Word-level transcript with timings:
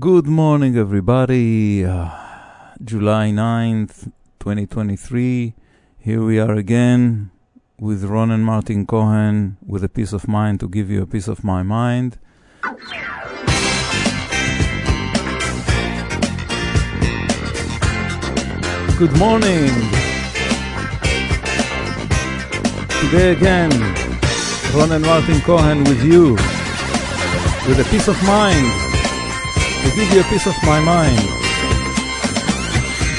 Good 0.00 0.26
morning, 0.26 0.76
everybody. 0.76 1.84
Uh, 1.84 2.08
July 2.82 3.30
9th, 3.30 4.10
2023. 4.40 5.54
Here 5.98 6.24
we 6.24 6.40
are 6.40 6.54
again 6.54 7.30
with 7.78 8.02
Ron 8.02 8.32
and 8.32 8.44
Martin 8.44 8.86
Cohen 8.86 9.56
with 9.64 9.84
a 9.84 9.88
piece 9.88 10.12
of 10.12 10.26
mind 10.26 10.58
to 10.60 10.68
give 10.68 10.90
you 10.90 11.02
a 11.02 11.06
piece 11.06 11.28
of 11.28 11.44
my 11.44 11.62
mind. 11.62 12.18
Good 18.98 19.16
morning. 19.16 19.70
Today 23.00 23.30
again, 23.30 23.70
Ron 24.74 24.90
and 24.90 25.04
Martin 25.04 25.40
Cohen 25.42 25.84
with 25.84 26.02
you 26.02 26.32
with 27.68 27.78
a 27.78 27.86
piece 27.90 28.08
of 28.08 28.20
mind 28.24 28.83
to 29.84 29.90
give 29.94 30.10
you 30.12 30.20
a 30.20 30.24
piece 30.24 30.46
of 30.46 30.56
my 30.64 30.80
mind. 30.80 31.18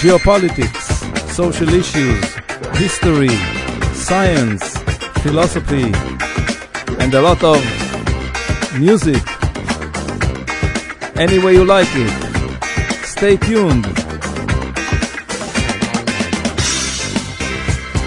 Geopolitics, 0.01 0.85
social 1.31 1.69
issues, 1.69 2.23
history, 2.75 3.35
science, 3.93 4.77
philosophy, 5.21 5.91
and 6.99 7.13
a 7.13 7.21
lot 7.21 7.43
of 7.43 7.59
music. 8.79 9.21
Any 11.15 11.37
way 11.37 11.53
you 11.53 11.65
like 11.65 11.87
it. 11.93 12.13
Stay 13.05 13.37
tuned. 13.37 13.85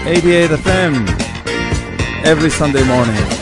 88 0.05 0.49
FM 0.51 0.93
every 2.25 2.49
Sunday 2.49 2.83
morning. 2.83 3.38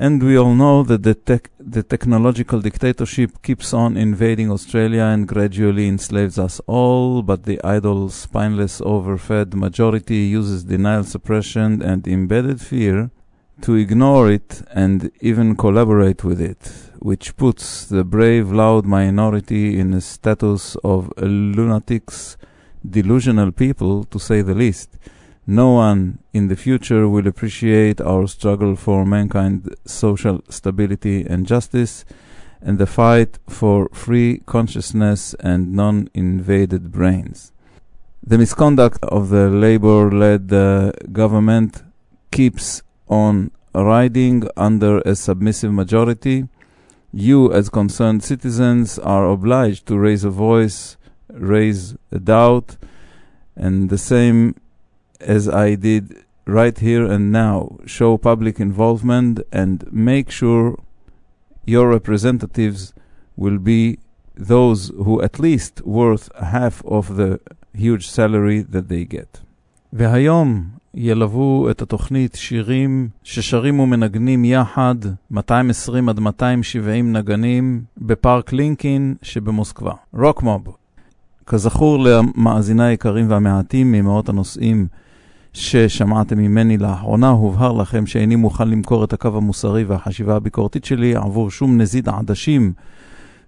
And 0.00 0.22
we 0.22 0.38
all 0.38 0.54
know 0.54 0.84
that 0.84 1.02
the, 1.02 1.16
tech, 1.16 1.50
the 1.58 1.82
technological 1.82 2.60
dictatorship 2.60 3.42
keeps 3.42 3.74
on 3.74 3.96
invading 3.96 4.48
Australia 4.48 5.02
and 5.02 5.26
gradually 5.26 5.88
enslaves 5.88 6.38
us 6.38 6.60
all, 6.68 7.20
but 7.20 7.42
the 7.42 7.60
idle, 7.64 8.08
spineless, 8.08 8.80
overfed 8.80 9.54
majority 9.54 10.18
uses 10.18 10.62
denial, 10.62 11.02
suppression, 11.02 11.82
and 11.82 12.06
embedded 12.06 12.60
fear 12.60 13.10
to 13.62 13.74
ignore 13.74 14.30
it 14.30 14.62
and 14.70 15.10
even 15.20 15.56
collaborate 15.56 16.22
with 16.22 16.40
it, 16.40 16.70
which 17.00 17.36
puts 17.36 17.84
the 17.86 18.04
brave, 18.04 18.52
loud 18.52 18.86
minority 18.86 19.80
in 19.80 19.92
a 19.94 20.00
status 20.00 20.76
of 20.84 21.12
lunatics, 21.16 22.36
delusional 22.88 23.50
people, 23.50 24.04
to 24.04 24.20
say 24.20 24.42
the 24.42 24.54
least. 24.54 24.96
No 25.50 25.70
one 25.70 26.18
in 26.34 26.48
the 26.48 26.56
future 26.56 27.08
will 27.08 27.26
appreciate 27.26 28.02
our 28.02 28.26
struggle 28.26 28.76
for 28.76 29.06
mankind 29.06 29.74
social 29.86 30.42
stability 30.50 31.24
and 31.24 31.46
justice 31.46 32.04
and 32.60 32.76
the 32.76 32.86
fight 32.86 33.38
for 33.48 33.88
free 33.94 34.42
consciousness 34.44 35.32
and 35.40 35.72
non-invaded 35.72 36.92
brains. 36.92 37.52
The 38.22 38.36
misconduct 38.36 39.02
of 39.04 39.30
the 39.30 39.48
labor-led 39.48 40.52
uh, 40.52 40.92
government 41.12 41.82
keeps 42.30 42.82
on 43.08 43.50
riding 43.74 44.46
under 44.54 44.98
a 45.06 45.14
submissive 45.14 45.72
majority. 45.72 46.46
You, 47.10 47.50
as 47.54 47.70
concerned 47.70 48.22
citizens, 48.22 48.98
are 48.98 49.26
obliged 49.26 49.86
to 49.86 49.98
raise 49.98 50.24
a 50.24 50.30
voice, 50.30 50.98
raise 51.30 51.96
a 52.12 52.18
doubt, 52.18 52.76
and 53.56 53.88
the 53.88 53.96
same 53.96 54.54
as 55.20 55.48
I 55.48 55.74
did 55.74 56.24
right 56.46 56.78
here 56.78 57.04
and 57.04 57.30
now, 57.32 57.78
show 57.86 58.16
public 58.16 58.58
involvement 58.58 59.40
and 59.52 59.84
make 59.92 60.30
sure 60.30 60.76
your 61.66 61.88
representatives 61.88 62.94
will 63.36 63.58
be 63.58 63.98
those 64.34 64.90
who 65.04 65.20
at 65.20 65.38
least 65.38 65.82
worth 65.84 66.30
half 66.40 66.82
of 66.86 67.16
the 67.16 67.40
huge 67.74 68.08
salary 68.08 68.62
that 68.62 68.88
they 68.88 69.04
get. 69.04 69.40
והיום 69.92 70.64
ילוו 70.94 71.70
את 71.70 71.82
התוכנית 71.82 72.34
שירים 72.34 73.08
ששרים 73.22 73.80
ומנגנים 73.80 74.44
יחד 74.44 74.94
220 75.30 76.08
עד 76.08 76.20
270 76.20 77.12
נגנים 77.12 77.82
בפארק 77.98 78.52
לינקין 78.52 79.14
שבמוסקבה. 79.22 79.92
רוקמוב. 80.12 80.76
כזכור 81.46 81.98
למאזיני 81.98 82.84
היקרים 82.84 83.30
והמעטים 83.30 83.92
ממאות 83.92 84.28
הנושאים 84.28 84.86
ששמעתם 85.58 86.38
ממני 86.38 86.78
לאחרונה, 86.78 87.28
הובהר 87.28 87.72
לכם 87.72 88.06
שאיני 88.06 88.36
מוכן 88.36 88.68
למכור 88.68 89.04
את 89.04 89.12
הקו 89.12 89.36
המוסרי 89.36 89.84
והחשיבה 89.84 90.36
הביקורתית 90.36 90.84
שלי 90.84 91.16
עבור 91.16 91.50
שום 91.50 91.80
נזיד 91.80 92.08
עדשים, 92.08 92.72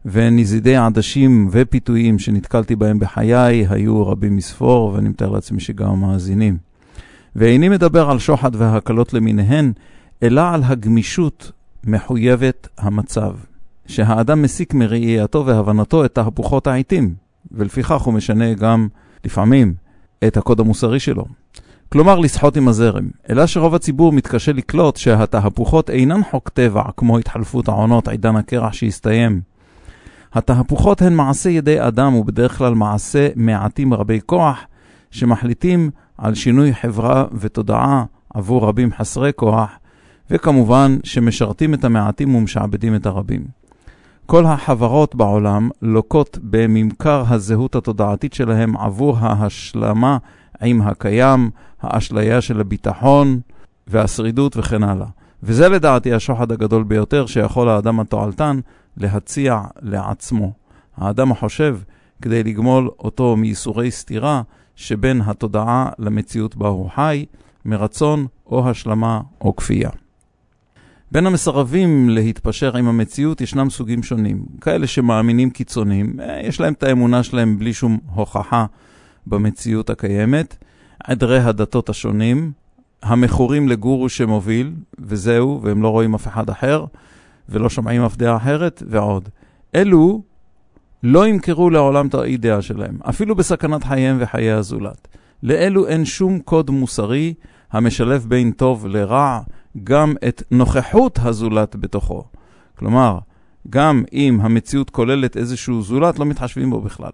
ונזידי 0.04 0.76
עדשים 0.76 1.48
ופיתויים 1.52 2.18
שנתקלתי 2.18 2.76
בהם 2.76 2.98
בחיי 2.98 3.66
היו 3.68 4.06
רבים 4.06 4.36
מספור, 4.36 4.92
ואני 4.94 5.08
מתאר 5.08 5.30
לעצמי 5.30 5.60
שגם 5.60 5.88
המאזינים. 5.90 6.58
ואיני 7.36 7.68
מדבר 7.68 8.10
על 8.10 8.18
שוחד 8.18 8.50
והקלות 8.54 9.14
למיניהן, 9.14 9.72
אלא 10.22 10.42
על 10.54 10.62
הגמישות 10.64 11.52
מחויבת 11.84 12.68
המצב, 12.78 13.32
שהאדם 13.86 14.42
מסיק 14.42 14.74
מראייתו 14.74 15.46
והבנתו 15.46 16.04
את 16.04 16.14
תהפוכות 16.14 16.66
העיתים, 16.66 17.14
ולפיכך 17.52 18.02
הוא 18.02 18.14
משנה 18.14 18.54
גם, 18.54 18.88
לפעמים, 19.24 19.74
את 20.26 20.36
הקוד 20.36 20.60
המוסרי 20.60 21.00
שלו. 21.00 21.39
כלומר 21.92 22.18
לסחוט 22.18 22.56
עם 22.56 22.68
הזרם, 22.68 23.08
אלא 23.30 23.46
שרוב 23.46 23.74
הציבור 23.74 24.12
מתקשה 24.12 24.52
לקלוט 24.52 24.96
שהתהפוכות 24.96 25.90
אינן 25.90 26.20
חוק 26.30 26.48
טבע 26.48 26.82
כמו 26.96 27.18
התחלפות 27.18 27.68
העונות 27.68 28.08
עידן 28.08 28.36
הקרח 28.36 28.72
שהסתיים. 28.72 29.40
התהפוכות 30.32 31.02
הן 31.02 31.14
מעשה 31.14 31.50
ידי 31.50 31.86
אדם 31.86 32.14
ובדרך 32.14 32.58
כלל 32.58 32.74
מעשה 32.74 33.28
מעטים 33.36 33.94
רבי 33.94 34.20
כוח 34.26 34.58
שמחליטים 35.10 35.90
על 36.18 36.34
שינוי 36.34 36.74
חברה 36.74 37.24
ותודעה 37.32 38.04
עבור 38.34 38.68
רבים 38.68 38.90
חסרי 38.98 39.30
כוח, 39.36 39.70
וכמובן 40.30 40.96
שמשרתים 41.04 41.74
את 41.74 41.84
המעטים 41.84 42.34
ומשעבדים 42.34 42.94
את 42.94 43.06
הרבים. 43.06 43.44
כל 44.26 44.46
החברות 44.46 45.14
בעולם 45.14 45.68
לוקות 45.82 46.38
בממכר 46.42 47.24
הזהות 47.28 47.74
התודעתית 47.74 48.32
שלהם 48.32 48.76
עבור 48.76 49.18
ההשלמה 49.20 50.18
עם 50.62 50.82
הקיים, 50.82 51.50
האשליה 51.82 52.40
של 52.40 52.60
הביטחון 52.60 53.40
והשרידות 53.86 54.56
וכן 54.56 54.82
הלאה. 54.82 55.06
וזה 55.42 55.68
לדעתי 55.68 56.12
השוחד 56.12 56.52
הגדול 56.52 56.82
ביותר 56.82 57.26
שיכול 57.26 57.68
האדם 57.68 58.00
התועלתן 58.00 58.60
להציע 58.96 59.60
לעצמו. 59.82 60.52
האדם 60.96 61.32
החושב 61.32 61.78
כדי 62.22 62.42
לגמול 62.42 62.90
אותו 62.98 63.36
מייסורי 63.36 63.90
סתירה 63.90 64.42
שבין 64.76 65.20
התודעה 65.26 65.90
למציאות 65.98 66.56
בה 66.56 66.68
הוא 66.68 66.90
חי, 66.90 67.24
מרצון 67.64 68.26
או 68.46 68.70
השלמה 68.70 69.20
או 69.40 69.56
כפייה. 69.56 69.90
בין 71.12 71.26
המסרבים 71.26 72.08
להתפשר 72.08 72.76
עם 72.76 72.88
המציאות 72.88 73.40
ישנם 73.40 73.70
סוגים 73.70 74.02
שונים. 74.02 74.44
כאלה 74.60 74.86
שמאמינים 74.86 75.50
קיצונים, 75.50 76.20
אה, 76.20 76.40
יש 76.44 76.60
להם 76.60 76.72
את 76.72 76.82
האמונה 76.82 77.22
שלהם 77.22 77.58
בלי 77.58 77.72
שום 77.72 77.98
הוכחה 78.14 78.66
במציאות 79.26 79.90
הקיימת, 79.90 80.56
עדרי 81.04 81.38
הדתות 81.38 81.88
השונים, 81.88 82.52
המכורים 83.02 83.68
לגורו 83.68 84.08
שמוביל, 84.08 84.72
וזהו, 84.98 85.60
והם 85.62 85.82
לא 85.82 85.88
רואים 85.88 86.14
אף 86.14 86.26
אחד 86.26 86.50
אחר, 86.50 86.84
ולא 87.48 87.68
שומעים 87.68 88.02
אף 88.02 88.16
דעה 88.16 88.36
אחרת, 88.36 88.82
ועוד. 88.86 89.28
אלו 89.74 90.22
לא 91.02 91.26
ימכרו 91.26 91.70
לעולם 91.70 92.06
את 92.06 92.14
האידאה 92.14 92.62
שלהם, 92.62 92.98
אפילו 93.08 93.34
בסכנת 93.34 93.84
חייהם 93.84 94.16
וחיי 94.20 94.50
הזולת. 94.50 95.08
לאלו 95.42 95.86
אין 95.86 96.04
שום 96.04 96.38
קוד 96.38 96.70
מוסרי 96.70 97.34
המשלב 97.72 98.26
בין 98.28 98.50
טוב 98.50 98.86
לרע, 98.86 99.40
גם 99.84 100.14
את 100.28 100.42
נוכחות 100.50 101.18
הזולת 101.22 101.76
בתוכו. 101.76 102.24
כלומר, 102.78 103.18
גם 103.70 104.04
אם 104.12 104.38
המציאות 104.42 104.90
כוללת 104.90 105.36
איזשהו 105.36 105.82
זולת, 105.82 106.18
לא 106.18 106.24
מתחשבים 106.26 106.70
בו 106.70 106.80
בכלל. 106.80 107.10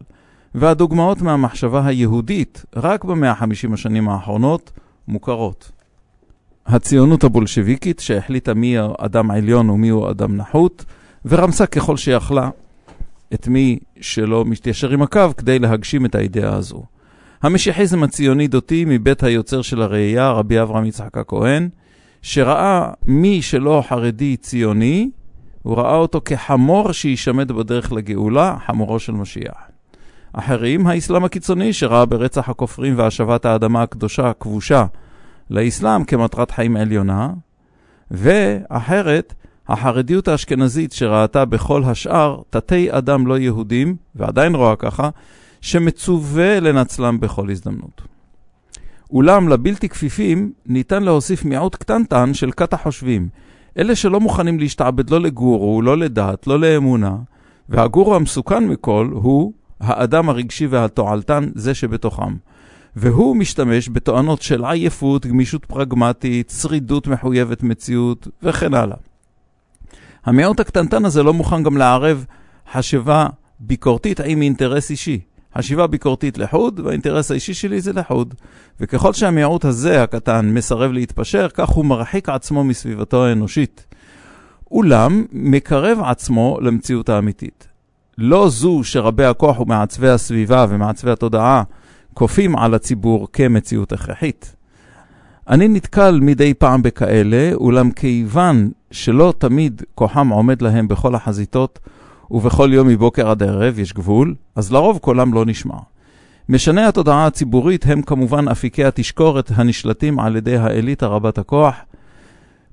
והדוגמאות 0.55 1.23
מהמחשבה 1.23 1.87
היהודית, 1.87 2.65
רק 2.77 3.05
במאה 3.05 3.31
ה-50 3.31 3.75
השנים 3.75 4.09
האחרונות, 4.09 4.73
מוכרות. 5.09 5.73
הציונות 6.67 7.25
הבולשביקית, 7.25 8.01
שהחליטה 8.01 8.55
מי 8.55 8.77
אדם 8.99 9.31
עליון 9.31 9.71
ומי 9.71 9.89
הוא 9.89 10.11
אדם 10.11 10.37
נחות, 10.37 10.85
ורמסה 11.25 11.67
ככל 11.67 11.97
שיכלה 11.97 12.51
את 13.35 13.49
מי 13.49 13.79
שלא 14.01 14.45
מתיישר 14.45 14.91
עם 14.91 15.03
הקו 15.03 15.21
כדי 15.37 15.59
להגשים 15.59 16.07
את 16.07 16.15
האידאה 16.15 16.55
הזו. 16.55 16.83
המשיחיזם 17.43 18.03
הציוני-דותי 18.03 18.85
מבית 18.89 19.23
היוצר 19.23 19.63
של 19.63 19.83
הראייה, 19.83 20.31
רבי 20.31 20.63
אברהם 20.63 20.85
יצחק 20.85 21.19
הכהן, 21.19 21.69
שראה 22.23 22.91
מי 23.07 23.43
שלא 23.43 23.83
חרדי 23.89 24.37
ציוני, 24.37 25.11
הוא 25.63 25.77
ראה 25.77 25.97
אותו 25.97 26.21
כחמור 26.25 26.93
שישמד 26.93 27.53
בדרך 27.53 27.93
לגאולה, 27.93 28.57
חמורו 28.67 28.99
של 28.99 29.13
משיח. 29.13 29.66
אחרים, 30.39 30.87
האסלאם 30.87 31.25
הקיצוני, 31.25 31.73
שראה 31.73 32.07
ברצח 32.07 32.49
הכופרים 32.49 32.99
והשבת 32.99 33.45
האדמה 33.45 33.83
הקדושה 33.83 34.31
הכבושה 34.31 34.87
לאסלאם 35.51 36.05
כמטרת 36.05 36.51
חיים 36.51 36.77
עליונה, 36.77 37.31
ואחרת, 38.11 39.35
החרדיות 39.69 40.29
האשכנזית 40.29 40.93
שראתה 40.93 41.45
בכל 41.45 41.85
השאר 41.85 42.41
תתי 42.51 42.89
אדם 42.91 43.27
לא 43.27 43.39
יהודים, 43.39 43.97
ועדיין 44.15 44.55
רואה 44.55 44.77
ככה, 44.77 45.11
שמצווה 45.61 46.61
לנצלם 46.61 47.21
בכל 47.21 47.51
הזדמנות. 47.51 48.03
אולם 49.11 49.49
לבלתי 49.49 49.89
כפיפים 49.89 50.53
ניתן 50.67 51.03
להוסיף 51.03 51.45
מיעוט 51.45 51.75
קטנטן 51.75 52.35
של 52.35 52.51
כת 52.53 52.73
החושבים, 52.73 53.29
אלה 53.79 53.95
שלא 53.95 54.21
מוכנים 54.21 54.59
להשתעבד 54.59 55.11
לא 55.11 55.21
לגורו, 55.21 55.83
לא 55.83 55.99
לדת, 55.99 56.47
לא 56.47 56.61
לאמונה, 56.61 57.17
והגורו 57.69 58.15
המסוכן 58.15 58.69
מכל 58.69 59.09
הוא 59.13 59.53
האדם 59.81 60.29
הרגשי 60.29 60.67
והתועלתן, 60.67 61.49
זה 61.55 61.75
שבתוכם. 61.75 62.37
והוא 62.97 63.37
משתמש 63.37 63.89
בתואנות 63.93 64.43
של 64.43 64.65
עייפות, 64.65 65.27
גמישות 65.27 65.65
פרגמטית, 65.65 66.53
שרידות 66.61 67.07
מחויבת 67.07 67.63
מציאות 67.63 68.29
וכן 68.43 68.75
הלאה. 68.75 68.97
המיעוט 70.25 70.61
הקטנטן 70.61 71.05
הזה 71.05 71.23
לא 71.23 71.35
מוכן 71.35 71.63
גם 71.63 71.77
לערב 71.77 72.25
חשיבה 72.73 73.27
ביקורתית 73.61 74.21
עם 74.21 74.43
אינטרס 74.43 74.91
אישי. 74.91 75.21
חשיבה 75.59 75.87
ביקורתית 75.87 76.39
לחוד, 76.39 76.81
והאינטרס 76.81 77.31
האישי 77.31 77.55
שלי 77.55 77.81
זה 77.81 77.93
לחוד. 77.93 78.35
וככל 78.81 79.13
שהמיעוט 79.13 79.65
הזה, 79.65 80.03
הקטן, 80.03 80.51
מסרב 80.55 80.93
להתפשר, 80.93 81.49
כך 81.55 81.69
הוא 81.69 81.85
מרחיק 81.85 82.29
עצמו 82.29 82.65
מסביבתו 82.65 83.27
האנושית. 83.27 83.87
אולם 84.71 85.25
מקרב 85.33 85.99
עצמו 86.05 86.59
למציאות 86.61 87.09
האמיתית. 87.09 87.69
לא 88.19 88.49
זו 88.49 88.85
שרבי 88.85 89.25
הכוח 89.25 89.61
ומעצבי 89.61 90.09
הסביבה 90.09 90.67
ומעצבי 90.69 91.11
התודעה 91.11 91.63
כופים 92.15 92.57
על 92.57 92.75
הציבור 92.75 93.29
כמציאות 93.33 93.93
הכרחית. 93.93 94.57
אני 95.49 95.69
נתקל 95.69 96.21
מדי 96.23 96.55
פעם 96.55 96.83
בכאלה, 96.83 97.51
אולם 97.55 97.91
כיוון 97.91 98.71
שלא 98.91 99.35
תמיד 99.39 99.83
כוחם 99.95 100.29
עומד 100.29 100.63
להם 100.63 100.89
בכל 100.89 101.15
החזיתות, 101.15 101.79
ובכל 102.31 102.71
יום 102.73 102.89
מבוקר 102.89 103.31
עד 103.31 103.43
ערב 103.43 103.79
יש 103.79 103.93
גבול, 103.93 104.35
אז 104.55 104.73
לרוב 104.73 104.99
קולם 104.99 105.35
לא 105.35 105.45
נשמע. 105.45 105.77
משני 106.49 106.85
התודעה 106.85 107.27
הציבורית 107.27 107.87
הם 107.87 108.03
כמובן 108.03 108.49
אפיקי 108.49 108.85
התשקורת 108.85 109.51
הנשלטים 109.55 110.21
על 110.21 110.37
ידי 110.37 110.57
האליטה 110.57 111.07
רבת 111.07 111.39
הכוח. 111.39 111.75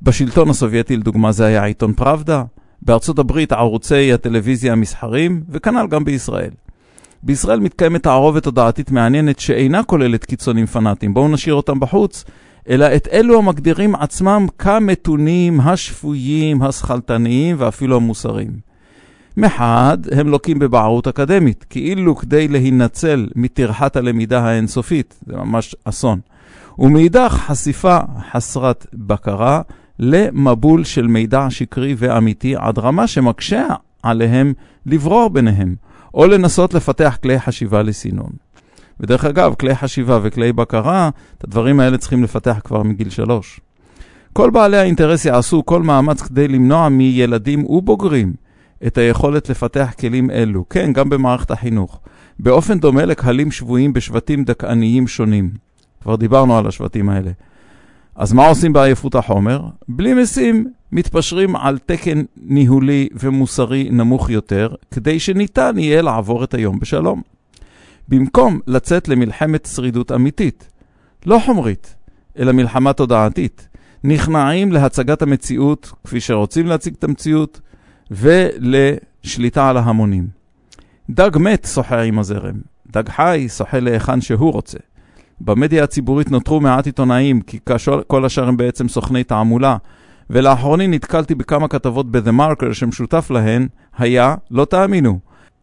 בשלטון 0.01 0.50
הסובייטי 0.50 0.98
לדוגמה 0.98 1.31
זה 1.31 1.45
היה 1.45 1.63
עיתון 1.66 1.94
פראבדה, 1.94 2.44
בארצות 2.85 3.19
הברית 3.19 3.51
ערוצי 3.51 4.13
הטלוויזיה 4.13 4.71
המסחרים, 4.71 5.44
וכנ"ל 5.50 5.88
גם 5.89 6.06
בישראל. 6.06 6.50
בישראל 7.24 7.59
מתקיימת 7.59 8.03
תערובת 8.03 8.44
תודעתית 8.44 8.91
מעניינת 8.91 9.39
שאינה 9.39 9.83
כוללת 9.83 10.25
קיצונים 10.25 10.65
פנאטים, 10.65 11.13
בואו 11.13 11.27
נשאיר 11.27 11.53
אותם 11.56 11.80
בחוץ, 11.80 12.25
אלא 12.69 12.85
את 12.95 13.07
אלו 13.12 13.38
המגדירים 13.38 13.95
עצמם 13.95 14.45
כמתונים, 14.57 15.62
השפויים, 15.62 16.62
השכלתניים 16.62 17.56
ואפילו 17.59 17.95
המוסריים. 17.95 18.51
מחד, 19.38 19.97
הם 20.12 20.27
לוקים 20.27 20.59
בבערות 20.59 21.07
אקדמית, 21.07 21.65
כאילו 21.69 22.15
כדי 22.15 22.47
להינצל 22.47 23.27
מטרחת 23.35 23.95
הלמידה 23.95 24.39
האינסופית, 24.39 25.19
זה 25.27 25.35
ממש 25.35 25.75
אסון. 25.83 26.19
ומאידך, 26.80 27.44
חשיפה 27.47 27.97
חסרת 28.31 28.85
בקרה 28.94 29.62
למבול 30.03 30.83
של 30.83 31.07
מידע 31.07 31.47
שקרי 31.50 31.95
ואמיתי 31.97 32.55
עד 32.55 32.79
רמה 32.79 33.07
שמקשה 33.07 33.67
עליהם 34.03 34.53
לברור 34.85 35.29
ביניהם, 35.29 35.75
או 36.13 36.25
לנסות 36.25 36.73
לפתח 36.73 37.17
כלי 37.23 37.39
חשיבה 37.39 37.81
לסינון. 37.81 38.31
ודרך 39.00 39.25
אגב, 39.25 39.53
כלי 39.53 39.75
חשיבה 39.75 40.19
וכלי 40.23 40.53
בקרה, 40.53 41.09
את 41.38 41.44
הדברים 41.44 41.79
האלה 41.79 41.97
צריכים 41.97 42.23
לפתח 42.23 42.59
כבר 42.63 42.83
מגיל 42.83 43.09
שלוש. 43.09 43.59
כל 44.33 44.50
בעלי 44.50 44.77
האינטרס 44.77 45.25
יעשו 45.25 45.65
כל 45.65 45.81
מאמץ 45.81 46.21
כדי 46.21 46.47
למנוע 46.47 46.89
מילדים 46.89 47.65
ובוגרים 47.65 48.33
את 48.88 48.97
היכולת 48.97 49.49
לפתח 49.49 49.94
כלים 49.99 50.31
אלו, 50.31 50.69
כן, 50.69 50.94
גם 50.94 51.09
במערכת 51.09 51.51
החינוך, 51.51 51.99
באופן 52.39 52.79
דומה 52.79 53.06
לקהלים 53.06 53.51
שבויים 53.51 53.94
בשבטים 53.94 54.44
דכאניים 54.44 55.07
שונים. 55.07 55.49
כבר 56.01 56.15
דיברנו 56.15 56.57
על 56.57 56.67
השבטים 56.67 57.09
האלה. 57.09 57.31
אז 58.15 58.33
מה 58.33 58.48
עושים 58.48 58.74
בעייפות 58.74 59.15
החומר? 59.15 59.62
בלי 59.88 60.13
משים, 60.13 60.68
מתפשרים 60.92 61.56
על 61.56 61.77
תקן 61.77 62.24
ניהולי 62.38 63.10
ומוסרי 63.13 63.89
נמוך 63.92 64.30
יותר, 64.30 64.75
כדי 64.92 65.19
שניתן 65.19 65.75
יהיה 65.77 66.01
לעבור 66.01 66.44
את 66.44 66.54
היום 66.54 66.80
בשלום. 66.80 67.21
במקום 68.07 68.60
לצאת 68.68 69.07
למלחמת 69.07 69.69
שרידות 69.75 70.12
אמיתית, 70.12 70.69
לא 71.25 71.42
חומרית, 71.45 71.95
אלא 72.38 72.51
מלחמה 72.51 72.94
תודעתית, 72.94 73.68
נכנעים 74.04 74.71
להצגת 74.71 75.21
המציאות 75.21 75.92
כפי 76.04 76.19
שרוצים 76.19 76.68
להציג 76.68 76.94
את 77.00 77.04
המציאות, 77.04 77.62
ולשליטה 78.12 79.69
על 79.69 79.77
ההמונים. 79.77 80.27
דג 81.09 81.38
מת 81.38 81.68
שוחה 81.74 82.01
עם 82.01 82.19
הזרם, 82.19 82.56
דג 82.92 83.09
חי 83.09 83.48
שוחה 83.57 83.80
להיכן 83.80 84.21
שהוא 84.21 84.54
רוצה. 84.54 84.77
במדיה 85.41 85.83
הציבורית 85.83 86.31
נותרו 86.31 86.62
מעט 86.62 86.85
עיתונאים, 86.85 87.41
כי 87.41 87.59
כל 88.07 88.25
השאר 88.25 88.47
הם 88.47 88.57
בעצם 88.57 88.88
סוכני 88.88 89.24
תעמולה, 89.24 89.77
ולאחרוני 90.30 90.88
נתקלתי 90.88 91.35
בכמה 91.35 91.68
כתבות 91.68 92.12
ב-The 92.12 92.31
Marker 92.39 92.74
שמשותף 92.74 93.31
להן 93.31 93.68
היה, 93.97 94.35
לא 94.51 94.65
תאמינו, 94.65 95.19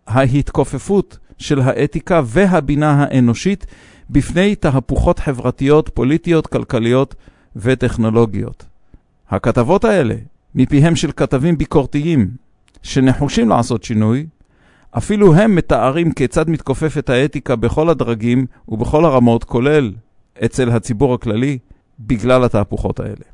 ההתכופפות 0.07 1.19
של 1.39 1.61
האתיקה 1.61 2.23
והבינה 2.25 2.91
האנושית 3.05 3.67
בפני 4.11 4.55
תהפוכות 4.55 5.19
חברתיות, 5.19 5.91
פוליטיות, 5.95 6.47
כלכליות 6.47 7.15
וטכנולוגיות. 7.57 8.65
הכתבות 9.31 9.85
האלה, 9.85 10.15
מפיהם 10.55 10.97
של 10.97 11.13
כתבים 11.17 11.59
ביקורתיים 11.59 12.31
שנחושים 12.83 13.49
לעשות 13.49 13.85
שינוי, 13.85 14.27
אפילו 14.99 15.35
הם 15.35 15.55
מתארים 15.55 16.13
כיצד 16.13 16.51
מתכופפת 16.51 17.11
האתיקה 17.11 17.57
בכל 17.57 17.89
הדרגים 17.89 18.47
ובכל 18.69 19.05
הרמות, 19.05 19.45
כולל 19.45 19.93
אצל 20.45 20.71
הציבור 20.71 21.15
הכללי, 21.15 21.59
בגלל 22.01 22.45
התהפוכות 22.45 23.01
האלה. 23.01 23.30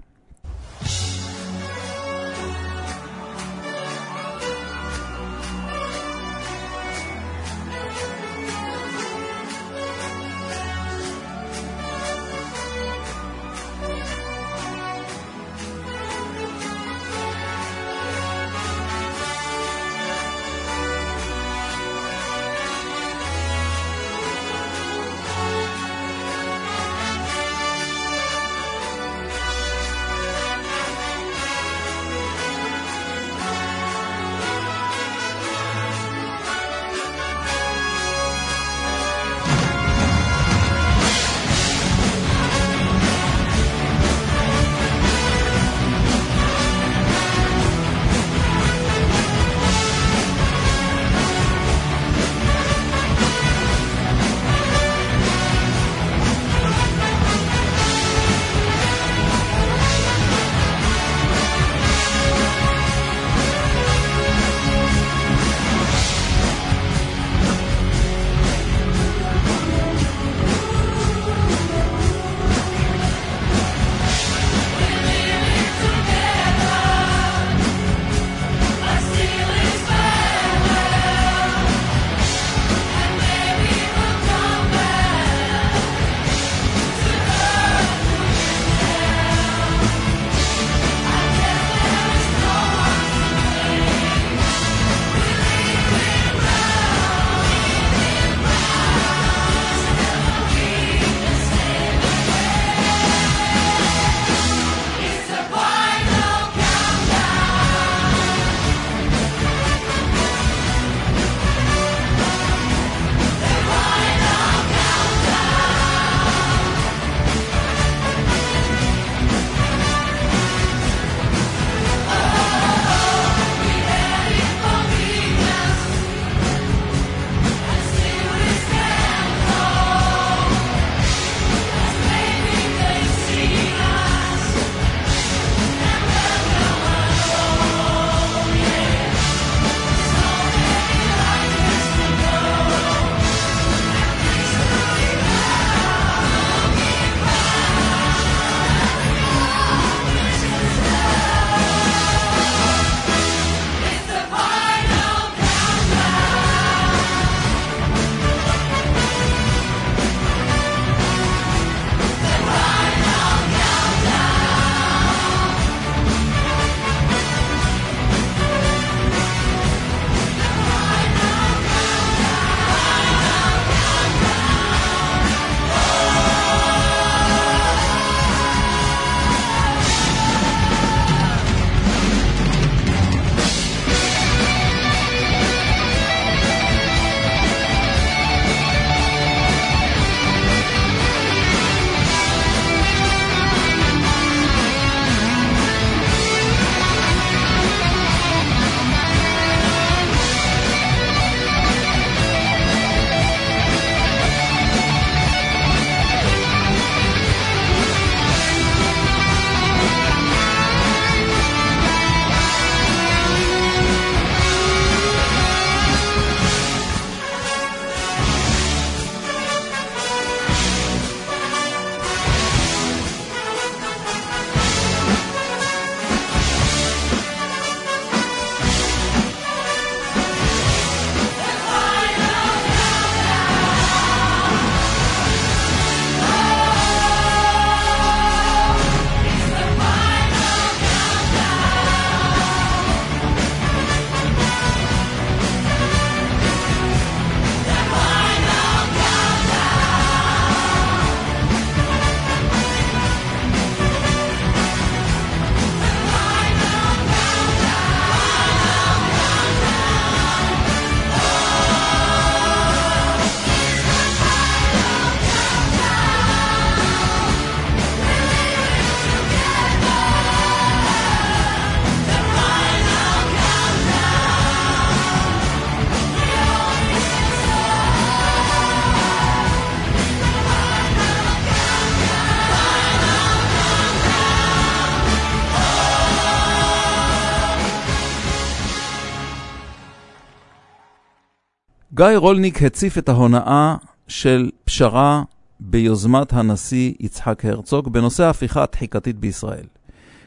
גיא 291.97 292.17
רולניק 292.17 292.63
הציף 292.63 292.99
את 292.99 293.09
ההונאה 293.09 293.77
של 294.09 294.51
פשרה 294.65 295.23
ביוזמת 295.61 296.33
הנשיא 296.33 296.93
יצחק 297.01 297.45
הרצוג 297.45 297.93
בנושא 297.93 298.25
ההפיכה 298.25 298.63
התחיקתית 298.63 299.19
בישראל. 299.19 299.65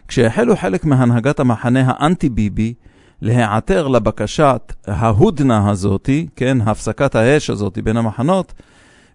כשהחלו 0.08 0.56
חלק 0.56 0.86
מהנהגת 0.86 1.40
המחנה 1.40 1.84
האנטי-ביבי 1.86 2.74
להיעתר 3.22 3.88
לבקשת 3.88 4.74
ההודנה 4.88 5.70
הזאתי, 5.70 6.28
כן, 6.36 6.58
הפסקת 6.62 7.16
האש 7.16 7.50
הזאתי 7.50 7.82
בין 7.82 7.98
המחנות, 7.98 8.54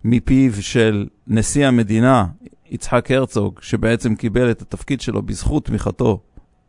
מפיו 0.04 0.62
של 0.62 1.06
נשיא 1.26 1.66
המדינה 1.66 2.26
יצחק 2.70 3.10
הרצוג, 3.10 3.58
שבעצם 3.62 4.14
קיבל 4.14 4.50
את 4.50 4.62
התפקיד 4.62 5.00
שלו 5.00 5.22
בזכות 5.22 5.64
תמיכתו 5.64 6.20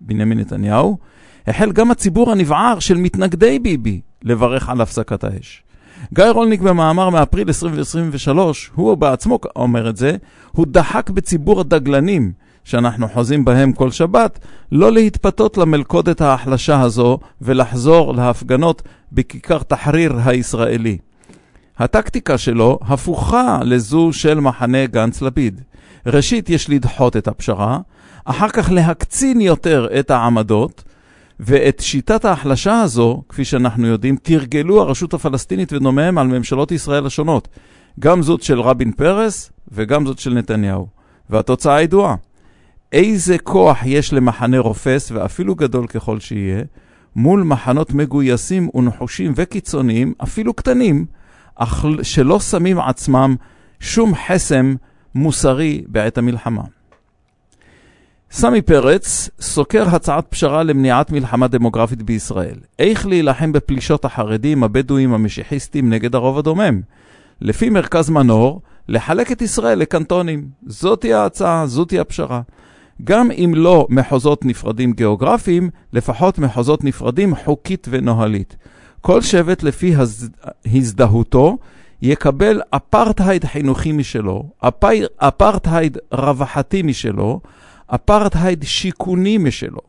בנימין 0.01 0.39
נתניהו, 0.39 0.97
החל 1.47 1.71
גם 1.71 1.91
הציבור 1.91 2.31
הנבער 2.31 2.79
של 2.79 2.97
מתנגדי 2.97 3.59
ביבי 3.59 4.01
לברך 4.23 4.69
על 4.69 4.81
הפסקת 4.81 5.23
האש. 5.23 5.64
גיא 6.15 6.25
רולניק 6.25 6.61
במאמר 6.61 7.09
מאפריל 7.09 7.47
2023, 7.47 8.71
הוא 8.75 8.95
בעצמו 8.95 9.39
אומר 9.55 9.89
את 9.89 9.97
זה, 9.97 10.15
הוא 10.51 10.65
דחק 10.69 11.09
בציבור 11.09 11.59
הדגלנים 11.59 12.31
שאנחנו 12.63 13.07
חוזים 13.07 13.45
בהם 13.45 13.73
כל 13.73 13.91
שבת, 13.91 14.39
לא 14.71 14.91
להתפתות 14.91 15.57
למלכודת 15.57 16.21
ההחלשה 16.21 16.81
הזו 16.81 17.19
ולחזור 17.41 18.13
להפגנות 18.13 18.81
בכיכר 19.11 19.57
תחריר 19.57 20.13
הישראלי. 20.25 20.97
הטקטיקה 21.77 22.37
שלו 22.37 22.79
הפוכה 22.81 23.59
לזו 23.63 24.09
של 24.13 24.39
מחנה 24.39 24.85
גנץ-לפיד. 24.85 25.61
ראשית, 26.05 26.49
יש 26.49 26.69
לדחות 26.69 27.17
את 27.17 27.27
הפשרה, 27.27 27.79
אחר 28.25 28.49
כך 28.49 28.71
להקצין 28.71 29.41
יותר 29.41 29.87
את 29.99 30.11
העמדות, 30.11 30.83
ואת 31.39 31.79
שיטת 31.79 32.25
ההחלשה 32.25 32.81
הזו, 32.81 33.23
כפי 33.29 33.45
שאנחנו 33.45 33.87
יודעים, 33.87 34.15
תרגלו 34.21 34.81
הרשות 34.81 35.13
הפלסטינית 35.13 35.73
ודומיהם 35.73 36.17
על 36.17 36.27
ממשלות 36.27 36.71
ישראל 36.71 37.05
השונות. 37.05 37.47
גם 37.99 38.21
זאת 38.21 38.41
של 38.43 38.61
רבין 38.61 38.91
פרס 38.91 39.51
וגם 39.71 40.05
זאת 40.05 40.19
של 40.19 40.33
נתניהו. 40.33 40.87
והתוצאה 41.29 41.81
ידועה. 41.81 42.15
איזה 42.91 43.37
כוח 43.37 43.77
יש 43.85 44.13
למחנה 44.13 44.59
רופס, 44.59 45.11
ואפילו 45.11 45.55
גדול 45.55 45.87
ככל 45.87 46.19
שיהיה, 46.19 46.63
מול 47.15 47.43
מחנות 47.43 47.93
מגויסים 47.93 48.69
ונחושים 48.75 49.33
וקיצוניים, 49.35 50.13
אפילו 50.23 50.53
קטנים, 50.53 51.05
אך 51.55 51.85
שלא 52.01 52.39
שמים 52.39 52.79
עצמם 52.79 53.35
שום 53.79 54.13
חסם 54.27 54.75
מוסרי 55.15 55.83
בעת 55.87 56.17
המלחמה. 56.17 56.61
סמי 58.31 58.61
פרץ 58.61 59.29
סוקר 59.39 59.95
הצעת 59.95 60.25
פשרה 60.29 60.63
למניעת 60.63 61.11
מלחמה 61.11 61.47
דמוגרפית 61.47 62.01
בישראל. 62.01 62.55
איך 62.79 63.07
להילחם 63.07 63.51
בפלישות 63.51 64.05
החרדים, 64.05 64.63
הבדואים, 64.63 65.13
המשיחיסטים 65.13 65.89
נגד 65.89 66.15
הרוב 66.15 66.37
הדומם? 66.37 66.81
לפי 67.41 67.69
מרכז 67.69 68.09
מנור, 68.09 68.61
לחלק 68.87 69.31
את 69.31 69.41
ישראל 69.41 69.79
לקנטונים. 69.79 70.47
זאתי 70.65 71.13
ההצעה, 71.13 71.67
זאתי 71.67 71.99
הפשרה. 71.99 72.41
גם 73.03 73.31
אם 73.31 73.53
לא 73.55 73.87
מחוזות 73.89 74.45
נפרדים 74.45 74.93
גיאוגרפיים, 74.93 75.69
לפחות 75.93 76.39
מחוזות 76.39 76.83
נפרדים 76.83 77.35
חוקית 77.35 77.87
ונוהלית. 77.89 78.55
כל 79.01 79.21
שבט 79.21 79.63
לפי 79.63 79.95
הזדהותו 80.65 81.57
יקבל 82.01 82.61
אפרטהייד 82.69 83.45
חינוכי 83.45 83.91
משלו, 83.91 84.49
אפרטהייד 85.17 85.97
רווחתי 86.11 86.81
משלו, 86.81 87.39
אפרטהייד 87.87 88.63
שיכוני 88.63 89.37
משלו. 89.37 89.79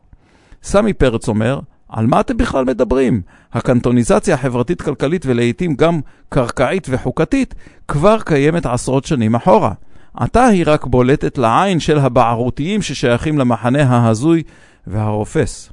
סמי 0.62 0.92
פרץ 0.92 1.28
אומר, 1.28 1.60
על 1.88 2.06
מה 2.06 2.20
אתם 2.20 2.36
בכלל 2.36 2.64
מדברים? 2.64 3.22
הקנטוניזציה 3.52 4.34
החברתית-כלכלית 4.34 5.26
ולעיתים 5.26 5.74
גם 5.74 6.00
קרקעית 6.28 6.86
וחוקתית 6.90 7.54
כבר 7.88 8.20
קיימת 8.20 8.66
עשרות 8.66 9.04
שנים 9.04 9.34
אחורה. 9.34 9.72
עתה 10.14 10.46
היא 10.46 10.64
רק 10.66 10.86
בולטת 10.86 11.38
לעין 11.38 11.80
של 11.80 11.98
הבערותיים 11.98 12.82
ששייכים 12.82 13.38
למחנה 13.38 13.82
ההזוי 13.82 14.42
והרופס. 14.86 15.72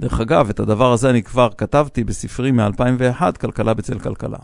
דרך 0.00 0.20
אגב, 0.20 0.48
את 0.48 0.60
הדבר 0.60 0.92
הזה 0.92 1.10
אני 1.10 1.22
כבר 1.22 1.48
כתבתי 1.58 2.04
בספרי 2.04 2.50
מ-2001, 2.52 3.22
כלכלה 3.40 3.74
בצל 3.74 3.98
כלכלה. 3.98 4.38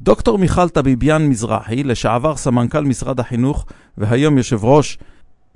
דוקטור 0.00 0.38
מיכל 0.38 0.68
טביביאן 0.68 1.26
מזרחי, 1.26 1.84
לשעבר 1.84 2.36
סמנכ"ל 2.36 2.84
משרד 2.84 3.20
החינוך 3.20 3.66
והיום 3.98 4.38
יושב 4.38 4.64
ראש 4.64 4.98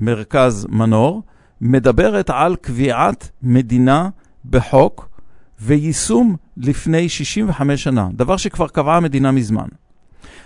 מרכז 0.03 0.67
מנור, 0.71 1.23
מדברת 1.61 2.31
על 2.31 2.57
קביעת 2.57 3.31
מדינה 3.43 4.09
בחוק 4.51 5.09
ויישום 5.61 6.37
לפני 6.57 7.09
65 7.09 7.83
שנה, 7.83 8.09
דבר 8.13 8.37
שכבר 8.37 8.69
קבעה 8.69 8.97
המדינה 8.97 9.31
מזמן. 9.31 9.67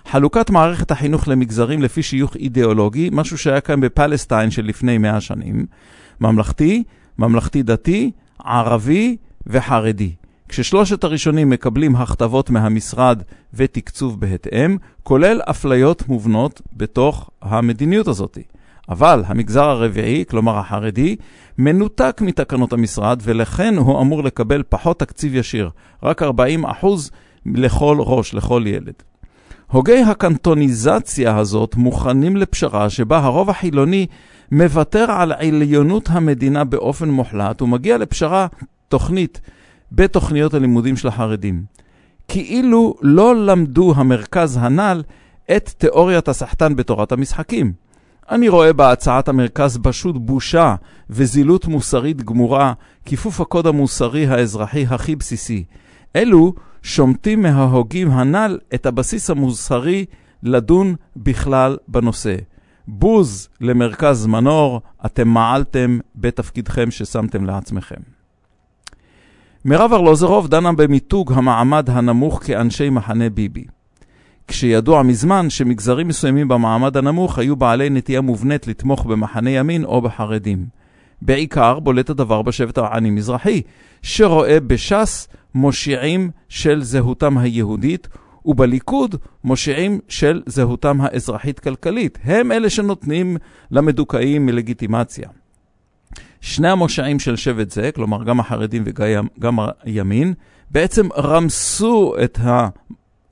חלוקת 0.08 0.50
מערכת 0.50 0.90
החינוך 0.90 1.28
למגזרים 1.28 1.82
לפי 1.82 2.02
שיוך 2.02 2.36
אידיאולוגי, 2.36 3.10
משהו 3.12 3.38
שהיה 3.38 3.60
כאן 3.60 3.80
בפלסטיין 3.80 4.50
של 4.50 4.64
לפני 4.64 4.98
100 4.98 5.20
שנים, 5.20 5.66
ממלכתי, 6.20 6.84
ממלכתי 7.18 7.62
דתי, 7.62 8.10
ערבי 8.44 9.16
וחרדי. 9.46 10.12
כששלושת 10.48 11.04
הראשונים 11.04 11.50
מקבלים 11.50 11.96
הכתבות 11.96 12.50
מהמשרד 12.50 13.22
ותקצוב 13.54 14.20
בהתאם, 14.20 14.76
כולל 15.02 15.40
אפליות 15.50 16.08
מובנות 16.08 16.62
בתוך 16.72 17.30
המדיניות 17.42 18.08
הזאת. 18.08 18.38
אבל 18.88 19.22
המגזר 19.26 19.64
הרביעי, 19.64 20.24
כלומר 20.28 20.58
החרדי, 20.58 21.16
מנותק 21.58 22.20
מתקנות 22.24 22.72
המשרד, 22.72 23.20
ולכן 23.22 23.76
הוא 23.76 24.00
אמור 24.00 24.24
לקבל 24.24 24.62
פחות 24.68 24.98
תקציב 24.98 25.34
ישיר, 25.34 25.70
רק 26.02 26.22
40 26.22 26.64
אחוז 26.64 27.10
לכל 27.46 27.96
ראש, 28.00 28.34
לכל 28.34 28.64
ילד. 28.66 28.94
הוגי 29.70 30.02
הקנטוניזציה 30.02 31.36
הזאת 31.36 31.76
מוכנים 31.76 32.36
לפשרה 32.36 32.90
שבה 32.90 33.18
הרוב 33.18 33.50
החילוני 33.50 34.06
מוותר 34.52 35.10
על 35.10 35.32
עליונות 35.32 36.08
המדינה 36.10 36.64
באופן 36.64 37.10
מוחלט 37.10 37.62
ומגיע 37.62 37.98
לפשרה 37.98 38.46
תוכנית 38.88 39.40
בתוכניות 39.92 40.54
הלימודים 40.54 40.96
של 40.96 41.08
החרדים. 41.08 41.62
כאילו 42.28 42.94
לא 43.02 43.36
למדו 43.36 43.92
המרכז 43.96 44.58
הנ"ל 44.60 45.02
את 45.56 45.74
תיאוריית 45.78 46.28
הסחטן 46.28 46.76
בתורת 46.76 47.12
המשחקים. 47.12 47.85
אני 48.30 48.48
רואה 48.48 48.72
בהצעת 48.72 49.28
המרכז 49.28 49.78
פשוט 49.82 50.16
בושה 50.16 50.74
וזילות 51.10 51.66
מוסרית 51.66 52.22
גמורה, 52.22 52.72
כיפוף 53.04 53.40
הקוד 53.40 53.66
המוסרי 53.66 54.26
האזרחי 54.26 54.86
הכי 54.90 55.16
בסיסי. 55.16 55.64
אלו 56.16 56.54
שומטים 56.82 57.42
מההוגים 57.42 58.10
הנ"ל 58.10 58.58
את 58.74 58.86
הבסיס 58.86 59.30
המוסרי 59.30 60.04
לדון 60.42 60.94
בכלל 61.16 61.76
בנושא. 61.88 62.36
בוז 62.88 63.48
למרכז 63.60 64.26
מנור, 64.26 64.80
אתם 65.06 65.28
מעלתם 65.28 65.98
בתפקידכם 66.14 66.90
ששמתם 66.90 67.44
לעצמכם. 67.44 68.00
מירב 69.64 69.92
ארלוזרוב 69.92 70.48
דנה 70.48 70.72
במיתוג 70.72 71.32
המעמד 71.32 71.90
הנמוך 71.90 72.42
כאנשי 72.44 72.90
מחנה 72.90 73.30
ביבי. 73.30 73.64
כשידוע 74.48 75.02
מזמן 75.02 75.50
שמגזרים 75.50 76.08
מסוימים 76.08 76.48
במעמד 76.48 76.96
הנמוך 76.96 77.38
היו 77.38 77.56
בעלי 77.56 77.90
נטייה 77.90 78.20
מובנית 78.20 78.66
לתמוך 78.66 79.06
במחנה 79.06 79.50
ימין 79.50 79.84
או 79.84 80.00
בחרדים. 80.00 80.66
בעיקר 81.22 81.78
בולט 81.78 82.10
הדבר 82.10 82.42
בשבט 82.42 82.78
העני-מזרחי, 82.78 83.62
שרואה 84.02 84.60
בש"ס 84.60 85.28
מושיעים 85.54 86.30
של 86.48 86.82
זהותם 86.82 87.38
היהודית, 87.38 88.08
ובליכוד 88.44 89.14
מושיעים 89.44 90.00
של 90.08 90.42
זהותם 90.46 91.00
האזרחית-כלכלית. 91.00 92.18
הם 92.24 92.52
אלה 92.52 92.70
שנותנים 92.70 93.36
למדוכאים 93.70 94.46
מלגיטימציה. 94.46 95.28
שני 96.40 96.68
המושעים 96.68 97.18
של 97.18 97.36
שבט 97.36 97.70
זה, 97.70 97.90
כלומר 97.94 98.24
גם 98.24 98.40
החרדים 98.40 98.84
וגם 98.86 99.58
הימין, 99.82 100.34
בעצם 100.70 101.08
רמסו 101.16 102.14
את 102.24 102.38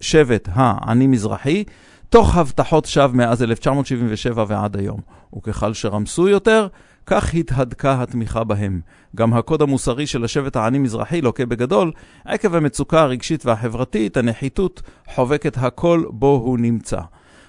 השבט 0.00 0.48
העני-מזרחי, 0.52 1.64
תוך 2.08 2.36
הבטחות 2.36 2.84
שווא 2.84 3.16
מאז 3.16 3.42
1977 3.42 4.44
ועד 4.48 4.76
היום. 4.76 5.00
וככל 5.36 5.74
שרמסו 5.74 6.28
יותר, 6.28 6.68
כך 7.06 7.34
התהדקה 7.34 8.02
התמיכה 8.02 8.44
בהם. 8.44 8.80
גם 9.16 9.34
הקוד 9.34 9.62
המוסרי 9.62 10.06
של 10.06 10.24
השבט 10.24 10.56
העני-מזרחי 10.56 11.20
לוקה 11.20 11.46
בגדול, 11.46 11.92
עקב 12.24 12.54
המצוקה 12.54 13.02
הרגשית 13.02 13.46
והחברתית, 13.46 14.16
הנחיתות 14.16 14.82
חובקת 15.08 15.58
הכל 15.58 16.04
בו 16.10 16.40
הוא 16.44 16.58
נמצא. 16.58 17.00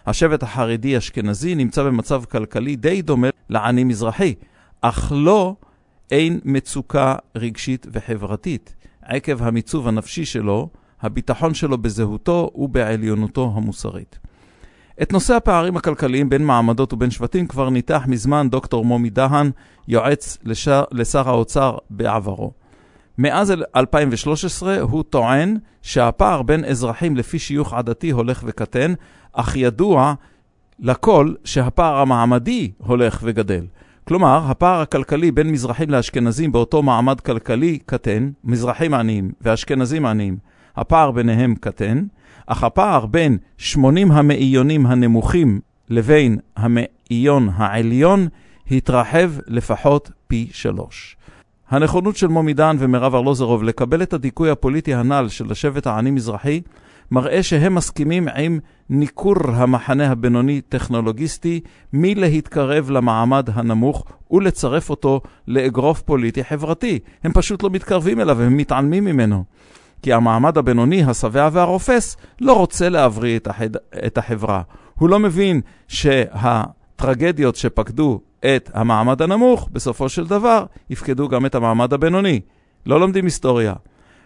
השבט 0.06 0.44
החרדי-אשכנזי 0.44 1.56
נמצא 1.56 1.84
במצב 1.84 2.24
כלכלי 2.26 2.76
די 2.76 3.02
דומה 3.02 3.28
לעני-מזרחי, 3.50 4.34
אך 4.82 5.12
לא 5.16 5.56
אין 6.12 6.40
מצוקה 6.46 7.16
רגשית 7.36 7.88
וחברתית. 7.92 8.76
עקב 9.02 9.44
המיצוב 9.44 9.88
הנפשי 9.88 10.26
שלו, 10.26 10.70
הביטחון 11.06 11.54
שלו 11.54 11.78
בזהותו 11.78 12.52
ובעליונותו 12.56 13.54
המוסרית. 13.56 14.20
את 15.02 15.14
נושא 15.14 15.34
הפערים 15.34 15.78
הכלכליים 15.78 16.30
בין 16.30 16.46
מעמדות 16.46 16.94
ובין 16.94 17.12
שבטים 17.12 17.48
כבר 17.48 17.70
ניתח 17.70 18.04
מזמן 18.08 18.50
דוקטור 18.50 18.86
מומי 18.86 19.10
דהן, 19.10 19.52
יועץ 19.88 20.38
לשר, 20.44 20.84
לשר 20.92 21.30
האוצר 21.30 21.78
בעברו. 21.90 22.52
מאז 23.18 23.54
2013 23.76 24.82
הוא 24.82 25.04
טוען 25.04 25.58
שהפער 25.82 26.42
בין 26.42 26.66
אזרחים 26.66 27.18
לפי 27.18 27.40
שיוך 27.40 27.74
עדתי 27.74 28.10
הולך 28.10 28.44
וקטן, 28.46 28.94
אך 29.34 29.56
ידוע 29.56 30.14
לכל 30.80 31.34
שהפער 31.44 31.96
המעמדי 31.96 32.72
הולך 32.78 33.20
וגדל. 33.24 33.66
כלומר, 34.08 34.42
הפער 34.48 34.82
הכלכלי 34.82 35.32
בין 35.32 35.52
מזרחים 35.52 35.90
לאשכנזים 35.90 36.52
באותו 36.52 36.84
מעמד 36.84 37.20
כלכלי 37.20 37.80
קטן, 37.86 38.32
מזרחים 38.44 38.94
עניים 38.94 39.32
ואשכנזים 39.42 40.06
עניים, 40.06 40.38
הפער 40.76 41.12
ביניהם 41.12 41.56
קטן, 41.56 42.04
אך 42.48 42.64
הפער 42.64 43.06
בין 43.06 43.38
80 43.58 44.12
המאיונים 44.12 44.86
הנמוכים 44.86 45.60
לבין 45.90 46.38
המאיון 46.58 47.50
העליון 47.56 48.28
התרחב 48.72 49.32
לפחות 49.48 50.12
פי 50.28 50.48
שלוש. 50.52 51.18
הנכונות 51.70 52.16
של 52.16 52.28
מומידן 52.28 52.76
ומרב 52.80 53.16
ארלוזרוב 53.16 53.64
לקבל 53.64 54.04
את 54.04 54.14
הדיכוי 54.14 54.50
הפוליטי 54.50 54.94
הנ"ל 54.94 55.28
של 55.30 55.52
השבט 55.52 55.88
העני-מזרחי 55.88 56.62
מראה 57.12 57.44
שהם 57.44 57.76
מסכימים 57.76 58.28
עם 58.28 58.60
ניכור 58.90 59.36
המחנה 59.54 60.12
הבינוני-טכנולוגיסטי 60.12 61.60
מלהתקרב 61.94 62.92
למעמד 62.92 63.50
הנמוך 63.54 64.06
ולצרף 64.32 64.90
אותו 64.90 65.22
לאגרוף 65.48 66.02
פוליטי-חברתי. 66.02 67.00
הם 67.24 67.32
פשוט 67.34 67.64
לא 67.64 67.70
מתקרבים 67.70 68.22
אליו, 68.22 68.42
הם 68.42 68.58
מתעלמים 68.58 69.06
ממנו. 69.06 69.44
כי 70.06 70.14
המעמד 70.14 70.58
הבינוני, 70.58 71.04
השבע 71.04 71.50
והרופס, 71.52 72.18
לא 72.42 72.54
רוצה 72.54 72.90
להבריא 72.90 73.38
את, 73.38 73.48
החד... 73.48 73.70
את 74.06 74.18
החברה. 74.18 74.62
הוא 75.00 75.10
לא 75.10 75.20
מבין 75.20 75.62
שהטרגדיות 75.88 77.56
שפקדו 77.56 78.22
את 78.40 78.70
המעמד 78.74 79.22
הנמוך, 79.22 79.70
בסופו 79.72 80.10
של 80.10 80.28
דבר 80.28 80.66
יפקדו 80.90 81.30
גם 81.30 81.46
את 81.46 81.56
המעמד 81.56 81.94
הבינוני. 81.94 82.40
לא 82.86 83.00
לומדים 83.00 83.26
היסטוריה. 83.26 83.74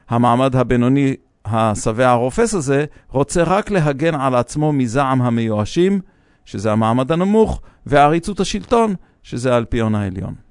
המעמד 0.10 0.56
הבינוני 0.56 1.15
השבע 1.46 2.10
הרופס 2.10 2.54
הזה 2.54 2.86
רוצה 3.10 3.44
רק 3.44 3.72
להגן 3.72 4.15
על 4.15 4.36
עצמו 4.36 4.74
מזעם 4.74 5.22
המיואשים, 5.22 6.00
שזה 6.46 6.72
המעמד 6.72 7.12
הנמוך, 7.12 7.62
ועריצות 7.86 8.39
השלטון, 8.39 8.96
שזה 9.24 9.54
האלפיון 9.54 9.96
העליון. 9.96 10.48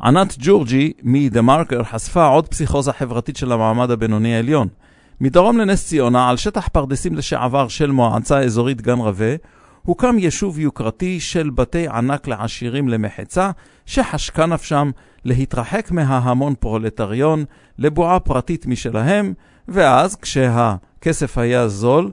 ענת 0.00 0.34
ג'ורג'י 0.38 0.92
מ"דה 1.02 1.42
מרקר" 1.42 1.82
חשפה 1.84 2.26
עוד 2.26 2.48
פסיכוזה 2.48 2.92
חברתית 2.92 3.36
של 3.36 3.52
המעמד 3.52 3.90
הבינוני 3.90 4.36
העליון. 4.36 4.68
מדרום 5.20 5.58
לנס 5.58 5.86
ציונה, 5.86 6.28
על 6.28 6.36
שטח 6.36 6.68
פרדסים 6.68 7.14
לשעבר 7.14 7.68
של 7.68 7.90
מועצה 7.90 8.38
אזורית 8.38 8.82
גן 8.82 8.98
רווה, 8.98 9.34
הוקם 9.82 10.18
יישוב 10.18 10.58
יוקרתי 10.58 11.20
של 11.20 11.50
בתי 11.50 11.88
ענק 11.88 12.28
לעשירים 12.28 12.88
למחצה, 12.88 13.50
שחשקה 13.86 14.46
נפשם 14.46 14.90
להתרחק 15.24 15.90
מההמון 15.90 16.54
פרולטריון 16.60 17.44
לבועה 17.78 18.20
פרטית 18.20 18.66
משלהם, 18.66 19.32
ואז 19.68 20.16
כשהכסף 20.16 21.38
היה 21.38 21.68
זול 21.68 22.10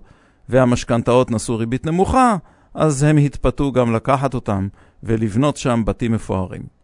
והמשכנתאות 0.50 1.32
נשאו 1.32 1.58
ריבית 1.58 1.86
נמוכה, 1.86 2.36
אז 2.74 3.04
הם 3.04 3.18
התפתו 3.18 3.72
גם 3.72 3.96
לקחת 3.96 4.34
אותם 4.34 4.68
ולבנות 5.04 5.58
שם 5.58 5.84
בתים 5.86 6.12
מפוארים. 6.12 6.79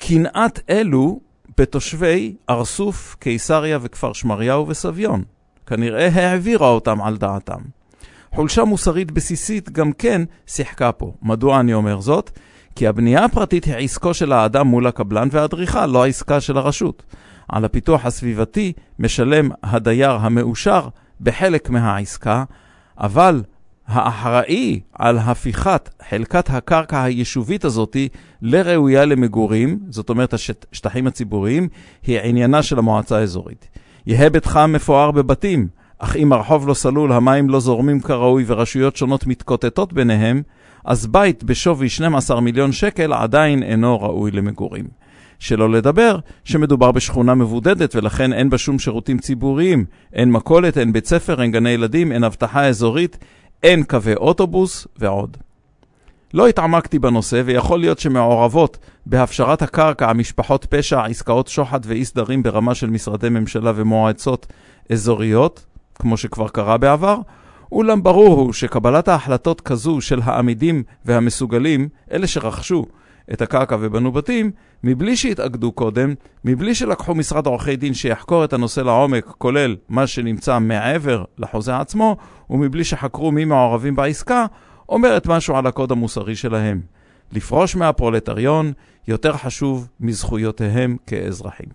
קנאת 0.00 0.60
אלו 0.70 1.20
בתושבי 1.58 2.36
ארסוף, 2.50 3.16
קיסריה 3.18 3.78
וכפר 3.82 4.12
שמריהו 4.12 4.68
וסביון. 4.68 5.24
כנראה 5.66 6.08
העבירה 6.08 6.68
אותם 6.68 7.02
על 7.02 7.16
דעתם. 7.16 7.60
חולשה 8.34 8.64
מוסרית 8.64 9.10
בסיסית 9.10 9.70
גם 9.70 9.92
כן 9.92 10.22
שיחקה 10.46 10.92
פה. 10.92 11.12
מדוע 11.22 11.60
אני 11.60 11.74
אומר 11.74 12.00
זאת? 12.00 12.30
כי 12.76 12.86
הבנייה 12.86 13.24
הפרטית 13.24 13.64
היא 13.64 13.74
עסקו 13.74 14.14
של 14.14 14.32
האדם 14.32 14.66
מול 14.66 14.86
הקבלן 14.86 15.28
והאדריכל, 15.30 15.86
לא 15.86 16.04
העסקה 16.04 16.40
של 16.40 16.58
הרשות. 16.58 17.02
על 17.48 17.64
הפיתוח 17.64 18.06
הסביבתי 18.06 18.72
משלם 18.98 19.50
הדייר 19.62 20.12
המאושר 20.12 20.88
בחלק 21.20 21.70
מהעסקה, 21.70 22.44
אבל 22.98 23.42
האחראי 23.90 24.80
על 24.92 25.18
הפיכת 25.18 25.88
חלקת 26.08 26.50
הקרקע 26.50 27.02
היישובית 27.02 27.64
הזאתי 27.64 28.08
לראויה 28.42 29.04
למגורים, 29.04 29.78
זאת 29.88 30.08
אומרת 30.08 30.34
השטחים 30.34 31.06
הציבוריים, 31.06 31.68
היא 32.02 32.20
עניינה 32.20 32.62
של 32.62 32.78
המועצה 32.78 33.18
האזורית. 33.18 33.68
יהא 34.06 34.28
ביתך 34.28 34.60
מפואר 34.68 35.10
בבתים, 35.10 35.68
אך 35.98 36.16
אם 36.16 36.32
הרחוב 36.32 36.68
לא 36.68 36.74
סלול, 36.74 37.12
המים 37.12 37.50
לא 37.50 37.60
זורמים 37.60 38.00
כראוי 38.00 38.44
ורשויות 38.46 38.96
שונות 38.96 39.26
מתקוטטות 39.26 39.92
ביניהם, 39.92 40.42
אז 40.84 41.06
בית 41.06 41.44
בשווי 41.44 41.88
12 41.88 42.40
מיליון 42.40 42.72
שקל 42.72 43.12
עדיין 43.12 43.62
אינו 43.62 44.00
ראוי 44.00 44.30
למגורים. 44.30 45.00
שלא 45.38 45.70
לדבר 45.70 46.18
שמדובר 46.44 46.92
בשכונה 46.92 47.34
מבודדת 47.34 47.96
ולכן 47.96 48.32
אין 48.32 48.50
בה 48.50 48.58
שום 48.58 48.78
שירותים 48.78 49.18
ציבוריים, 49.18 49.84
אין 50.12 50.30
מכולת, 50.30 50.78
אין 50.78 50.92
בית 50.92 51.06
ספר, 51.06 51.42
אין 51.42 51.50
גני 51.50 51.70
ילדים, 51.70 52.12
אין 52.12 52.24
אבטחה 52.24 52.66
אזורית, 52.66 53.18
אין 53.62 53.82
קווי 53.84 54.14
אוטובוס 54.14 54.86
ועוד. 54.96 55.36
לא 56.34 56.46
התעמקתי 56.46 56.98
בנושא 56.98 57.42
ויכול 57.44 57.80
להיות 57.80 57.98
שמעורבות 57.98 58.78
בהפשרת 59.06 59.62
הקרקע 59.62 60.12
משפחות 60.12 60.66
פשע, 60.70 61.04
עסקאות 61.04 61.48
שוחד 61.48 61.80
ואי 61.84 62.04
סדרים 62.04 62.42
ברמה 62.42 62.74
של 62.74 62.90
משרדי 62.90 63.28
ממשלה 63.28 63.72
ומועצות 63.74 64.46
אזוריות, 64.92 65.64
כמו 65.94 66.16
שכבר 66.16 66.48
קרה 66.48 66.78
בעבר, 66.78 67.16
אולם 67.72 68.02
ברור 68.02 68.40
הוא 68.40 68.52
שקבלת 68.52 69.08
ההחלטות 69.08 69.60
כזו 69.60 70.00
של 70.00 70.20
העמידים 70.24 70.82
והמסוגלים, 71.04 71.88
אלה 72.12 72.26
שרכשו 72.26 72.86
את 73.32 73.42
הקרקע 73.42 73.76
ובנו 73.80 74.12
בתים, 74.12 74.50
מבלי 74.84 75.16
שהתאגדו 75.16 75.72
קודם, 75.72 76.14
מבלי 76.44 76.74
שלקחו 76.74 77.14
משרד 77.14 77.46
עורכי 77.46 77.76
דין 77.76 77.94
שיחקור 77.94 78.44
את 78.44 78.52
הנושא 78.52 78.80
לעומק, 78.80 79.24
כולל 79.24 79.76
מה 79.88 80.06
שנמצא 80.06 80.58
מעבר 80.58 81.24
לחוזה 81.38 81.76
עצמו, 81.76 82.16
ומבלי 82.50 82.84
שחקרו 82.84 83.32
מי 83.32 83.44
מעורבים 83.44 83.96
בעסקה, 83.96 84.46
אומרת 84.88 85.26
משהו 85.26 85.56
על 85.56 85.66
הקוד 85.66 85.92
המוסרי 85.92 86.36
שלהם. 86.36 86.80
לפרוש 87.32 87.76
מהפרולטריון 87.76 88.72
יותר 89.08 89.32
חשוב 89.32 89.88
מזכויותיהם 90.00 90.96
כאזרחים. 91.06 91.68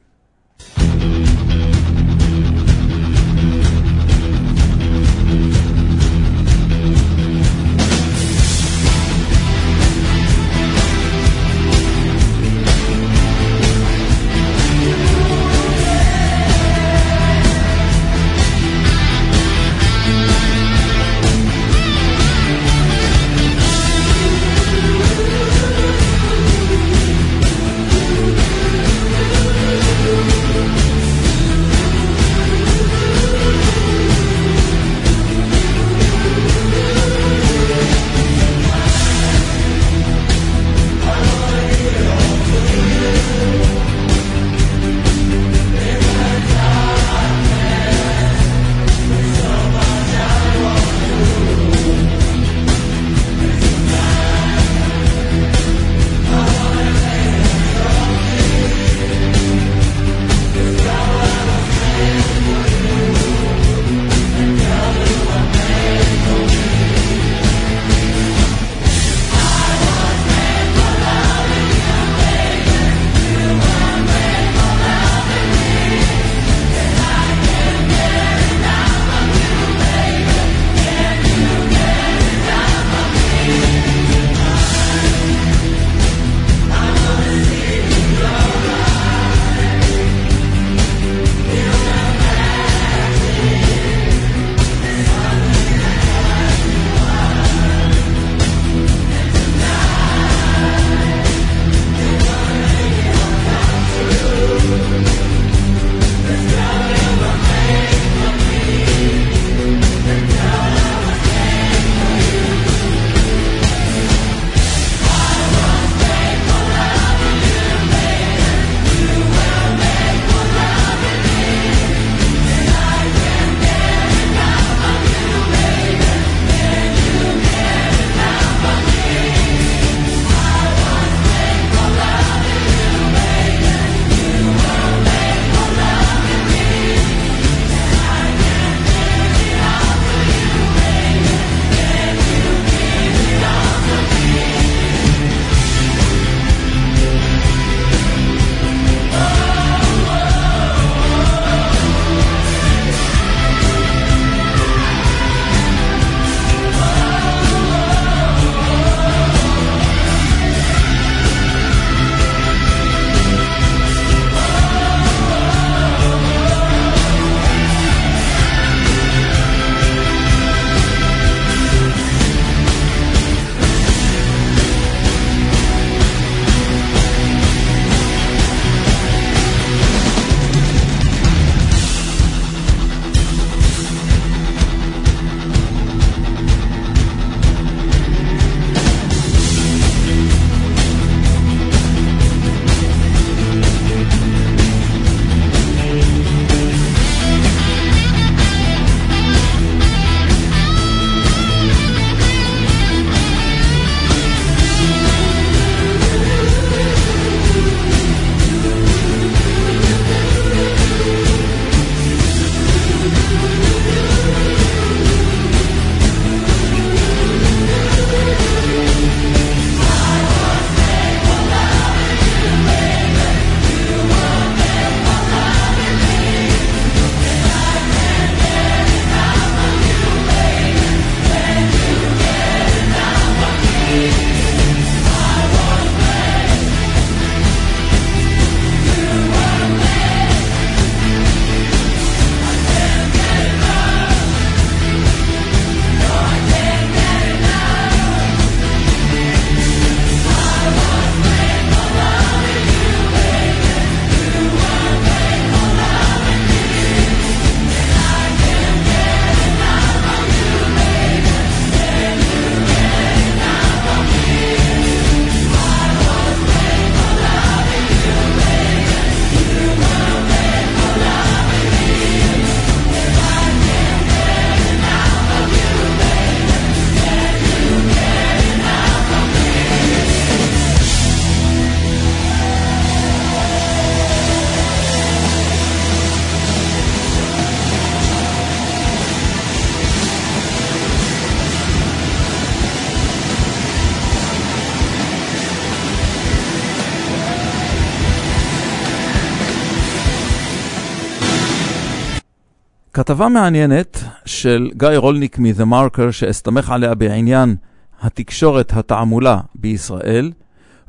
כתבה 302.95 303.29
מעניינת 303.29 304.03
של 304.25 304.71
גיא 304.77 304.89
רולניק 304.97 305.39
מ-The 305.39 305.63
Marker, 305.71 306.11
שאסתמך 306.11 306.69
עליה 306.69 306.95
בעניין 306.95 307.55
התקשורת 308.01 308.73
התעמולה 308.73 309.39
בישראל, 309.55 310.31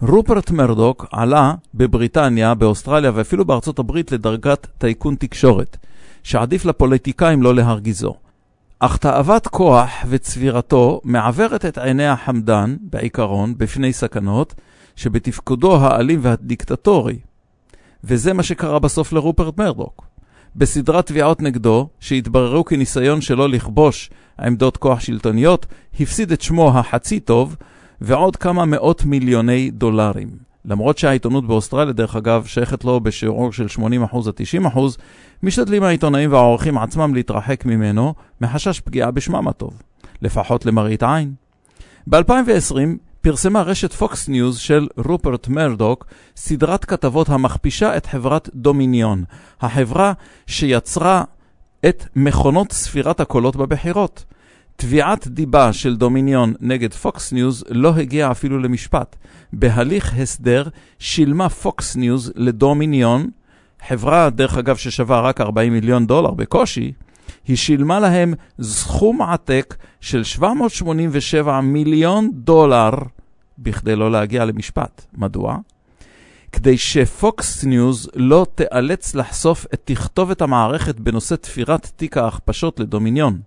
רופרט 0.02 0.50
מרדוק 0.50 1.06
עלה 1.12 1.54
בבריטניה, 1.74 2.54
באוסטרליה 2.54 3.10
ואפילו 3.14 3.44
בארצות 3.44 3.78
הברית 3.78 4.12
לדרגת 4.12 4.66
טייקון 4.78 5.14
תקשורת, 5.14 5.76
שעדיף 6.22 6.64
לפוליטיקאים 6.64 7.42
לא 7.42 7.54
להרגיזו. 7.54 8.14
אך 8.78 8.96
תאוות 8.96 9.46
כוח 9.46 9.90
וצבירתו 10.08 11.00
מעוורת 11.04 11.64
את 11.64 11.78
עיני 11.78 12.06
החמדן, 12.06 12.76
בעיקרון, 12.80 13.54
בפני 13.58 13.92
סכנות, 13.92 14.54
שבתפקודו 14.96 15.76
האלים 15.76 16.18
והדיקטטורי. 16.22 17.18
וזה 18.04 18.32
מה 18.32 18.42
שקרה 18.42 18.78
בסוף 18.78 19.12
לרופרט 19.12 19.58
מרדוק. 19.58 20.15
בסדרת 20.58 21.06
תביעות 21.06 21.42
נגדו, 21.42 21.88
שהתבררו 22.00 22.64
כניסיון 22.64 23.20
שלו 23.20 23.48
לכבוש 23.48 24.10
עמדות 24.40 24.76
כוח 24.76 25.00
שלטוניות, 25.00 25.66
הפסיד 26.00 26.32
את 26.32 26.40
שמו 26.40 26.78
החצי 26.78 27.20
טוב 27.20 27.56
ועוד 28.00 28.36
כמה 28.36 28.64
מאות 28.64 29.04
מיליוני 29.04 29.70
דולרים. 29.70 30.28
למרות 30.64 30.98
שהעיתונות 30.98 31.46
באוסטרליה, 31.46 31.92
דרך 31.92 32.16
אגב, 32.16 32.44
שייכת 32.46 32.84
לו 32.84 33.00
בשיעור 33.00 33.52
של 33.52 33.66
80% 33.66 33.80
עד 34.28 34.66
90%, 34.66 34.78
משתדלים 35.42 35.82
העיתונאים 35.82 36.32
והעורכים 36.32 36.78
עצמם 36.78 37.14
להתרחק 37.14 37.66
ממנו 37.66 38.14
מחשש 38.40 38.80
פגיעה 38.80 39.10
בשמם 39.10 39.48
הטוב, 39.48 39.82
לפחות 40.22 40.66
למראית 40.66 41.02
עין. 41.02 41.34
ב-2020 42.06 42.76
פרסמה 43.26 43.62
רשת 43.62 43.92
פוקס 43.92 44.28
ניוז 44.28 44.58
של 44.58 44.86
רופרט 44.96 45.48
מרדוק 45.48 46.06
סדרת 46.36 46.84
כתבות 46.84 47.28
המכפישה 47.28 47.96
את 47.96 48.06
חברת 48.06 48.50
דומיניון, 48.54 49.24
החברה 49.60 50.12
שיצרה 50.46 51.24
את 51.86 52.04
מכונות 52.16 52.72
ספירת 52.72 53.20
הקולות 53.20 53.56
בבחירות. 53.56 54.24
תביעת 54.76 55.28
דיבה 55.28 55.72
של 55.72 55.96
דומיניון 55.96 56.54
נגד 56.60 56.94
פוקס 56.94 57.32
ניוז 57.32 57.64
לא 57.70 57.94
הגיעה 57.96 58.30
אפילו 58.30 58.58
למשפט. 58.58 59.16
בהליך 59.52 60.14
הסדר 60.18 60.68
שילמה 60.98 61.48
פוקס 61.48 61.96
ניוז 61.96 62.32
לדומיניון, 62.36 63.30
חברה, 63.88 64.30
דרך 64.30 64.58
אגב, 64.58 64.76
ששווה 64.76 65.20
רק 65.20 65.40
40 65.40 65.72
מיליון 65.72 66.06
דולר 66.06 66.30
בקושי, 66.30 66.92
היא 67.46 67.56
שילמה 67.56 68.00
להם 68.00 68.34
סכום 68.60 69.22
עתק 69.22 69.76
של 70.00 70.24
787 70.24 71.60
מיליון 71.60 72.30
דולר 72.34 72.90
בכדי 73.58 73.96
לא 73.96 74.10
להגיע 74.12 74.44
למשפט. 74.44 75.06
מדוע? 75.14 75.56
כדי 76.52 76.78
שפוקס 76.78 77.64
ניוז 77.64 78.10
לא 78.14 78.46
תיאלץ 78.54 79.14
לחשוף 79.14 79.66
את 79.74 79.80
תכתובת 79.84 80.42
המערכת 80.42 81.00
בנושא 81.00 81.34
תפירת 81.34 81.90
תיק 81.96 82.16
ההכפשות 82.16 82.80
לדומיניון. 82.80 83.40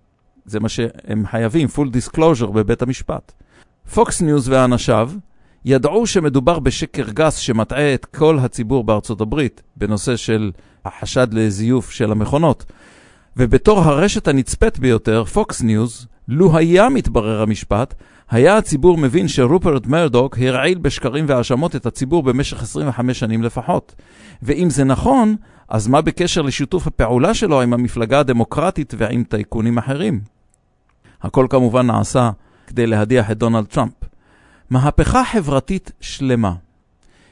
זה 0.46 0.60
מה 0.60 0.70
שהם 0.70 1.26
חייבים, 1.32 1.68
full 1.76 1.90
disclosure 1.96 2.52
בבית 2.52 2.82
המשפט. 2.82 3.32
פוקס 3.94 4.22
ניוז 4.22 4.50
ואנשיו 4.50 5.12
ידעו 5.66 6.08
שמדובר 6.08 6.60
בשקר 6.60 7.10
גס 7.10 7.36
שמטעה 7.36 7.94
את 7.94 8.06
כל 8.06 8.40
הציבור 8.40 8.84
בארצות 8.84 9.22
הברית 9.22 9.62
בנושא 9.76 10.16
של 10.16 10.52
החשד 10.86 11.34
לזיוף 11.34 11.92
של 11.92 12.12
המכונות. 12.12 12.66
ובתור 13.40 13.80
הרשת 13.80 14.28
הנצפית 14.28 14.80
ביותר, 14.80 15.24
פוקס 15.24 15.62
ניוז, 15.62 16.08
לו 16.28 16.58
היה 16.58 16.90
מתברר 16.90 17.42
המשפט, 17.42 17.94
היה 18.30 18.58
הציבור 18.58 18.98
מבין 18.98 19.28
שרופרט 19.28 19.86
מרדוק 19.86 20.38
הרעיל 20.38 20.78
בשקרים 20.78 21.26
והאשמות 21.28 21.76
את 21.76 21.86
הציבור 21.86 22.24
במשך 22.24 22.64
25 22.64 23.20
שנים 23.20 23.44
לפחות. 23.44 23.96
ואם 24.44 24.70
זה 24.70 24.84
נכון, 24.84 25.36
אז 25.70 25.88
מה 25.88 26.02
בקשר 26.02 26.42
לשיתוף 26.42 26.88
הפעולה 26.88 27.34
שלו 27.34 27.62
עם 27.62 27.74
המפלגה 27.74 28.20
הדמוקרטית 28.20 28.94
ועם 28.98 29.24
טייקונים 29.24 29.78
אחרים? 29.78 30.22
הכל 31.22 31.48
כמובן 31.50 31.88
נעשה 31.88 32.32
כדי 32.68 32.88
להדיח 32.88 33.32
את 33.32 33.38
דונלד 33.38 33.66
טראמפ. 33.66 33.94
מהפכה 34.70 35.24
חברתית 35.24 35.92
שלמה. 36.02 36.54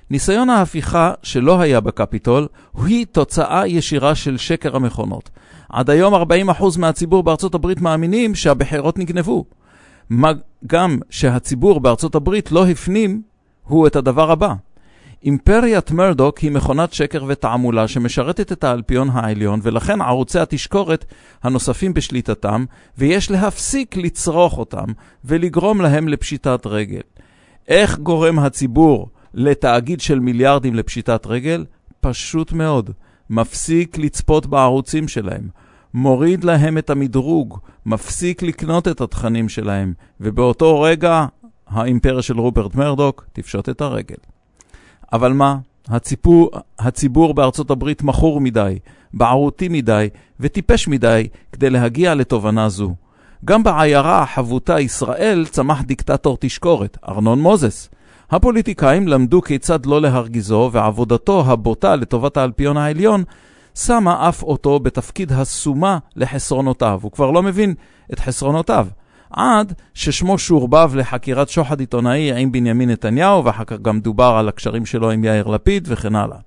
ניסיון 0.09 0.49
ההפיכה 0.49 1.13
שלא 1.23 1.61
היה 1.61 1.79
בקפיטול 1.79 2.47
היא 2.85 3.05
תוצאה 3.11 3.67
ישירה 3.67 4.15
של 4.15 4.37
שקר 4.37 4.75
המכונות. 4.75 5.29
עד 5.69 5.89
היום 5.89 6.15
40% 6.15 6.79
מהציבור 6.79 7.23
בארצות 7.23 7.55
הברית 7.55 7.81
מאמינים 7.81 8.35
שהבחירות 8.35 8.99
נגנבו. 8.99 9.45
מה 10.09 10.31
גם 10.67 10.99
שהציבור 11.09 11.79
בארצות 11.79 12.15
הברית 12.15 12.51
לא 12.51 12.67
הפנים 12.67 13.21
הוא 13.63 13.87
את 13.87 13.95
הדבר 13.95 14.31
הבא. 14.31 14.53
אימפריית 15.23 15.91
מרדוק 15.91 16.37
היא 16.37 16.51
מכונת 16.51 16.93
שקר 16.93 17.23
ותעמולה 17.27 17.87
שמשרתת 17.87 18.51
את 18.51 18.63
האלפיון 18.63 19.09
העליון, 19.09 19.59
ולכן 19.63 20.01
ערוצי 20.01 20.39
התשקורת 20.39 21.05
הנוספים 21.43 21.93
בשליטתם, 21.93 22.65
ויש 22.97 23.31
להפסיק 23.31 23.97
לצרוך 23.97 24.57
אותם 24.57 24.85
ולגרום 25.25 25.81
להם 25.81 26.07
לפשיטת 26.07 26.61
רגל. 26.65 27.01
איך 27.67 27.99
גורם 27.99 28.39
הציבור 28.39 29.09
לתאגיד 29.33 30.01
של 30.01 30.19
מיליארדים 30.19 30.75
לפשיטת 30.75 31.27
רגל? 31.27 31.65
פשוט 31.99 32.53
מאוד. 32.53 32.91
מפסיק 33.29 33.97
לצפות 33.97 34.45
בערוצים 34.45 35.07
שלהם. 35.07 35.47
מוריד 35.93 36.43
להם 36.43 36.77
את 36.77 36.89
המדרוג, 36.89 37.59
מפסיק 37.85 38.41
לקנות 38.43 38.87
את 38.87 39.01
התכנים 39.01 39.49
שלהם, 39.49 39.93
ובאותו 40.21 40.81
רגע 40.81 41.25
האימפריה 41.67 42.21
של 42.21 42.39
רופרט 42.39 42.75
מרדוק 42.75 43.25
תפשוט 43.33 43.69
את 43.69 43.81
הרגל. 43.81 44.15
אבל 45.13 45.33
מה? 45.33 45.57
הציפור, 45.87 46.51
הציבור 46.79 47.33
בארצות 47.33 47.71
הברית 47.71 48.03
מכור 48.03 48.41
מדי, 48.41 48.79
בערותי 49.13 49.67
מדי 49.67 50.09
וטיפש 50.39 50.87
מדי 50.87 51.27
כדי 51.51 51.69
להגיע 51.69 52.15
לתובנה 52.15 52.69
זו. 52.69 52.95
גם 53.45 53.63
בעיירה 53.63 54.21
החבוטה 54.21 54.79
ישראל 54.79 55.45
צמח 55.49 55.81
דיקטטור 55.81 56.37
תשקורת, 56.39 56.97
ארנון 57.07 57.41
מוזס. 57.41 57.89
הפוליטיקאים 58.31 59.07
למדו 59.07 59.41
כיצד 59.41 59.85
לא 59.85 60.01
להרגיזו, 60.01 60.69
ועבודתו 60.73 61.43
הבוטה 61.47 61.95
לטובת 61.95 62.37
האלפיון 62.37 62.77
העליון 62.77 63.23
שמה 63.75 64.29
אף 64.29 64.43
אותו 64.43 64.79
בתפקיד 64.79 65.31
הסומה 65.31 65.97
לחסרונותיו. 66.15 66.99
הוא 67.03 67.11
כבר 67.11 67.31
לא 67.31 67.43
מבין 67.43 67.73
את 68.13 68.19
חסרונותיו. 68.19 68.87
עד 69.31 69.73
ששמו 69.93 70.37
שורבב 70.37 70.91
לחקירת 70.95 71.49
שוחד 71.49 71.79
עיתונאי 71.79 72.41
עם 72.41 72.51
בנימין 72.51 72.89
נתניהו, 72.89 73.45
ואחר 73.45 73.63
כך 73.63 73.77
גם 73.81 73.99
דובר 73.99 74.35
על 74.39 74.47
הקשרים 74.47 74.85
שלו 74.85 75.11
עם 75.11 75.23
יאיר 75.23 75.47
לפיד 75.47 75.87
וכן 75.91 76.15
הלאה. 76.15 76.46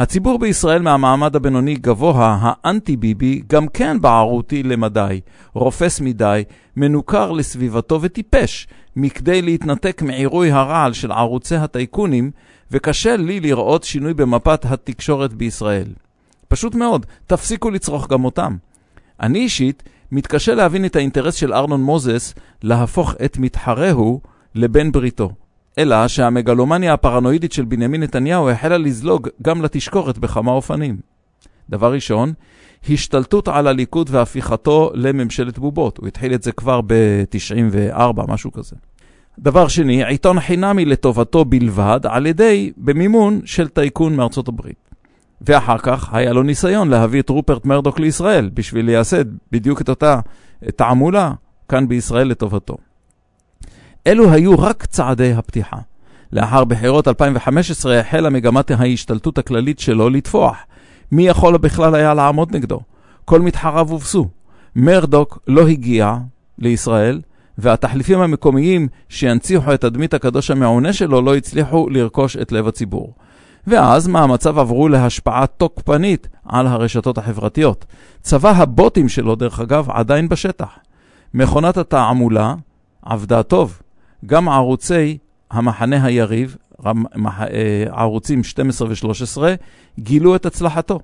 הציבור 0.00 0.38
בישראל 0.38 0.82
מהמעמד 0.82 1.36
הבינוני 1.36 1.74
גבוה, 1.74 2.38
האנטי-ביבי, 2.40 3.42
גם 3.46 3.68
כן 3.68 4.00
בערותי 4.00 4.62
למדי, 4.62 5.20
רופס 5.52 6.00
מדי, 6.00 6.44
מנוכר 6.76 7.30
לסביבתו 7.32 8.02
וטיפש, 8.02 8.68
מכדי 8.96 9.42
להתנתק 9.42 10.02
מעירוי 10.02 10.50
הרעל 10.50 10.92
של 10.92 11.12
ערוצי 11.12 11.56
הטייקונים, 11.56 12.30
וקשה 12.70 13.16
לי 13.16 13.40
לראות 13.40 13.84
שינוי 13.84 14.14
במפת 14.14 14.64
התקשורת 14.64 15.32
בישראל. 15.32 15.88
פשוט 16.48 16.74
מאוד, 16.74 17.06
תפסיקו 17.26 17.70
לצרוך 17.70 18.08
גם 18.08 18.24
אותם. 18.24 18.56
אני 19.20 19.38
אישית 19.38 19.82
מתקשה 20.12 20.54
להבין 20.54 20.84
את 20.84 20.96
האינטרס 20.96 21.34
של 21.34 21.52
ארנון 21.52 21.82
מוזס 21.82 22.34
להפוך 22.62 23.14
את 23.24 23.38
מתחרהו 23.38 24.20
לבן 24.54 24.92
בריתו. 24.92 25.30
אלא 25.78 26.08
שהמגלומניה 26.08 26.92
הפרנואידית 26.92 27.52
של 27.52 27.64
בנימין 27.64 28.02
נתניהו 28.02 28.50
החלה 28.50 28.78
לזלוג 28.78 29.28
גם 29.42 29.62
לתשקורת 29.62 30.18
בכמה 30.18 30.50
אופנים. 30.50 30.96
דבר 31.70 31.92
ראשון, 31.92 32.32
השתלטות 32.90 33.48
על 33.48 33.66
הליכוד 33.66 34.08
והפיכתו 34.12 34.90
לממשלת 34.94 35.58
בובות. 35.58 35.98
הוא 35.98 36.08
התחיל 36.08 36.34
את 36.34 36.42
זה 36.42 36.52
כבר 36.52 36.80
ב-94, 36.80 38.22
משהו 38.28 38.52
כזה. 38.52 38.76
דבר 39.38 39.68
שני, 39.68 40.04
עיתון 40.04 40.40
חינמי 40.40 40.84
לטובתו 40.84 41.44
בלבד, 41.44 42.00
על 42.04 42.26
ידי, 42.26 42.72
במימון 42.76 43.40
של 43.44 43.68
טייקון 43.68 44.16
מארצות 44.16 44.48
הברית. 44.48 44.90
ואחר 45.40 45.78
כך 45.78 46.14
היה 46.14 46.32
לו 46.32 46.42
ניסיון 46.42 46.88
להביא 46.88 47.20
את 47.20 47.28
רופרט 47.28 47.64
מרדוק 47.64 48.00
לישראל, 48.00 48.50
בשביל 48.54 48.86
לייסד 48.86 49.24
בדיוק 49.52 49.80
את 49.80 49.88
אותה 49.88 50.20
תעמולה 50.76 51.32
כאן 51.68 51.88
בישראל 51.88 52.28
לטובתו. 52.28 52.76
אלו 54.06 54.32
היו 54.32 54.58
רק 54.58 54.84
צעדי 54.84 55.32
הפתיחה. 55.32 55.76
לאחר 56.32 56.64
בחירות 56.64 57.08
2015 57.08 58.00
החלה 58.00 58.30
מגמת 58.30 58.70
ההשתלטות 58.70 59.38
הכללית 59.38 59.78
שלו 59.78 60.10
לתפוח. 60.10 60.56
מי 61.12 61.26
יכול 61.26 61.56
בכלל 61.56 61.94
היה 61.94 62.14
לעמוד 62.14 62.56
נגדו? 62.56 62.80
כל 63.24 63.40
מתחריו 63.40 63.90
הובסו. 63.90 64.28
מרדוק 64.76 65.38
לא 65.46 65.68
הגיע 65.68 66.16
לישראל, 66.58 67.20
והתחליפים 67.58 68.20
המקומיים 68.20 68.88
שינציחו 69.08 69.74
את 69.74 69.80
תדמית 69.80 70.14
הקדוש 70.14 70.50
המעונה 70.50 70.92
שלו 70.92 71.22
לא 71.22 71.36
הצליחו 71.36 71.90
לרכוש 71.90 72.36
את 72.36 72.52
לב 72.52 72.68
הציבור. 72.68 73.14
ואז 73.66 74.08
מהמצב 74.08 74.58
עברו 74.58 74.88
להשפעה 74.88 75.46
תוקפנית 75.46 76.28
על 76.44 76.66
הרשתות 76.66 77.18
החברתיות. 77.18 77.84
צבא 78.22 78.50
הבוטים 78.50 79.08
שלו, 79.08 79.34
דרך 79.34 79.60
אגב, 79.60 79.90
עדיין 79.90 80.28
בשטח. 80.28 80.78
מכונת 81.34 81.76
התעמולה 81.76 82.54
עבדה 83.02 83.42
טוב. 83.42 83.78
גם 84.26 84.48
ערוצי 84.48 85.18
המחנה 85.50 86.04
היריב, 86.04 86.56
אה, 86.86 86.92
ערוצים 87.92 88.44
12 88.44 88.88
ו-13, 88.88 89.42
גילו 89.98 90.36
את 90.36 90.46
הצלחתו. 90.46 91.00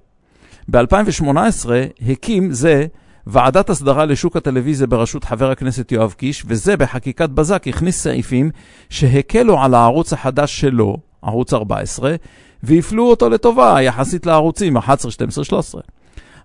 ב-2018 0.69 1.69
הקים 2.09 2.53
זה 2.53 2.87
ועדת 3.27 3.71
הסדרה 3.71 4.05
לשוק 4.05 4.37
הטלוויזיה 4.37 4.87
בראשות 4.87 5.25
חבר 5.25 5.51
הכנסת 5.51 5.93
יואב 5.93 6.13
קיש, 6.13 6.45
וזה 6.47 6.77
בחקיקת 6.77 7.31
בזק 7.31 7.69
הכניס 7.69 8.03
סעיפים 8.03 8.51
שהקלו 8.91 9.61
על 9.63 9.75
הערוץ 9.75 10.13
החדש 10.13 10.61
שלו, 10.61 10.97
ערוץ 11.23 11.53
14, 11.53 12.15
והפלו 12.63 13.11
אותו 13.11 13.29
לטובה 13.29 13.83
יחסית 13.83 14.27
לערוצים 14.27 14.77
11, 14.77 15.11
12, 15.11 15.45
13. 15.45 15.81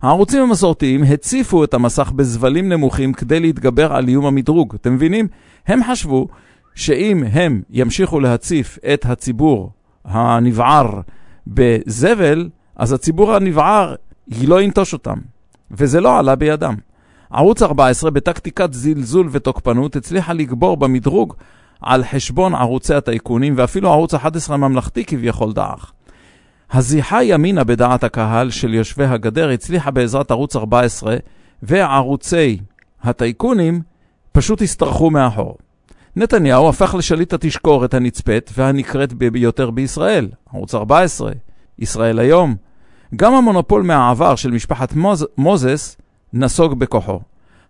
הערוצים 0.02 0.42
המסורתיים 0.42 1.04
הציפו 1.04 1.64
את 1.64 1.74
המסך 1.74 2.12
בזבלים 2.12 2.70
נמוכים 2.70 3.14
כדי 3.14 3.40
להתגבר 3.40 3.94
על 3.94 4.08
איום 4.08 4.26
המדרוג. 4.26 4.76
אתם 4.76 4.94
מבינים? 4.94 5.28
הם 5.68 5.84
חשבו 5.84 6.28
שאם 6.76 7.24
הם 7.32 7.62
ימשיכו 7.70 8.20
להציף 8.20 8.80
את 8.94 9.06
הציבור 9.06 9.72
הנבער 10.06 11.02
בזבל, 11.48 12.50
אז 12.76 12.94
הציבור 12.94 13.34
הנבער 13.34 13.96
לא 14.28 14.62
ינטוש 14.62 14.94
אותם. 14.94 15.18
וזה 15.72 16.02
לא 16.02 16.20
עלה 16.20 16.36
בידם. 16.36 16.76
ערוץ 17.32 17.62
14, 17.62 18.12
בטקטיקת 18.12 18.74
זלזול 18.74 19.30
ותוקפנות, 19.32 19.96
הצליחה 19.96 20.34
לגבור 20.34 20.78
במדרוג 20.78 21.34
על 21.82 22.04
חשבון 22.04 22.56
ערוצי 22.56 22.94
הטייקונים, 22.94 23.54
ואפילו 23.58 23.92
ערוץ 23.92 24.14
11 24.14 24.56
הממלכתי 24.56 25.06
כביכול 25.06 25.54
דעך. 25.54 25.92
הזיחה 26.72 27.24
ימינה 27.24 27.64
בדעת 27.64 28.04
הקהל 28.04 28.50
של 28.50 28.74
יושבי 28.74 29.06
הגדר 29.06 29.50
הצליחה 29.50 29.92
בעזרת 29.92 30.32
ערוץ 30.32 30.56
14, 30.56 31.16
וערוצי 31.64 32.60
הטייקונים 33.04 33.82
פשוט 34.32 34.62
השתרכו 34.62 35.10
מאחור. 35.10 35.58
נתניהו 36.15 36.69
הפך 36.69 36.95
לשליט 36.97 37.34
התשקורת 37.34 37.93
הנצפית 37.93 38.52
והנקראת 38.54 39.13
ביותר 39.13 39.71
בישראל, 39.71 40.30
ערוץ 40.54 40.76
14, 40.76 41.32
ישראל 41.80 42.19
היום. 42.19 42.56
גם 43.15 43.34
המונופול 43.34 43.84
מהעבר 43.84 44.36
של 44.36 44.52
משפחת 44.52 44.93
מוז, 44.93 45.28
מוזס 45.38 45.97
נסוג 46.34 46.80
בכוחו. 46.80 47.19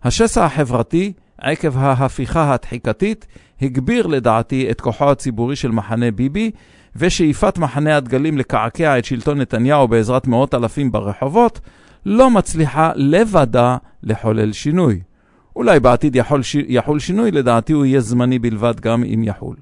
השסע 0.04 0.44
החברתי, 0.44 1.12
עקב 1.38 1.78
ההפיכה 1.78 2.54
הדחיקתית, 2.54 3.26
הגביר 3.62 4.06
לדעתי 4.06 4.70
את 4.70 4.80
כוחו 4.80 5.10
הציבורי 5.10 5.56
של 5.56 5.70
מחנה 5.70 6.10
ביבי, 6.10 6.50
ושאיפת 6.96 7.58
מחנה 7.58 7.96
הדגלים 7.96 8.38
לקעקע 8.38 8.98
את 8.98 9.04
שלטון 9.04 9.40
נתניהו 9.40 9.88
בעזרת 9.88 10.26
מאות 10.26 10.54
אלפים 10.54 10.92
ברחובות, 10.92 11.60
לא 12.06 12.30
מצליחה 12.30 12.92
לבדה 12.94 13.76
לחולל 14.02 14.52
שינוי. 14.52 15.00
אולי 15.56 15.80
בעתיד 15.80 16.16
יחול, 16.16 16.42
ש... 16.42 16.54
יחול 16.54 16.98
שינוי, 16.98 17.30
לדעתי 17.30 17.72
הוא 17.72 17.84
יהיה 17.84 18.00
זמני 18.00 18.38
בלבד 18.38 18.80
גם 18.80 19.04
אם 19.04 19.22
יחול. 19.24 19.56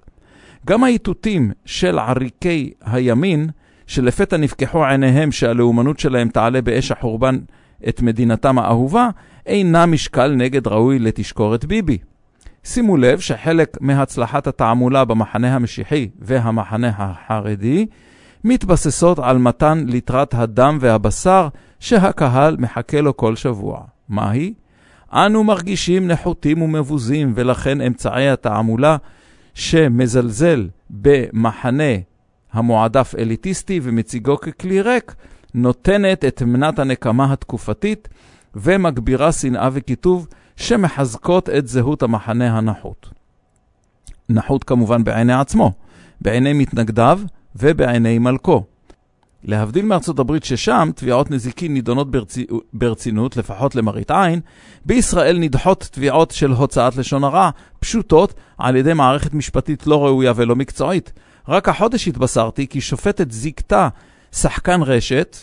גם 0.67 0.85
האיתותים 0.85 1.51
של 1.65 1.99
עריקי 1.99 2.71
הימין, 2.85 3.51
שלפתע 3.87 4.37
נפקחו 4.37 4.85
עיניהם 4.85 5.33
שהלאומנות 5.33 5.99
שלהם 5.99 6.29
תעלה 6.29 6.63
באש 6.63 6.93
החורבן 6.93 7.39
את 7.89 8.03
מדינתם 8.03 8.59
האהובה, 8.59 9.09
אינה 9.47 9.87
משקל 9.87 10.35
נגד 10.35 10.67
ראוי 10.67 10.99
לתשקורת 10.99 11.65
ביבי. 11.65 11.99
שימו 12.65 12.97
לב 12.97 13.21
שחלק 13.21 13.77
מהצלחת 13.81 14.47
התעמולה 14.47 15.05
במחנה 15.05 15.55
המשיחי 15.55 16.09
והמחנה 16.19 16.93
החרדי 16.97 17.87
מתבססות 18.45 19.19
על 19.19 19.39
מתן 19.39 19.85
ליטרת 19.87 20.35
הדם 20.35 20.79
והבשר 20.81 21.49
שהקהל 21.81 22.57
מחכה 22.59 23.01
לו 23.01 23.17
כל 23.17 23.37
שבוע. 23.37 23.81
מהי? 24.09 24.55
אנו 25.13 25.45
מרגישים 25.45 26.09
נחותים 26.09 26.63
ומבוזים, 26.63 27.33
ולכן 27.35 27.81
אמצעי 27.81 28.31
התעמולה 28.31 28.97
שמזלזל 29.55 30.69
במחנה 30.91 31.93
המועדף 32.53 33.15
אליטיסטי 33.19 33.81
ומציגו 33.83 34.41
ככלי 34.41 34.83
ריק, 34.83 35.15
נותנת 35.55 36.25
את 36.25 36.43
מנת 36.43 36.79
הנקמה 36.79 37.33
התקופתית 37.33 38.09
ומגבירה 38.55 39.33
שנאה 39.33 39.69
וקיטוב 39.73 40.29
שמחזקות 40.57 41.49
את 41.49 41.69
זהות 41.69 42.03
המחנה 42.03 42.59
הנחות. 42.59 43.11
נחות 44.29 44.65
כמובן 44.65 45.05
בעיני 45.05 45.33
עצמו, 45.33 45.73
בעיני 46.21 46.53
מתנגדיו 46.53 47.21
ובעיני 47.57 48.19
מלכו. 48.19 48.65
להבדיל 49.45 49.85
מארצות 49.85 50.19
הברית 50.19 50.45
ששם 50.45 50.91
תביעות 50.95 51.31
נזיקין 51.31 51.75
נידונות 51.75 52.11
ברצ... 52.11 52.39
ברצינות, 52.73 53.37
לפחות 53.37 53.75
למראית 53.75 54.11
עין, 54.11 54.41
בישראל 54.85 55.39
נדחות 55.39 55.89
תביעות 55.93 56.31
של 56.31 56.51
הוצאת 56.51 56.97
לשון 56.97 57.25
הרע, 57.25 57.51
פשוטות, 57.81 58.35
על 58.59 58.77
ידי 58.77 58.93
מערכת 58.93 59.35
משפטית 59.35 59.87
לא 59.87 60.07
ראויה 60.07 60.33
ולא 60.37 60.57
מקצועית. 60.57 61.13
רק 61.49 61.69
החודש 61.69 62.09
התבשרתי 62.09 62.67
כי 62.67 62.81
שופטת 62.81 63.31
זיכתה 63.31 63.89
שחקן 64.33 64.83
רשת, 64.83 65.37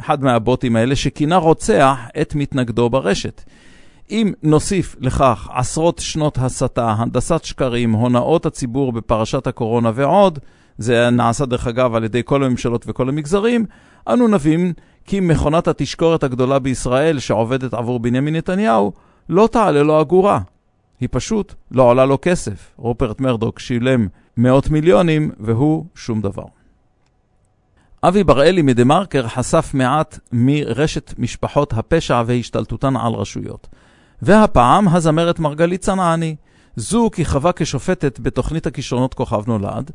אחד 0.00 0.22
מהבוטים 0.22 0.76
האלה, 0.76 0.96
שכינה 0.96 1.36
רוצח 1.36 1.98
את 2.20 2.34
מתנגדו 2.34 2.90
ברשת. 2.90 3.42
אם 4.10 4.32
נוסיף 4.42 4.96
לכך 5.00 5.48
עשרות 5.54 5.98
שנות 5.98 6.38
הסתה, 6.38 6.90
הנדסת 6.90 7.44
שקרים, 7.44 7.92
הונאות 7.92 8.46
הציבור 8.46 8.92
בפרשת 8.92 9.46
הקורונה 9.46 9.90
ועוד, 9.94 10.38
זה 10.78 11.10
נעשה 11.10 11.46
דרך 11.46 11.66
אגב 11.66 11.94
על 11.94 12.04
ידי 12.04 12.22
כל 12.24 12.44
הממשלות 12.44 12.84
וכל 12.88 13.08
המגזרים, 13.08 13.66
אנו 14.08 14.28
נבין 14.28 14.72
כי 15.04 15.20
מכונת 15.20 15.68
התשקורת 15.68 16.22
הגדולה 16.22 16.58
בישראל 16.58 17.18
שעובדת 17.18 17.74
עבור 17.74 18.00
בנימין 18.00 18.36
נתניהו 18.36 18.92
לא 19.28 19.48
תעלה 19.52 19.82
לו 19.82 20.00
אגורה. 20.00 20.40
היא 21.00 21.08
פשוט 21.12 21.54
לא 21.70 21.82
עולה 21.82 22.04
לו 22.04 22.18
כסף. 22.22 22.70
רופרט 22.76 23.20
מרדוק 23.20 23.58
שילם 23.58 24.08
מאות 24.36 24.70
מיליונים 24.70 25.30
והוא 25.40 25.84
שום 25.94 26.20
דבר. 26.20 26.44
אבי 28.02 28.24
בראלי 28.24 28.62
מדה-מרקר 28.62 29.28
חשף 29.28 29.70
מעט 29.74 30.18
מרשת 30.32 31.14
משפחות 31.18 31.72
הפשע 31.72 32.22
והשתלטותן 32.26 32.96
על 32.96 33.12
רשויות. 33.12 33.68
והפעם 34.22 34.88
הזמרת 34.88 35.38
מרגלית 35.38 35.80
צנעני. 35.80 36.36
זו 36.76 37.10
כיכבה 37.12 37.52
כשופטת 37.52 38.20
בתוכנית 38.20 38.66
הכישרונות 38.66 39.14
כוכב 39.14 39.42
נולד, 39.46 39.90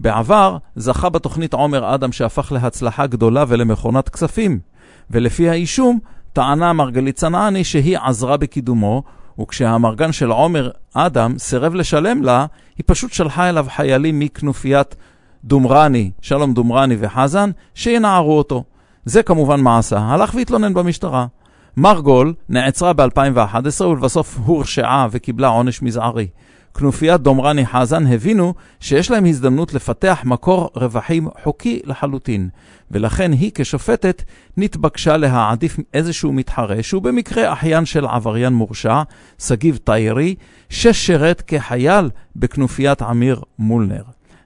בעבר 0.00 0.56
זכה 0.76 1.08
בתוכנית 1.08 1.54
עומר 1.54 1.94
אדם 1.94 2.12
שהפך 2.12 2.52
להצלחה 2.52 3.06
גדולה 3.06 3.44
ולמכונת 3.48 4.08
כספים, 4.08 4.58
ולפי 5.10 5.48
האישום 5.48 5.98
טענה 6.32 6.72
מרגלית 6.72 7.16
צנעני 7.16 7.64
שהיא 7.64 7.98
עזרה 7.98 8.36
בקידומו, 8.36 9.02
וכשהאמרגן 9.40 10.12
של 10.12 10.30
עומר 10.30 10.70
אדם 10.94 11.38
סירב 11.38 11.74
לשלם 11.74 12.22
לה, 12.22 12.46
היא 12.76 12.84
פשוט 12.86 13.12
שלחה 13.12 13.48
אליו 13.48 13.66
חיילים 13.68 14.18
מכנופיית 14.18 14.96
דומרני, 15.44 16.10
שלום 16.20 16.54
דומרני 16.54 16.96
וחזן, 16.98 17.50
שינערו 17.74 18.38
אותו. 18.38 18.64
זה 19.04 19.22
כמובן 19.22 19.60
מעשה, 19.60 19.98
הלך 19.98 20.34
והתלונן 20.34 20.74
במשטרה. 20.74 21.26
מרגול 21.76 22.34
נעצרה 22.48 22.92
ב-2011 22.92 23.84
ולבסוף 23.84 24.38
הורשעה 24.44 25.06
וקיבלה 25.10 25.48
עונש 25.48 25.82
מזערי. 25.82 26.26
כנופיית 26.74 27.20
דומרני 27.20 27.66
חזן 27.66 28.06
הבינו 28.06 28.54
שיש 28.80 29.10
להם 29.10 29.24
הזדמנות 29.26 29.74
לפתח 29.74 30.20
מקור 30.24 30.70
רווחים 30.74 31.28
חוקי 31.42 31.80
לחלוטין, 31.84 32.48
ולכן 32.90 33.32
היא 33.32 33.50
כשופטת 33.54 34.22
נתבקשה 34.56 35.16
להעדיף 35.16 35.76
איזשהו 35.94 36.32
מתחרה 36.32 36.82
שהוא 36.82 37.02
במקרה 37.02 37.52
אחיין 37.52 37.84
של 37.84 38.06
עבריין 38.06 38.52
מורשע, 38.52 39.02
שגיב 39.38 39.78
טיירי, 39.84 40.34
ששירת 40.68 41.42
כחייל 41.46 42.10
בכנופיית 42.36 43.02
עמיר 43.02 43.40
מולנר. 43.58 44.02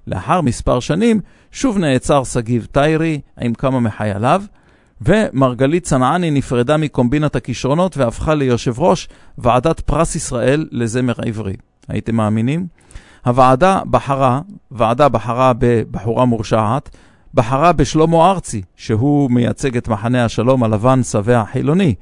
לאחר 0.07 0.41
מספר 0.41 0.81
שנים 0.81 1.20
שוב 1.53 1.79
נעצר 1.79 2.24
שגיב 2.24 2.66
טיירי 2.72 3.20
עם 3.41 3.55
כמה 3.55 3.81
מחייליו, 3.81 4.43
ומרגלית 5.01 5.85
צנעני 5.85 6.31
נפרדה 6.31 6.77
מקומבינת 6.77 7.37
הכישרונות 7.37 7.97
והפכה 7.97 8.35
ליושב 8.35 8.81
ראש 8.81 9.09
ועדת 9.39 9.81
פרס 9.81 10.14
ישראל 10.14 10.68
לזמר 10.72 11.14
עברי. 11.27 11.55
הייתם 11.89 12.16
מאמינים? 12.16 12.66
הוועדה 13.26 13.80
בחרה, 13.91 14.41
ועדה 14.70 15.09
בחרה 15.09 15.53
בבחורה 15.59 16.24
מורשעת, 16.24 16.97
בחרה 17.34 17.72
בשלמה 17.72 18.30
ארצי, 18.30 18.62
שהוא 18.76 19.30
מייצג 19.30 19.76
את 19.76 19.89
מחנה 19.89 20.24
השלום 20.24 20.62
הלבן 20.62 21.03
שבע 21.03 21.45
חילוני. 21.53 21.95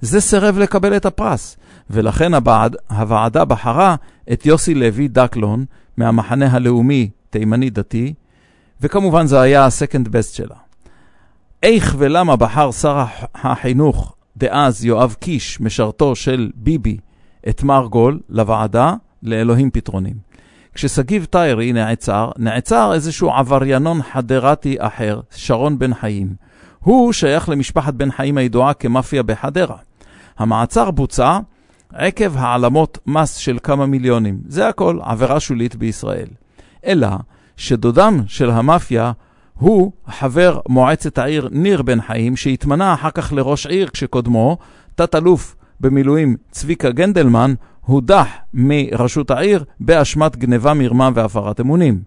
זה 0.00 0.20
סירב 0.20 0.58
לקבל 0.58 0.96
את 0.96 1.06
הפרס, 1.06 1.56
ולכן 1.90 2.34
הבעד, 2.34 2.76
הוועדה 2.90 3.44
בחרה 3.44 3.96
את 4.32 4.46
יוסי 4.46 4.74
לוי 4.74 5.08
דקלון 5.08 5.64
מהמחנה 5.96 6.46
הלאומי 6.52 7.10
תימני 7.30 7.70
דתי, 7.70 8.14
וכמובן 8.80 9.26
זה 9.26 9.40
היה 9.40 9.64
ה-second 9.64 10.08
best 10.08 10.36
שלה. 10.36 10.56
איך 11.62 11.94
ולמה 11.98 12.36
בחר 12.36 12.70
שר 12.70 13.04
החינוך 13.34 14.14
דאז 14.36 14.84
יואב 14.84 15.16
קיש, 15.20 15.60
משרתו 15.60 16.16
של 16.16 16.50
ביבי, 16.54 16.96
את 17.48 17.62
מר 17.62 17.86
גול 17.86 18.20
לוועדה, 18.28 18.94
לאלוהים 19.22 19.70
פתרונים. 19.70 20.14
כששגיב 20.74 21.24
טיירי 21.24 21.72
נעצר, 21.72 22.30
נעצר 22.38 22.94
איזשהו 22.94 23.30
עבריינון 23.30 24.02
חדרתי 24.02 24.76
אחר, 24.78 25.20
שרון 25.30 25.78
בן 25.78 25.94
חיים. 25.94 26.34
הוא 26.78 27.12
שייך 27.12 27.48
למשפחת 27.48 27.94
בן 27.94 28.10
חיים 28.10 28.38
הידועה 28.38 28.74
כמאפיה 28.74 29.22
בחדרה. 29.22 29.76
המעצר 30.38 30.90
בוצע 30.90 31.38
עקב 31.92 32.36
העלמות 32.36 32.98
מס 33.06 33.34
של 33.34 33.58
כמה 33.62 33.86
מיליונים. 33.86 34.40
זה 34.48 34.68
הכל, 34.68 34.98
עבירה 35.02 35.40
שולית 35.40 35.76
בישראל. 35.76 36.28
אלא 36.86 37.08
שדודם 37.56 38.20
של 38.26 38.50
המאפיה 38.50 39.12
הוא 39.54 39.92
חבר 40.08 40.58
מועצת 40.68 41.18
העיר 41.18 41.48
ניר 41.52 41.82
בן 41.82 42.00
חיים, 42.00 42.36
שהתמנה 42.36 42.94
אחר 42.94 43.10
כך 43.10 43.32
לראש 43.32 43.66
עיר 43.66 43.88
כשקודמו, 43.88 44.58
תת-אלוף 44.94 45.56
במילואים 45.80 46.36
צביקה 46.50 46.90
גנדלמן, 46.90 47.54
הודח 47.88 48.28
מראשות 48.54 49.30
העיר 49.30 49.64
באשמת 49.80 50.36
גניבה, 50.36 50.74
מרמה 50.74 51.10
והפרת 51.14 51.60
אמונים. 51.60 52.00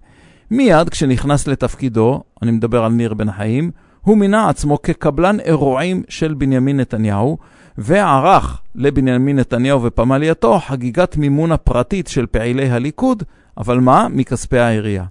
מיד 0.51 0.89
כשנכנס 0.89 1.47
לתפקידו, 1.47 2.23
אני 2.41 2.51
מדבר 2.51 2.83
על 2.83 2.91
ניר 2.91 3.13
בן 3.13 3.31
חיים, 3.31 3.71
הוא 4.01 4.17
מינה 4.17 4.49
עצמו 4.49 4.81
כקבלן 4.81 5.39
אירועים 5.39 6.03
של 6.09 6.33
בנימין 6.33 6.79
נתניהו, 6.79 7.37
וערך 7.77 8.61
לבנימין 8.75 9.39
נתניהו 9.39 9.83
ופמלייתו 9.83 10.59
חגיגת 10.59 11.17
מימון 11.17 11.51
הפרטית 11.51 12.07
של 12.07 12.25
פעילי 12.25 12.69
הליכוד, 12.69 13.23
אבל 13.57 13.79
מה? 13.79 14.07
מכספי 14.09 14.59
העירייה. 14.59 15.05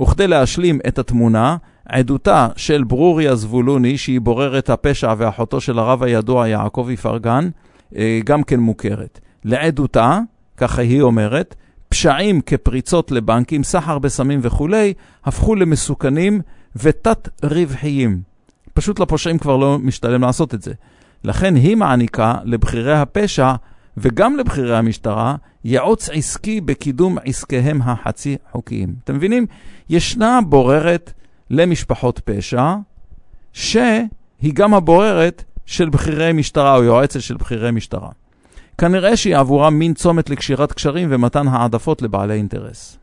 וכדי 0.00 0.26
להשלים 0.26 0.78
את 0.88 0.98
התמונה, 0.98 1.56
עדותה 1.88 2.48
של 2.56 2.84
ברוריה 2.84 3.34
זבולוני, 3.34 3.98
שהיא 3.98 4.20
בוררת 4.20 4.70
הפשע 4.70 5.14
ואחותו 5.18 5.60
של 5.60 5.78
הרב 5.78 6.02
הידוע 6.02 6.48
יעקב 6.48 6.86
איפרגן, 6.90 7.48
אה, 7.96 8.20
גם 8.24 8.42
כן 8.42 8.60
מוכרת. 8.60 9.20
לעדותה, 9.44 10.18
ככה 10.56 10.82
היא 10.82 11.02
אומרת, 11.02 11.54
פשעים 11.88 12.40
כפריצות 12.40 13.10
לבנקים, 13.10 13.64
סחר 13.64 13.98
בסמים 13.98 14.40
וכולי, 14.42 14.94
הפכו 15.24 15.54
למסוכנים 15.54 16.40
ותת-רווחיים. 16.76 18.22
פשוט 18.74 18.98
לפושעים 18.98 19.38
כבר 19.38 19.56
לא 19.56 19.78
משתלם 19.78 20.20
לעשות 20.22 20.54
את 20.54 20.62
זה. 20.62 20.72
לכן 21.24 21.54
היא 21.54 21.76
מעניקה 21.76 22.34
לבכירי 22.44 22.98
הפשע 22.98 23.54
וגם 23.96 24.36
לבכירי 24.36 24.76
המשטרה 24.76 25.36
ייעוץ 25.64 26.08
עסקי 26.12 26.60
בקידום 26.60 27.18
עסקיהם 27.24 27.82
החצי 27.82 28.36
חוקיים. 28.52 28.94
אתם 29.04 29.14
מבינים? 29.14 29.46
ישנה 29.88 30.40
בוררת 30.48 31.12
למשפחות 31.50 32.20
פשע, 32.24 32.74
שהיא 33.52 34.08
גם 34.54 34.74
הבוררת 34.74 35.44
של 35.66 35.88
בכירי 35.88 36.32
משטרה 36.32 36.76
או 36.76 36.82
יועצת 36.82 37.20
של 37.20 37.36
בכירי 37.36 37.70
משטרה. 37.70 38.08
כנראה 38.82 39.16
שהיא 39.16 39.36
עבורם 39.36 39.74
מין 39.74 39.94
צומת 39.94 40.30
לקשירת 40.30 40.72
קשרים 40.72 41.08
ומתן 41.10 41.48
העדפות 41.48 42.02
לבעלי 42.02 42.34
אינטרס. 42.34 43.01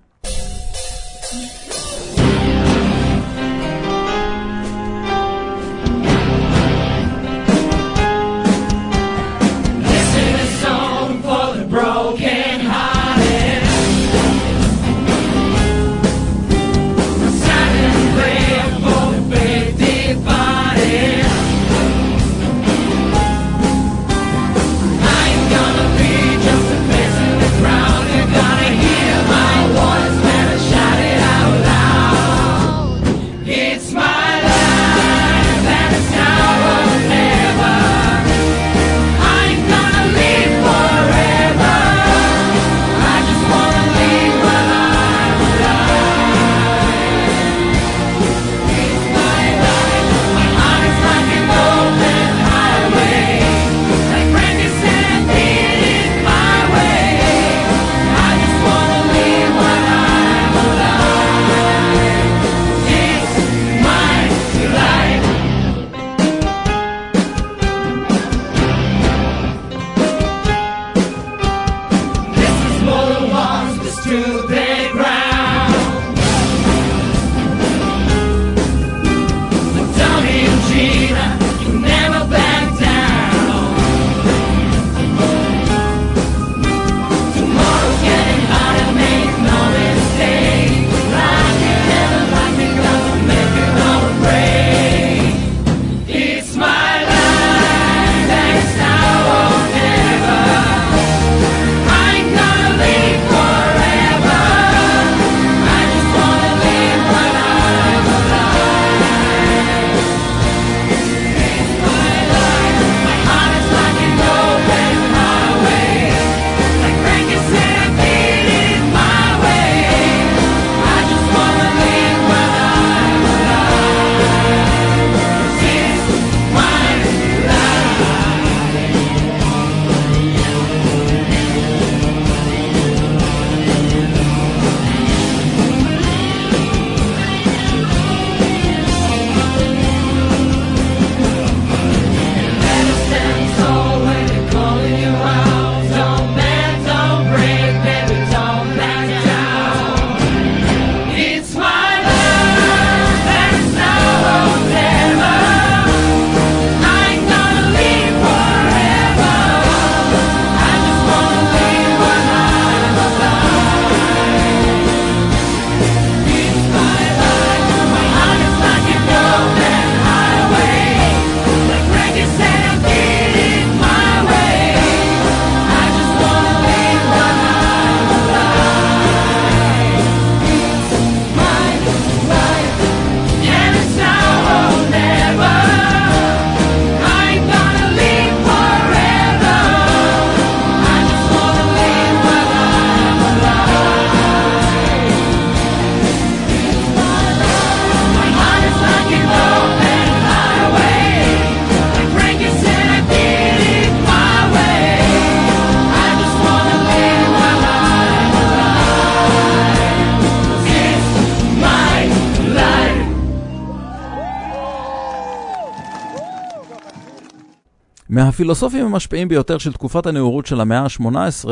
מהפילוסופים 218.20 218.86
המשפיעים 218.86 219.28
ביותר 219.28 219.58
של 219.58 219.74
תקופת 219.74 220.06
הנאורות 220.06 220.46
של 220.46 220.62
המאה 220.62 220.80
ה-18 220.80 221.50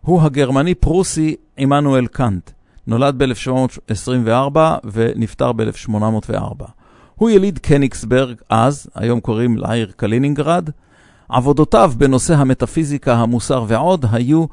הוא 0.00 0.22
הגרמני 0.22 0.74
פרוסי 0.74 1.36
עמנואל 1.56 2.06
קאנט. 2.06 2.50
נולד 2.86 3.22
ב-1724 3.22 4.58
ונפטר 4.92 5.52
ב-1804. 5.52 6.64
הוא 7.14 7.30
יליד 7.30 7.58
קניגסברג 7.58 8.36
אז, 8.48 8.86
היום 8.94 9.20
קוראים 9.20 9.56
לעיר 9.56 9.92
קלינינגרד. 9.96 10.70
עבודותיו 11.28 11.92
בנושא 11.96 12.34
המטאפיזיקה, 12.34 13.14
המוסר 13.14 13.64
ועוד 13.68 14.06
היו 14.12 14.44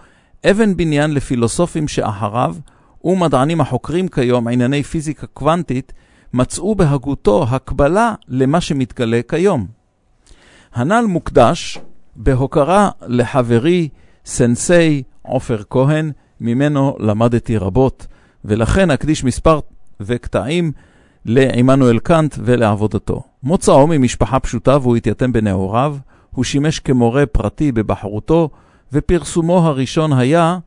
אבן 0.51 0.77
בניין 0.77 1.13
לפילוסופים 1.13 1.87
שאחריו, 1.87 2.55
ומדענים 3.03 3.61
החוקרים 3.61 4.07
כיום 4.07 4.47
ענייני 4.47 4.83
פיזיקה 4.83 5.27
קוונטית, 5.27 5.93
מצאו 6.33 6.75
בהגותו 6.75 7.45
הקבלה 7.49 8.13
למה 8.27 8.61
שמתגלה 8.61 9.19
כיום. 9.27 9.76
הנ"ל 10.77 11.05
מוקדש 11.05 11.79
בהוקרה 12.15 12.89
לחברי 13.07 13.89
סנסei 14.25 15.03
עופר 15.21 15.61
כהן, 15.69 16.11
ממנו 16.41 16.95
למדתי 16.99 17.57
רבות, 17.57 18.07
ולכן 18.45 18.91
אקדיש 18.91 19.23
מספר 19.23 19.59
וקטעים 19.99 20.71
לעמנואל 21.25 21.99
קאנט 21.99 22.35
ולעבודתו. 22.39 23.23
מוצאו 23.43 23.87
ממשפחה 23.87 24.39
פשוטה 24.39 24.77
והוא 24.81 24.95
התייתם 24.95 25.31
בנעוריו, 25.31 25.97
הוא 26.31 26.43
שימש 26.43 26.79
כמורה 26.79 27.25
פרטי 27.25 27.71
בבחרותו, 27.71 28.49
ופרסומו 28.93 29.57
הראשון 29.57 30.13
היה 30.13 30.57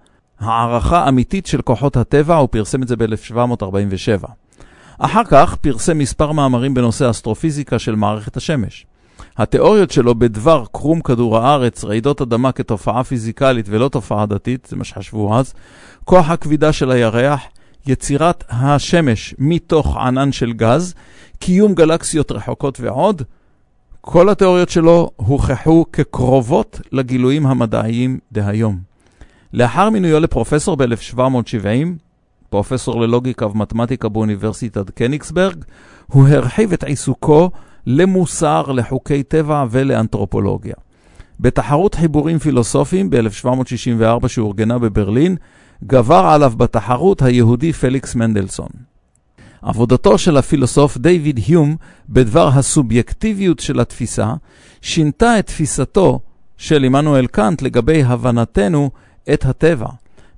הערכה 0.40 1.08
אמיתית 1.08 1.46
של 1.46 1.62
כוחות 1.62 1.96
הטבע, 1.96 2.36
הוא 2.36 2.48
פרסם 2.50 2.82
את 2.82 2.88
זה 2.88 2.96
ב-1747. 2.96 4.26
אחר 4.98 5.22
כך 5.24 5.56
פרסם 5.56 5.98
מספר 5.98 6.32
מאמרים 6.32 6.74
בנושא 6.74 7.10
אסטרופיזיקה 7.10 7.78
של 7.78 7.94
מערכת 7.94 8.36
השמש. 8.36 8.86
התיאוריות 9.36 9.90
שלו 9.90 10.14
בדבר 10.14 10.64
קרום 10.72 11.00
כדור 11.00 11.38
הארץ, 11.38 11.84
רעידות 11.84 12.20
אדמה 12.20 12.52
כתופעה 12.52 13.04
פיזיקלית 13.04 13.66
ולא 13.68 13.88
תופעה 13.88 14.26
דתית, 14.26 14.66
זה 14.70 14.76
מה 14.76 14.84
שחשבו 14.84 15.38
אז, 15.38 15.54
כוח 16.04 16.30
הכבידה 16.30 16.72
של 16.72 16.90
הירח, 16.90 17.40
יצירת 17.86 18.44
השמש 18.50 19.34
מתוך 19.38 19.96
ענן 19.96 20.32
של 20.32 20.52
גז, 20.52 20.94
קיום 21.38 21.74
גלקסיות 21.74 22.32
רחוקות 22.32 22.80
ועוד, 22.80 23.22
כל 24.00 24.28
התיאוריות 24.28 24.68
שלו 24.68 25.10
הוכחו 25.16 25.84
כקרובות 25.92 26.80
לגילויים 26.92 27.46
המדעיים 27.46 28.18
דהיום. 28.32 28.78
לאחר 29.52 29.90
מינויו 29.90 30.20
לפרופסור 30.20 30.76
ב-1770, 30.76 31.64
פרופסור 32.50 33.00
ללוגיקה 33.00 33.46
ומתמטיקה 33.46 34.08
באוניברסיטת 34.08 34.90
קניגסברג, 34.90 35.64
הוא 36.06 36.28
הרחיב 36.28 36.72
את 36.72 36.84
עיסוקו 36.84 37.50
למוסר, 37.86 38.72
לחוקי 38.72 39.22
טבע 39.22 39.64
ולאנתרופולוגיה. 39.70 40.74
בתחרות 41.40 41.94
חיבורים 41.94 42.38
פילוסופיים 42.38 43.10
ב-1764 43.10 44.28
שאורגנה 44.28 44.78
בברלין, 44.78 45.36
גבר 45.84 46.26
עליו 46.26 46.52
בתחרות 46.56 47.22
היהודי 47.22 47.72
פליקס 47.72 48.14
מנדלסון. 48.14 48.68
עבודתו 49.62 50.18
של 50.18 50.36
הפילוסוף 50.36 50.98
דיוויד 50.98 51.40
היום 51.46 51.76
בדבר 52.08 52.48
הסובייקטיביות 52.48 53.58
של 53.58 53.80
התפיסה, 53.80 54.34
שינתה 54.80 55.38
את 55.38 55.46
תפיסתו 55.46 56.20
של 56.56 56.84
עמנואל 56.84 57.26
קאנט 57.26 57.62
לגבי 57.62 58.02
הבנתנו 58.02 58.90
את 59.32 59.44
הטבע. 59.44 59.88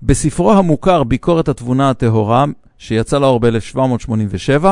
בספרו 0.03 0.53
המוכר 0.53 1.03
ביקורת 1.05 1.49
התבונה 1.49 1.91
הטהורה, 1.91 2.45
שיצא 2.83 3.19
לאור 3.19 3.41
ב-1787, 3.41 4.65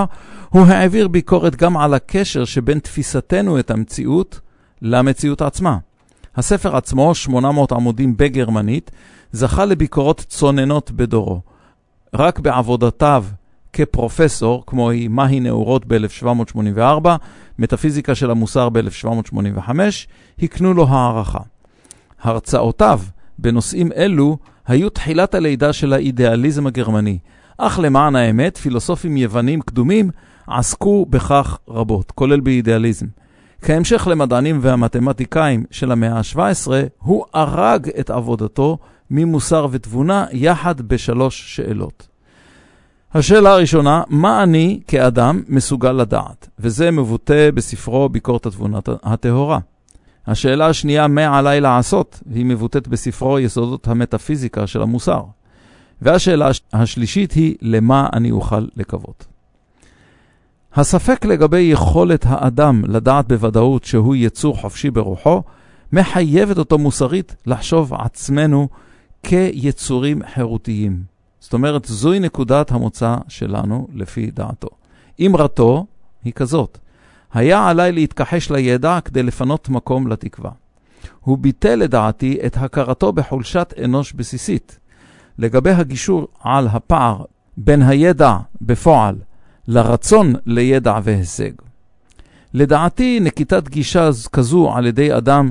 הוא 0.48 0.66
העביר 0.66 1.08
ביקורת 1.08 1.56
גם 1.56 1.76
על 1.76 1.94
הקשר 1.94 2.44
שבין 2.44 2.78
תפיסתנו 2.78 3.58
את 3.58 3.70
המציאות 3.70 4.40
למציאות 4.82 5.42
עצמה. 5.42 5.76
הספר 6.36 6.76
עצמו, 6.76 7.14
800 7.14 7.72
עמודים 7.72 8.16
בגרמנית, 8.16 8.90
זכה 9.32 9.64
לביקורות 9.64 10.24
צוננות 10.28 10.90
בדורו. 10.90 11.40
רק 12.14 12.38
בעבודותיו 12.38 13.24
כפרופסור, 13.72 14.64
כמו 14.66 14.90
היא 14.90 15.08
מהי 15.08 15.40
נאורות 15.40 15.86
ב-1784, 15.86 17.08
מטאפיזיקה 17.58 18.14
של 18.14 18.30
המוסר 18.30 18.68
ב-1785, 18.68 19.70
הקנו 20.42 20.74
לו 20.74 20.86
הערכה. 20.88 21.40
הרצאותיו 22.22 23.00
בנושאים 23.38 23.92
אלו 23.92 24.38
היו 24.66 24.90
תחילת 24.90 25.34
הלידה 25.34 25.72
של 25.72 25.92
האידיאליזם 25.92 26.66
הגרמני, 26.66 27.18
אך 27.62 27.78
למען 27.82 28.16
האמת, 28.16 28.56
פילוסופים 28.56 29.16
יוונים 29.16 29.60
קדומים 29.60 30.10
עסקו 30.46 31.06
בכך 31.10 31.58
רבות, 31.68 32.10
כולל 32.10 32.40
באידיאליזם. 32.40 33.06
כהמשך 33.62 34.06
למדענים 34.10 34.58
והמתמטיקאים 34.62 35.64
של 35.70 35.92
המאה 35.92 36.18
ה-17, 36.18 36.70
הוא 36.98 37.24
הרג 37.34 37.88
את 38.00 38.10
עבודתו 38.10 38.78
ממוסר 39.10 39.66
ותבונה 39.70 40.26
יחד 40.32 40.80
בשלוש 40.80 41.56
שאלות. 41.56 42.08
השאלה 43.14 43.52
הראשונה, 43.52 44.02
מה 44.08 44.42
אני 44.42 44.80
כאדם 44.86 45.42
מסוגל 45.48 45.92
לדעת? 45.92 46.48
וזה 46.58 46.90
מבוטא 46.90 47.50
בספרו 47.54 48.08
ביקורת 48.08 48.46
התבונה 48.46 48.78
הטהורה. 49.02 49.58
השאלה 50.26 50.66
השנייה, 50.66 51.08
מה 51.08 51.38
עליי 51.38 51.60
לעשות? 51.60 52.20
והיא 52.26 52.46
מבוטאת 52.46 52.88
בספרו 52.88 53.38
יסודות 53.38 53.88
המטאפיזיקה 53.88 54.66
של 54.66 54.82
המוסר. 54.82 55.22
והשאלה 56.02 56.50
השלישית 56.72 57.32
היא, 57.32 57.54
למה 57.62 58.08
אני 58.12 58.30
אוכל 58.30 58.66
לקוות? 58.76 59.26
הספק 60.74 61.24
לגבי 61.24 61.60
יכולת 61.60 62.26
האדם 62.28 62.82
לדעת 62.86 63.28
בוודאות 63.28 63.84
שהוא 63.84 64.16
יצור 64.16 64.56
חופשי 64.56 64.90
ברוחו, 64.90 65.42
מחייבת 65.92 66.58
אותו 66.58 66.78
מוסרית 66.78 67.36
לחשוב 67.46 67.94
עצמנו 67.94 68.68
כיצורים 69.22 70.22
חירותיים. 70.34 71.02
זאת 71.40 71.52
אומרת, 71.52 71.84
זוהי 71.84 72.20
נקודת 72.20 72.70
המוצא 72.70 73.16
שלנו 73.28 73.88
לפי 73.94 74.30
דעתו. 74.30 74.68
אמרתו 75.26 75.86
היא 76.24 76.32
כזאת, 76.32 76.78
היה 77.32 77.68
עליי 77.68 77.92
להתכחש 77.92 78.50
לידע 78.50 78.98
כדי 79.04 79.22
לפנות 79.22 79.68
מקום 79.68 80.06
לתקווה. 80.06 80.50
הוא 81.20 81.38
ביטל 81.38 81.74
לדעתי 81.74 82.38
את 82.46 82.56
הכרתו 82.56 83.12
בחולשת 83.12 83.74
אנוש 83.84 84.12
בסיסית. 84.12 84.78
לגבי 85.40 85.70
הגישור 85.70 86.28
על 86.40 86.68
הפער 86.68 87.24
בין 87.56 87.82
הידע 87.82 88.36
בפועל 88.60 89.16
לרצון 89.68 90.34
לידע 90.46 90.98
והישג. 91.02 91.52
לדעתי, 92.54 93.20
נקיטת 93.20 93.68
גישה 93.68 94.10
כזו 94.32 94.72
על 94.74 94.86
ידי 94.86 95.16
אדם 95.16 95.50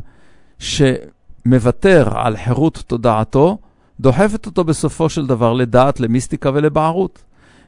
שמוותר 0.59 2.09
על 2.13 2.37
חירות 2.37 2.83
תודעתו, 2.87 3.57
דוחפת 3.99 4.45
אותו 4.45 4.63
בסופו 4.63 5.09
של 5.09 5.27
דבר 5.27 5.53
לדעת, 5.53 5.99
למיסטיקה 5.99 6.51
ולבערות. 6.53 7.23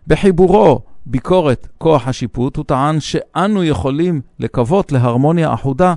בחיבורו 0.07 0.81
ביקורת 1.05 1.67
כוח 1.77 2.07
השיפוט, 2.07 2.57
הוא 2.57 2.65
טען 2.65 2.99
שאנו 2.99 3.63
יכולים 3.63 4.21
לקוות 4.39 4.91
להרמוניה 4.91 5.53
אחודה 5.53 5.93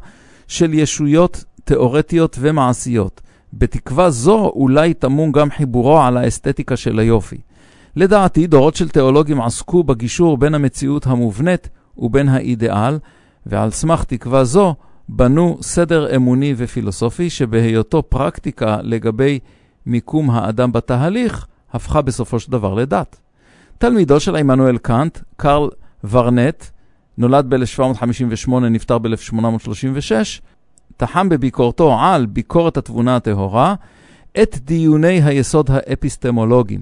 של 0.49 0.75
ישויות 0.75 1.45
תיאורטיות 1.65 2.37
ומעשיות. 2.41 3.21
בתקווה 3.59 4.11
זו 4.11 4.53
אולי 4.57 4.95
טמון 4.95 5.33
גם 5.33 5.51
חיבורו 5.51 6.01
על 6.01 6.17
האסתטיקה 6.17 6.77
של 6.77 6.99
היופי. 6.99 7.39
לדעתי, 7.97 8.47
דורות 8.47 8.77
של 8.77 8.89
תיאולוגים 8.89 9.41
עסקו 9.41 9.85
בגישור 9.85 10.39
בין 10.39 10.55
המציאות 10.55 11.07
המובנית 11.07 11.69
ובין 11.99 12.29
האידיאל, 12.29 12.99
ועל 13.47 13.71
סמך 13.71 14.05
תקווה 14.05 14.45
זו 14.45 14.75
בנו 15.09 15.59
סדר 15.61 16.17
אמוני 16.17 16.55
ופילוסופי 16.57 17.31
שבהיותו 17.31 18.03
פרקטיקה 18.03 18.79
לגבי 18.83 19.39
מיקום 19.87 20.31
האדם 20.31 20.73
בתהליך, 20.73 21.47
הפכה 21.73 22.03
בסופו 22.03 22.39
של 22.39 22.53
דבר 22.53 22.75
לדת. 22.75 23.21
תלמידו 23.79 24.21
של 24.21 24.37
עמנואל 24.37 24.79
קאנט, 24.79 25.19
קרל 25.37 25.69
ורנט, 26.11 26.65
נולד 27.19 27.55
ב-1758, 27.55 28.51
נפטר 28.51 28.99
ב-1836, 28.99 30.13
תחם 30.97 31.29
בביקורתו 31.29 31.99
על 32.01 32.27
ביקורת 32.27 32.77
התבונה 32.77 33.17
הטהורה 33.17 33.75
את 34.43 34.59
דיוני 34.59 35.23
היסוד 35.23 35.71
האפיסטמולוגיים. 35.71 36.81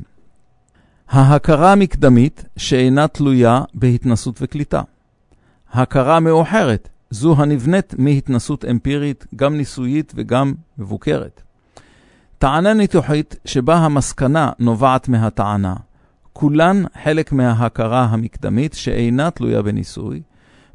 ההכרה 1.09 1.73
המקדמית 1.73 2.45
שאינה 2.57 3.09
תלויה 3.09 3.63
בהתנסות 3.75 4.39
וקליטה. 4.43 4.83
הכרה 5.73 6.21
מאוחרת, 6.21 6.89
זו 7.11 7.35
הנבנית 7.39 7.95
מהתנסות 7.99 8.65
אמפירית, 8.65 9.27
גם 9.37 9.57
ניסויית 9.57 10.13
וגם 10.17 10.55
מבוקרת. 10.79 11.43
טענה 12.39 12.75
ניתוחית 12.75 13.37
שבה 13.45 13.77
המסקנה 13.77 14.51
נובעת 14.59 15.09
מהטענה, 15.09 15.75
כולן 16.33 16.83
חלק 17.05 17.33
מההכרה 17.33 18.05
המקדמית 18.05 18.75
שאינה 18.75 19.31
תלויה 19.31 19.63
בניסוי, 19.63 20.23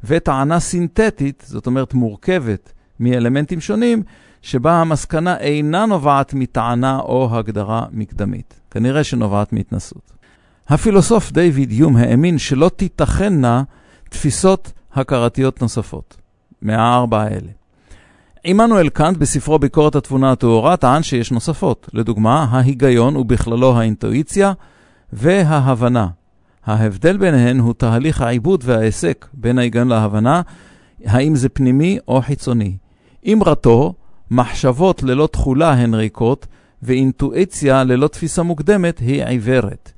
וטענה 0.04 0.60
סינתטית, 0.60 1.44
זאת 1.46 1.66
אומרת 1.66 1.94
מורכבת 1.94 2.72
מאלמנטים 3.00 3.60
שונים, 3.60 4.02
שבה 4.42 4.72
המסקנה 4.72 5.36
אינה 5.36 5.86
נובעת 5.86 6.34
מטענה 6.34 6.98
או 6.98 7.28
הגדרה 7.32 7.86
מקדמית. 7.92 8.60
כנראה 8.70 9.04
שנובעת 9.04 9.52
מהתנסות. 9.52 10.12
הפילוסוף 10.68 11.32
דיוויד 11.32 11.72
יום 11.72 11.96
האמין 11.96 12.38
שלא 12.38 12.70
תיתכנה 12.76 13.62
תפיסות 14.10 14.72
הכרתיות 14.92 15.62
נוספות 15.62 16.16
מהארבע 16.62 17.22
האלה. 17.22 17.50
עמנואל 18.44 18.88
קאנט 18.88 19.16
בספרו 19.16 19.58
ביקורת 19.58 19.96
התבונה 19.96 20.32
הטהורה 20.32 20.76
טען 20.76 21.02
שיש 21.02 21.32
נוספות, 21.32 21.88
לדוגמה 21.92 22.46
ההיגיון 22.50 23.16
ובכללו 23.16 23.78
האינטואיציה 23.78 24.52
וההבנה. 25.12 26.08
ההבדל 26.66 27.16
ביניהן 27.16 27.58
הוא 27.58 27.74
תהליך 27.74 28.20
העיבוד 28.20 28.62
וההיסק 28.66 29.26
בין 29.32 29.58
ההיגיון 29.58 29.88
להבנה, 29.88 30.42
האם 31.04 31.36
זה 31.36 31.48
פנימי 31.48 31.98
או 32.08 32.22
חיצוני. 32.22 32.76
אמרתו, 33.32 33.94
מחשבות 34.30 35.02
ללא 35.02 35.28
תכולה 35.32 35.72
הן 35.72 35.94
ריקות, 35.94 36.46
ואינטואיציה 36.82 37.84
ללא 37.84 38.08
תפיסה 38.08 38.42
מוקדמת 38.42 38.98
היא 38.98 39.24
עיוורת. 39.24 39.92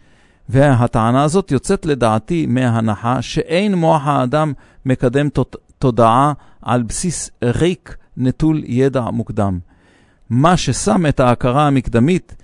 והטענה 0.48 1.22
הזאת 1.22 1.50
יוצאת 1.50 1.86
לדעתי 1.86 2.46
מההנחה 2.46 3.22
שאין 3.22 3.74
מוח 3.74 4.02
האדם 4.04 4.52
מקדם 4.86 5.28
תודעה 5.78 6.32
על 6.62 6.82
בסיס 6.82 7.30
ריק 7.44 7.96
נטול 8.16 8.62
ידע 8.66 9.02
מוקדם. 9.02 9.58
מה 10.30 10.56
ששם 10.56 11.06
את 11.06 11.20
ההכרה 11.20 11.66
המקדמית 11.66 12.36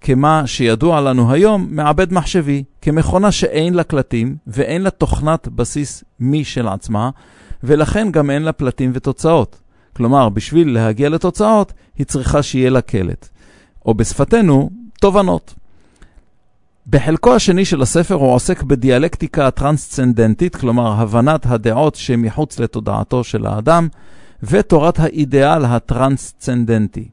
כמה 0.00 0.46
שידוע 0.46 1.00
לנו 1.00 1.32
היום, 1.32 1.66
מעבד 1.70 2.12
מחשבי, 2.12 2.64
כמכונה 2.82 3.32
שאין 3.32 3.74
לה 3.74 3.84
קלטים 3.84 4.36
ואין 4.46 4.82
לה 4.82 4.90
תוכנת 4.90 5.48
בסיס 5.48 6.04
משל 6.20 6.68
עצמה, 6.68 7.10
ולכן 7.62 8.10
גם 8.10 8.30
אין 8.30 8.42
לה 8.42 8.52
פלטים 8.52 8.90
ותוצאות. 8.94 9.61
כלומר, 9.96 10.28
בשביל 10.28 10.74
להגיע 10.74 11.08
לתוצאות, 11.08 11.72
היא 11.98 12.06
צריכה 12.06 12.42
שיהיה 12.42 12.70
לה 12.70 12.80
קלט. 12.80 13.28
או 13.86 13.94
בשפתנו, 13.94 14.70
תובנות. 15.00 15.54
בחלקו 16.86 17.34
השני 17.34 17.64
של 17.64 17.82
הספר 17.82 18.14
הוא 18.14 18.34
עוסק 18.34 18.62
בדיאלקטיקה 18.62 19.46
הטרנסצנדנטית, 19.46 20.56
כלומר 20.56 20.92
הבנת 20.92 21.46
הדעות 21.46 21.94
שמחוץ 21.94 22.58
לתודעתו 22.58 23.24
של 23.24 23.46
האדם, 23.46 23.88
ותורת 24.42 25.00
האידיאל 25.00 25.64
הטרנסצנדנטי. 25.64 27.08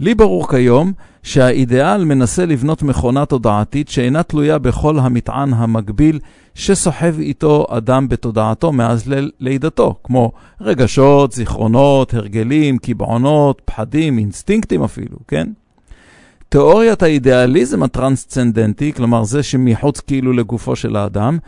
לי 0.00 0.14
ברור 0.14 0.48
כיום 0.50 0.92
שהאידיאל 1.22 2.04
מנסה 2.04 2.46
לבנות 2.46 2.82
מכונה 2.82 3.26
תודעתית 3.26 3.88
שאינה 3.88 4.22
תלויה 4.22 4.58
בכל 4.58 4.98
המטען 4.98 5.54
המקביל 5.54 6.18
שסוחב 6.54 7.18
איתו 7.18 7.66
אדם 7.70 8.08
בתודעתו 8.08 8.72
מאז 8.72 9.12
לידתו, 9.40 9.94
כמו 10.04 10.32
רגשות, 10.60 11.32
זיכרונות, 11.32 12.14
הרגלים, 12.14 12.78
קבעונות, 12.78 13.62
פחדים, 13.64 14.18
אינסטינקטים 14.18 14.82
אפילו, 14.82 15.16
כן? 15.28 15.48
תיאוריית 16.48 17.02
האידיאליזם 17.02 17.82
הטרנסצנדנטי, 17.82 18.92
כלומר 18.92 19.24
זה 19.24 19.42
שמחוץ 19.42 20.00
כאילו 20.00 20.32
לגופו 20.32 20.76
של 20.76 20.96
האדם, 20.96 21.38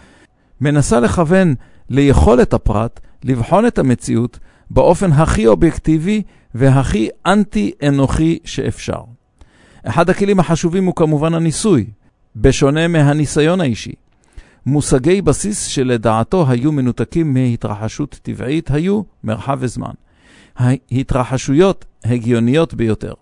מנסה 0.61 1.01
לכוון 1.01 1.55
ליכולת 1.91 2.55
הפרט 2.55 3.01
לבחון 3.25 3.67
את 3.67 3.79
המציאות 3.79 4.39
באופן 4.71 5.13
הכי 5.13 5.47
אובייקטיבי 5.47 6.23
והכי 6.55 7.09
אנטי-אנוכי 7.27 8.39
שאפשר. 8.45 9.01
אחד 9.85 10.11
הכלים 10.11 10.41
החשובים 10.41 10.85
הוא 10.85 10.95
כמובן 10.97 11.35
הניסוי, 11.35 11.87
בשונה 12.37 12.89
מהניסיון 12.89 13.61
האישי. 13.61 13.93
מושגי 14.67 15.23
בסיס 15.23 15.67
שלדעתו 15.67 16.47
היו 16.49 16.73
מנותקים 16.73 17.35
מהתרחשות 17.35 18.19
טבעית 18.23 18.71
היו 18.71 19.03
מרחב 19.25 19.59
וזמן. 19.61 19.93
ההתרחשויות 20.57 21.85
הגיוניות 22.05 22.75
ביותר. 22.75 23.13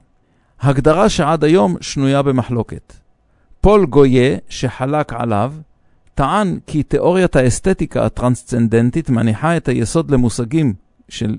הגדרה 0.61 1.09
שעד 1.09 1.45
היום 1.45 1.77
שנויה 1.81 2.23
במחלוקת. 2.23 2.93
פול 3.61 3.87
גויה, 3.87 4.37
שחלק 4.49 5.13
עליו, 5.13 5.55
טען 6.15 6.59
כי 6.67 6.83
תיאוריית 6.83 7.37
האסתטיקה 7.37 8.07
הטרנסצנדנטית 8.07 9.11
מניחה 9.11 9.57
את 9.57 9.69
היסוד 9.69 10.11
למושגים 10.11 10.75
של 11.09 11.37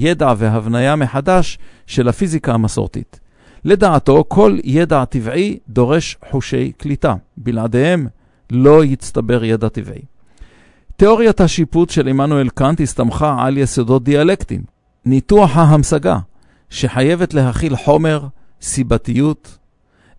ידע 0.00 0.32
והבניה 0.36 0.96
מחדש 0.96 1.58
של 1.86 2.08
הפיזיקה 2.08 2.52
המסורתית. 2.54 3.20
לדעתו, 3.64 4.24
כל 4.28 4.58
ידע 4.64 5.04
טבעי 5.04 5.58
דורש 5.68 6.16
חושי 6.30 6.72
קליטה. 6.78 7.14
בלעדיהם 7.36 8.06
לא 8.50 8.84
יצטבר 8.84 9.44
ידע 9.44 9.68
טבעי. 9.68 10.02
תיאוריית 10.96 11.40
השיפוט 11.40 11.90
של 11.90 12.08
עמנואל 12.08 12.48
קאנט 12.48 12.80
הסתמכה 12.80 13.36
על 13.38 13.58
יסודות 13.58 14.04
דיאלקטיים. 14.04 14.62
ניתוח 15.04 15.56
ההמשגה, 15.56 16.18
שחייבת 16.70 17.34
להכיל 17.34 17.76
חומר, 17.76 18.26
סיבתיות. 18.62 19.58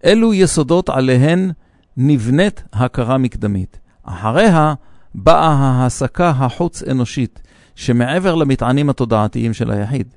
אלו 0.06 0.34
יסודות 0.34 0.90
עליהן 0.90 1.52
נבנית 1.98 2.64
הכרה 2.74 3.18
מקדמית. 3.18 3.80
אחריה 4.04 4.74
באה 5.16 5.54
ההסקה 5.54 6.30
החוץ-אנושית, 6.30 7.42
שמעבר 7.82 8.36
למטענים 8.36 8.90
התודעתיים 8.90 9.54
של 9.54 9.72
היחיד. 9.72 10.08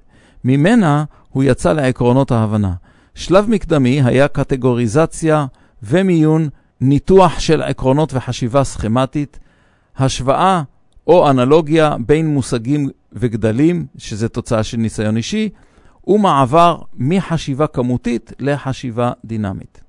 ממנה 0.45 1.05
הוא 1.31 1.45
יצא 1.45 1.73
לעקרונות 1.73 2.31
ההבנה. 2.31 2.73
שלב 3.15 3.51
מקדמי 3.51 4.03
היה 4.03 4.29
קטגוריזציה 4.29 5.47
ומיון, 5.83 6.49
ניתוח 6.81 7.39
של 7.39 7.63
עקרונות 7.63 8.15
וחשיבה 8.15 8.65
סכמטית, 8.65 9.39
השוואה 9.97 10.63
או 11.07 11.31
אנלוגיה 11.31 11.97
בין 12.07 12.27
מושגים 12.27 12.89
וגדלים, 13.13 13.87
שזה 13.99 14.29
תוצאה 14.29 14.63
של 14.63 14.77
ניסיון 14.77 15.17
אישי, 15.17 15.49
ומעבר 16.07 16.79
מחשיבה 16.95 17.67
כמותית 17.67 18.33
לחשיבה 18.39 19.13
דינמית. 19.25 19.81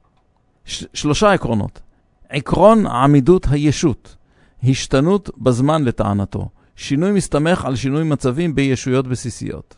ש- 0.65 0.85
שלושה 0.93 1.33
עקרונות. 1.33 1.81
עקרון 2.29 2.87
עמידות 2.87 3.47
הישות, 3.51 4.15
השתנות 4.63 5.29
בזמן 5.37 5.83
לטענתו, 5.83 6.49
שינוי 6.75 7.11
מסתמך 7.11 7.65
על 7.65 7.75
שינוי 7.75 8.03
מצבים 8.03 8.55
בישויות 8.55 9.07
בסיסיות. 9.07 9.75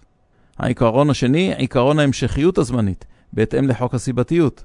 העיקרון 0.58 1.10
השני, 1.10 1.54
עיקרון 1.56 2.00
ההמשכיות 2.00 2.58
הזמנית, 2.58 3.06
בהתאם 3.34 3.68
לחוק 3.68 3.96
הסיבתיות, 3.96 4.64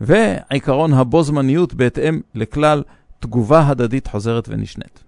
ועיקרון 0.00 0.92
הבו 0.92 1.22
זמניות 1.22 1.74
בהתאם 1.74 2.20
לכלל 2.34 2.82
תגובה 3.20 3.68
הדדית 3.68 4.06
חוזרת 4.06 4.48
ונשנית. 4.48 5.04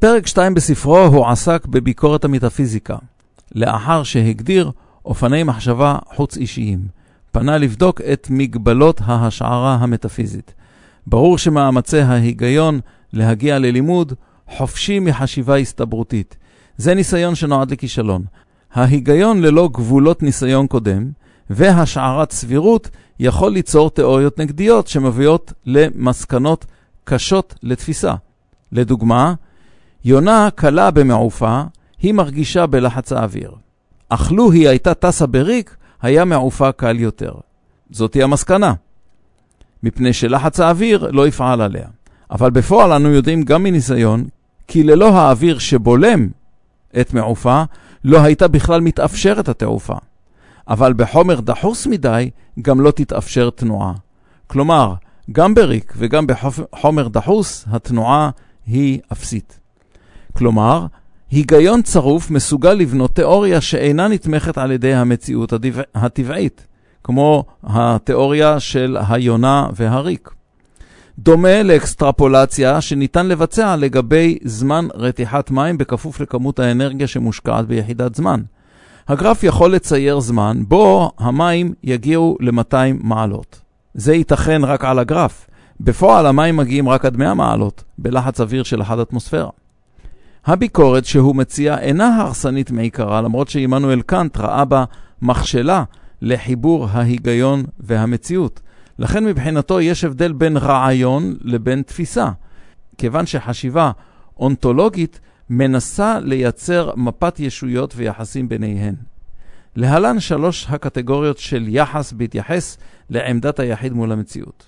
בפרק 0.00 0.26
2 0.26 0.54
בספרו 0.54 0.98
הוא 0.98 1.26
עסק 1.26 1.66
בביקורת 1.66 2.24
המטאפיזיקה, 2.24 2.96
לאחר 3.54 4.02
שהגדיר 4.02 4.70
אופני 5.04 5.42
מחשבה 5.42 5.98
חוץ 6.14 6.36
אישיים. 6.36 6.80
פנה 7.32 7.58
לבדוק 7.58 8.00
את 8.00 8.26
מגבלות 8.30 9.00
ההשערה 9.04 9.74
המטאפיזית. 9.74 10.54
ברור 11.06 11.38
שמאמצי 11.38 12.00
ההיגיון 12.00 12.80
להגיע 13.12 13.58
ללימוד 13.58 14.12
חופשי 14.48 14.98
מחשיבה 14.98 15.56
הסתברותית. 15.56 16.36
זה 16.76 16.94
ניסיון 16.94 17.34
שנועד 17.34 17.70
לכישלון. 17.70 18.24
ההיגיון 18.72 19.42
ללא 19.42 19.68
גבולות 19.72 20.22
ניסיון 20.22 20.66
קודם 20.66 21.10
והשערת 21.50 22.30
סבירות 22.32 22.90
יכול 23.18 23.52
ליצור 23.52 23.90
תיאוריות 23.90 24.38
נגדיות 24.38 24.86
שמביאות 24.86 25.52
למסקנות 25.66 26.66
קשות 27.04 27.54
לתפיסה. 27.62 28.14
לדוגמה, 28.72 29.34
יונה 30.04 30.48
קלה 30.54 30.90
במעופה, 30.90 31.62
היא 31.98 32.14
מרגישה 32.14 32.66
בלחץ 32.66 33.12
האוויר. 33.12 33.52
אך 34.08 34.32
לו 34.32 34.50
היא 34.52 34.68
הייתה 34.68 34.94
טסה 34.94 35.26
בריק, 35.26 35.76
היה 36.02 36.24
מעופה 36.24 36.72
קל 36.72 36.98
יותר. 36.98 37.32
זאתי 37.90 38.22
המסקנה. 38.22 38.74
מפני 39.82 40.12
שלחץ 40.12 40.60
האוויר 40.60 41.10
לא 41.12 41.26
יפעל 41.28 41.60
עליה. 41.60 41.86
אבל 42.30 42.50
בפועל 42.50 42.92
אנו 42.92 43.08
יודעים 43.10 43.42
גם 43.42 43.62
מניסיון, 43.62 44.24
כי 44.68 44.82
ללא 44.82 45.08
האוויר 45.08 45.58
שבולם 45.58 46.28
את 47.00 47.14
מעופה, 47.14 47.62
לא 48.04 48.20
הייתה 48.20 48.48
בכלל 48.48 48.80
מתאפשרת 48.80 49.48
התעופה. 49.48 49.96
אבל 50.68 50.92
בחומר 50.92 51.40
דחוס 51.40 51.86
מדי, 51.86 52.30
גם 52.62 52.80
לא 52.80 52.90
תתאפשר 52.90 53.50
תנועה. 53.50 53.92
כלומר, 54.46 54.94
גם 55.32 55.54
בריק 55.54 55.94
וגם 55.96 56.26
בחומר 56.26 57.08
דחוס, 57.08 57.64
התנועה 57.70 58.30
היא 58.66 59.00
אפסית. 59.12 59.59
כלומר, 60.40 60.86
היגיון 61.30 61.82
צרוף 61.82 62.30
מסוגל 62.30 62.72
לבנות 62.72 63.14
תיאוריה 63.14 63.60
שאינה 63.60 64.08
נתמכת 64.08 64.58
על 64.58 64.72
ידי 64.72 64.94
המציאות 64.94 65.52
הטבעית, 65.94 66.66
כמו 67.04 67.44
התיאוריה 67.64 68.60
של 68.60 68.96
היונה 69.08 69.66
והריק. 69.76 70.30
דומה 71.18 71.62
לאקסטרפולציה 71.62 72.80
שניתן 72.80 73.26
לבצע 73.26 73.76
לגבי 73.76 74.38
זמן 74.44 74.88
רתיחת 74.94 75.50
מים 75.50 75.78
בכפוף 75.78 76.20
לכמות 76.20 76.58
האנרגיה 76.58 77.06
שמושקעת 77.06 77.66
ביחידת 77.66 78.14
זמן. 78.14 78.40
הגרף 79.08 79.44
יכול 79.44 79.74
לצייר 79.74 80.20
זמן 80.20 80.62
בו 80.68 81.10
המים 81.18 81.74
יגיעו 81.84 82.36
ל-200 82.40 82.74
מעלות. 83.00 83.60
זה 83.94 84.14
ייתכן 84.14 84.64
רק 84.64 84.84
על 84.84 84.98
הגרף. 84.98 85.46
בפועל 85.80 86.26
המים 86.26 86.56
מגיעים 86.56 86.88
רק 86.88 87.04
עד 87.04 87.16
100 87.16 87.34
מעלות, 87.34 87.84
בלחץ 87.98 88.40
אוויר 88.40 88.62
של 88.62 88.82
1 88.82 88.98
אטמוספירה. 88.98 89.48
הביקורת 90.46 91.04
שהוא 91.04 91.36
מציע 91.36 91.78
אינה 91.78 92.16
הרסנית 92.16 92.70
מעיקרה, 92.70 93.20
למרות 93.20 93.48
שעמנואל 93.48 94.02
קאנט 94.02 94.36
ראה 94.36 94.64
בה 94.64 94.84
מכשלה 95.22 95.84
לחיבור 96.22 96.88
ההיגיון 96.90 97.64
והמציאות. 97.80 98.60
לכן 98.98 99.24
מבחינתו 99.24 99.80
יש 99.80 100.04
הבדל 100.04 100.32
בין 100.32 100.56
רעיון 100.56 101.36
לבין 101.40 101.82
תפיסה, 101.82 102.30
כיוון 102.98 103.26
שחשיבה 103.26 103.90
אונתולוגית 104.38 105.20
מנסה 105.50 106.18
לייצר 106.20 106.90
מפת 106.96 107.40
ישויות 107.40 107.94
ויחסים 107.96 108.48
ביניהן. 108.48 108.94
להלן 109.76 110.20
שלוש 110.20 110.66
הקטגוריות 110.68 111.38
של 111.38 111.64
יחס 111.68 112.12
בהתייחס 112.12 112.78
לעמדת 113.10 113.58
היחיד 113.60 113.92
מול 113.92 114.12
המציאות. 114.12 114.66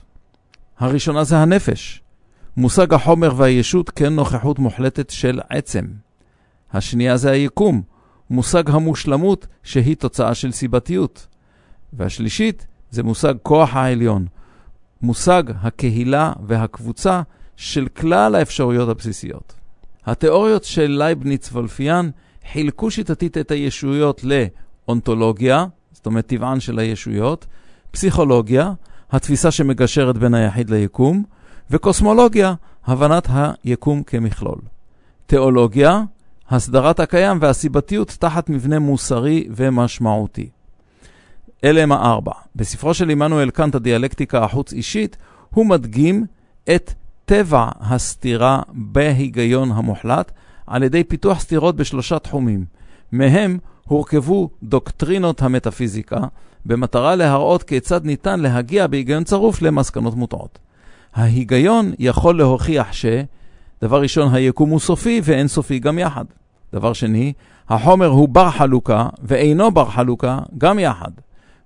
הראשונה 0.78 1.24
זה 1.24 1.38
הנפש, 1.38 2.01
מושג 2.56 2.94
החומר 2.94 3.32
והישות 3.36 3.90
כנוכחות 3.90 4.58
מוחלטת 4.58 5.10
של 5.10 5.40
עצם. 5.48 5.84
השנייה 6.72 7.16
זה 7.16 7.30
היקום, 7.30 7.82
מושג 8.30 8.70
המושלמות 8.70 9.46
שהיא 9.62 9.96
תוצאה 9.96 10.34
של 10.34 10.52
סיבתיות. 10.52 11.26
והשלישית 11.92 12.66
זה 12.90 13.02
מושג 13.02 13.34
כוח 13.42 13.74
העליון, 13.74 14.26
מושג 15.02 15.42
הקהילה 15.62 16.32
והקבוצה 16.46 17.22
של 17.56 17.88
כלל 17.88 18.34
האפשרויות 18.34 18.88
הבסיסיות. 18.88 19.54
התיאוריות 20.06 20.64
של 20.64 20.96
לייבניץ 20.98 21.52
וולפיאן 21.52 22.10
חילקו 22.52 22.90
שיטתית 22.90 23.38
את 23.38 23.50
הישויות 23.50 24.24
לאונתולוגיה, 24.24 25.66
זאת 25.92 26.06
אומרת 26.06 26.26
טבען 26.26 26.60
של 26.60 26.78
הישויות, 26.78 27.46
פסיכולוגיה, 27.90 28.72
התפיסה 29.10 29.50
שמגשרת 29.50 30.18
בין 30.18 30.34
היחיד 30.34 30.70
ליקום, 30.70 31.24
וקוסמולוגיה, 31.72 32.54
הבנת 32.86 33.28
היקום 33.64 34.02
כמכלול. 34.02 34.58
תיאולוגיה, 35.26 36.02
הסדרת 36.50 37.00
הקיים 37.00 37.38
והסיבתיות 37.40 38.16
תחת 38.20 38.50
מבנה 38.50 38.78
מוסרי 38.78 39.48
ומשמעותי. 39.50 40.48
אלה 41.64 41.82
הם 41.82 41.92
הארבע. 41.92 42.32
בספרו 42.56 42.94
של 42.94 43.10
עמנואל 43.10 43.50
קאנט, 43.50 43.74
הדיאלקטיקה 43.74 44.44
החוץ-אישית, 44.44 45.16
הוא 45.54 45.66
מדגים 45.66 46.26
את 46.74 46.94
טבע 47.24 47.68
הסתירה 47.80 48.62
בהיגיון 48.72 49.72
המוחלט 49.72 50.32
על 50.66 50.82
ידי 50.82 51.04
פיתוח 51.04 51.40
סתירות 51.40 51.76
בשלושה 51.76 52.18
תחומים. 52.18 52.64
מהם 53.12 53.58
הורכבו 53.84 54.50
דוקטרינות 54.62 55.42
המטאפיזיקה, 55.42 56.20
במטרה 56.66 57.14
להראות 57.14 57.62
כיצד 57.62 58.04
ניתן 58.04 58.40
להגיע 58.40 58.86
בהיגיון 58.86 59.24
צרוף 59.24 59.62
למסקנות 59.62 60.14
מוטעות. 60.14 60.58
ההיגיון 61.14 61.92
יכול 61.98 62.38
להוכיח 62.38 62.92
ש... 62.92 63.06
דבר 63.82 64.02
ראשון, 64.02 64.34
היקום 64.34 64.70
הוא 64.70 64.80
סופי 64.80 65.20
ואין 65.24 65.48
סופי 65.48 65.78
גם 65.78 65.98
יחד. 65.98 66.24
דבר 66.72 66.92
שני, 66.92 67.32
החומר 67.68 68.06
הוא 68.06 68.28
בר 68.28 68.50
חלוקה 68.50 69.08
ואינו 69.22 69.70
בר 69.70 69.90
חלוקה 69.90 70.38
גם 70.58 70.78
יחד. 70.78 71.10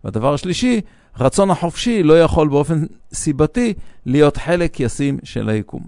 והדבר 0.04 0.34
השלישי, 0.34 0.80
רצון 1.20 1.50
החופשי 1.50 2.02
לא 2.02 2.20
יכול 2.20 2.48
באופן 2.48 2.84
סיבתי 3.14 3.74
להיות 4.06 4.36
חלק 4.36 4.80
ישים 4.80 5.18
של 5.24 5.48
היקום. 5.48 5.82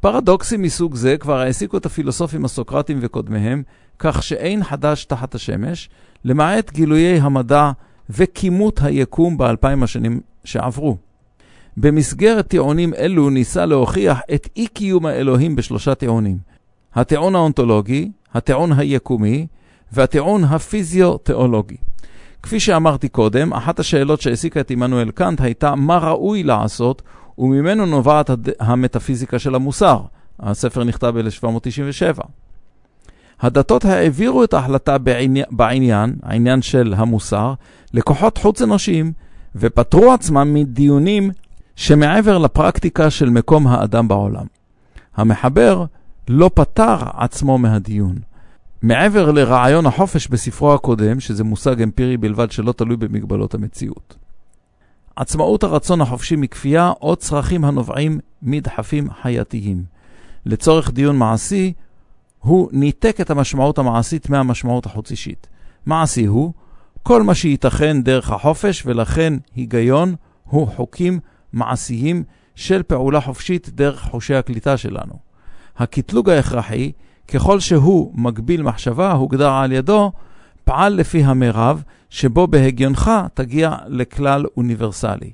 פרדוקסים 0.00 0.62
מסוג 0.62 0.94
זה 0.94 1.16
כבר 1.16 1.40
העסיקו 1.40 1.76
את 1.76 1.86
הפילוסופים 1.86 2.44
הסוקרטיים 2.44 2.98
וקודמיהם, 3.02 3.62
כך 3.98 4.22
שאין 4.22 4.64
חדש 4.64 5.04
תחת 5.04 5.34
השמש, 5.34 5.90
למעט 6.24 6.72
גילויי 6.72 7.20
המדע 7.20 7.70
וכימות 8.10 8.80
היקום 8.82 9.38
באלפיים 9.38 9.82
השנים 9.82 10.20
שעברו. 10.44 11.07
במסגרת 11.80 12.48
טיעונים 12.48 12.94
אלו 12.94 13.30
ניסה 13.30 13.66
להוכיח 13.66 14.20
את 14.34 14.48
אי-קיום 14.56 15.06
האלוהים 15.06 15.56
בשלושה 15.56 15.94
טיעונים. 15.94 16.38
הטיעון 16.94 17.34
האונתולוגי, 17.34 18.10
הטיעון 18.34 18.72
היקומי 18.72 19.46
והטיעון 19.92 20.44
הפיזיו-תיאולוגי. 20.44 21.76
כפי 22.42 22.60
שאמרתי 22.60 23.08
קודם, 23.08 23.52
אחת 23.52 23.78
השאלות 23.78 24.20
שהעסיקה 24.20 24.60
את 24.60 24.70
עמנואל 24.70 25.10
קאנט 25.10 25.40
הייתה 25.40 25.74
מה 25.74 25.98
ראוי 25.98 26.42
לעשות, 26.42 27.02
וממנו 27.38 27.86
נובעת 27.86 28.30
המטאפיזיקה 28.60 29.38
של 29.38 29.54
המוסר. 29.54 30.00
הספר 30.40 30.84
נכתב 30.84 31.14
ב-1797. 31.18 32.22
הדתות 33.40 33.84
העבירו 33.84 34.44
את 34.44 34.54
ההחלטה 34.54 34.98
בעניין, 34.98 35.46
בעניין, 35.50 36.16
העניין 36.22 36.62
של 36.62 36.94
המוסר, 36.96 37.54
לכוחות 37.94 38.38
חוץ-אנושיים, 38.38 39.12
ופטרו 39.56 40.12
עצמם 40.12 40.54
מדיונים 40.54 41.30
שמעבר 41.78 42.38
לפרקטיקה 42.38 43.10
של 43.10 43.30
מקום 43.30 43.66
האדם 43.66 44.08
בעולם. 44.08 44.46
המחבר 45.16 45.84
לא 46.28 46.50
פטר 46.54 46.96
עצמו 47.14 47.58
מהדיון. 47.58 48.14
מעבר 48.82 49.30
לרעיון 49.30 49.86
החופש 49.86 50.28
בספרו 50.28 50.74
הקודם, 50.74 51.20
שזה 51.20 51.44
מושג 51.44 51.82
אמפירי 51.82 52.16
בלבד 52.16 52.50
שלא 52.50 52.72
תלוי 52.72 52.96
במגבלות 52.96 53.54
המציאות. 53.54 54.16
עצמאות 55.16 55.62
הרצון 55.62 56.00
החופשי 56.00 56.36
מכפייה 56.36 56.92
או 57.02 57.16
צרכים 57.16 57.64
הנובעים 57.64 58.20
מדחפים 58.42 59.08
חייתיים. 59.22 59.84
לצורך 60.46 60.90
דיון 60.90 61.16
מעשי, 61.16 61.72
הוא 62.38 62.68
ניתק 62.72 63.20
את 63.20 63.30
המשמעות 63.30 63.78
המעשית 63.78 64.30
מהמשמעות 64.30 64.86
החוץ-אישית. 64.86 65.46
מעשי 65.86 66.24
הוא 66.24 66.52
כל 67.02 67.22
מה 67.22 67.34
שייתכן 67.34 68.02
דרך 68.02 68.30
החופש, 68.30 68.82
ולכן 68.86 69.34
היגיון 69.54 70.14
הוא 70.44 70.68
חוקים 70.68 71.20
מעשיים 71.52 72.24
של 72.54 72.82
פעולה 72.82 73.20
חופשית 73.20 73.68
דרך 73.68 74.00
חושי 74.02 74.34
הקליטה 74.34 74.76
שלנו. 74.76 75.12
הקטלוג 75.76 76.30
ההכרחי, 76.30 76.92
ככל 77.28 77.60
שהוא 77.60 78.12
מגביל 78.14 78.62
מחשבה, 78.62 79.12
הוגדר 79.12 79.50
על 79.50 79.72
ידו, 79.72 80.12
פעל 80.64 80.92
לפי 80.92 81.24
המרב, 81.24 81.82
שבו 82.10 82.46
בהגיונך 82.46 83.10
תגיע 83.34 83.76
לכלל 83.86 84.44
אוניברסלי. 84.56 85.32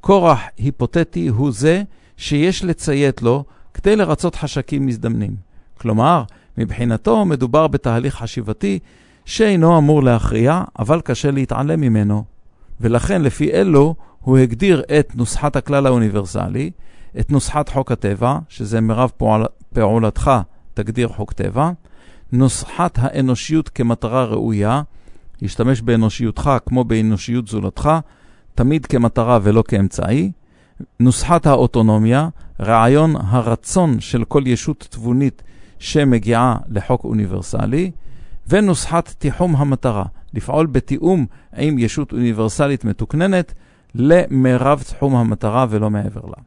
כורח 0.00 0.40
היפותטי 0.58 1.28
הוא 1.28 1.52
זה 1.52 1.82
שיש 2.16 2.64
לציית 2.64 3.22
לו 3.22 3.44
כדי 3.74 3.96
לרצות 3.96 4.34
חשקים 4.34 4.86
מזדמנים. 4.86 5.36
כלומר, 5.78 6.22
מבחינתו 6.58 7.24
מדובר 7.24 7.66
בתהליך 7.66 8.14
חשיבתי 8.14 8.78
שאינו 9.24 9.78
אמור 9.78 10.02
להכריע, 10.02 10.62
אבל 10.78 11.00
קשה 11.00 11.30
להתעלם 11.30 11.80
ממנו. 11.80 12.24
ולכן 12.80 13.22
לפי 13.22 13.52
אלו 13.52 13.94
הוא 14.22 14.38
הגדיר 14.38 14.82
את 14.98 15.16
נוסחת 15.16 15.56
הכלל 15.56 15.86
האוניברסלי, 15.86 16.70
את 17.20 17.30
נוסחת 17.30 17.68
חוק 17.68 17.92
הטבע, 17.92 18.38
שזה 18.48 18.80
מרב 18.80 19.10
פעול, 19.16 19.44
פעולתך 19.74 20.30
תגדיר 20.74 21.08
חוק 21.08 21.32
טבע, 21.32 21.70
נוסחת 22.32 22.98
האנושיות 23.02 23.68
כמטרה 23.68 24.24
ראויה, 24.24 24.82
השתמש 25.42 25.80
באנושיותך 25.80 26.50
כמו 26.66 26.84
באנושיות 26.84 27.48
זולתך, 27.48 27.90
תמיד 28.54 28.86
כמטרה 28.86 29.38
ולא 29.42 29.64
כאמצעי, 29.68 30.32
נוסחת 31.00 31.46
האוטונומיה, 31.46 32.28
רעיון 32.60 33.14
הרצון 33.16 34.00
של 34.00 34.24
כל 34.24 34.42
ישות 34.46 34.86
תבונית 34.90 35.42
שמגיעה 35.78 36.56
לחוק 36.68 37.04
אוניברסלי, 37.04 37.90
ונוסחת 38.48 39.14
תיחום 39.18 39.56
המטרה, 39.56 40.04
לפעול 40.34 40.66
בתיאום 40.66 41.26
עם 41.56 41.78
ישות 41.78 42.12
אוניברסלית 42.12 42.84
מתוקננת 42.84 43.54
למרב 43.94 44.82
תחום 44.82 45.16
המטרה 45.16 45.66
ולא 45.70 45.90
מעבר 45.90 46.20
לה. 46.20 46.42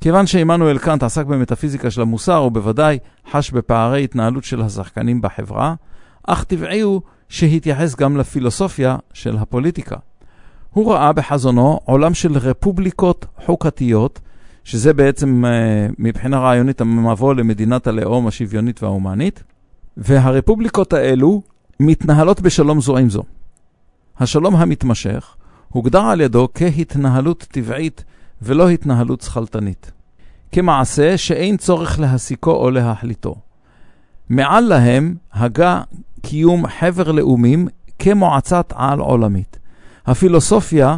כיוון 0.00 0.26
שעמנואל 0.26 0.78
קאנט 0.78 1.02
עסק 1.02 1.26
במטאפיזיקה 1.26 1.90
של 1.90 2.00
המוסר, 2.00 2.36
הוא 2.36 2.52
בוודאי 2.52 2.98
חש 3.30 3.50
בפערי 3.50 4.04
התנהלות 4.04 4.44
של 4.44 4.62
השחקנים 4.62 5.22
בחברה, 5.22 5.74
אך 6.26 6.44
טבעי 6.44 6.80
הוא 6.80 7.00
שהתייחס 7.28 7.94
גם 7.94 8.16
לפילוסופיה 8.16 8.96
של 9.12 9.36
הפוליטיקה. 9.36 9.96
הוא 10.70 10.92
ראה 10.92 11.12
בחזונו 11.12 11.80
עולם 11.84 12.14
של 12.14 12.38
רפובליקות 12.38 13.26
חוקתיות, 13.46 14.20
שזה 14.64 14.92
בעצם 14.92 15.44
אה, 15.44 15.86
מבחינה 15.98 16.38
רעיונית 16.38 16.80
המבוא 16.80 17.34
למדינת 17.34 17.86
הלאום 17.86 18.26
השוויונית 18.26 18.82
וההומנית, 18.82 19.42
והרפובליקות 19.96 20.92
האלו 20.92 21.42
מתנהלות 21.80 22.40
בשלום 22.40 22.80
זו 22.80 22.96
עם 22.96 23.10
זו. 23.10 23.22
השלום 24.18 24.56
המתמשך 24.56 25.36
הוגדר 25.68 26.02
על 26.02 26.20
ידו 26.20 26.48
כהתנהלות 26.54 27.46
טבעית 27.50 28.04
ולא 28.42 28.68
התנהלות 28.68 29.20
שכלתנית. 29.20 29.92
כמעשה 30.52 31.16
שאין 31.18 31.56
צורך 31.56 32.00
להסיקו 32.00 32.50
או 32.50 32.70
להחליטו. 32.70 33.34
מעל 34.28 34.64
להם 34.64 35.14
הגה 35.32 35.80
קיום 36.22 36.66
חבר 36.66 37.12
לאומים 37.12 37.68
כמועצת 37.98 38.72
על 38.76 39.00
עולמית. 39.00 39.58
הפילוסופיה 40.06 40.96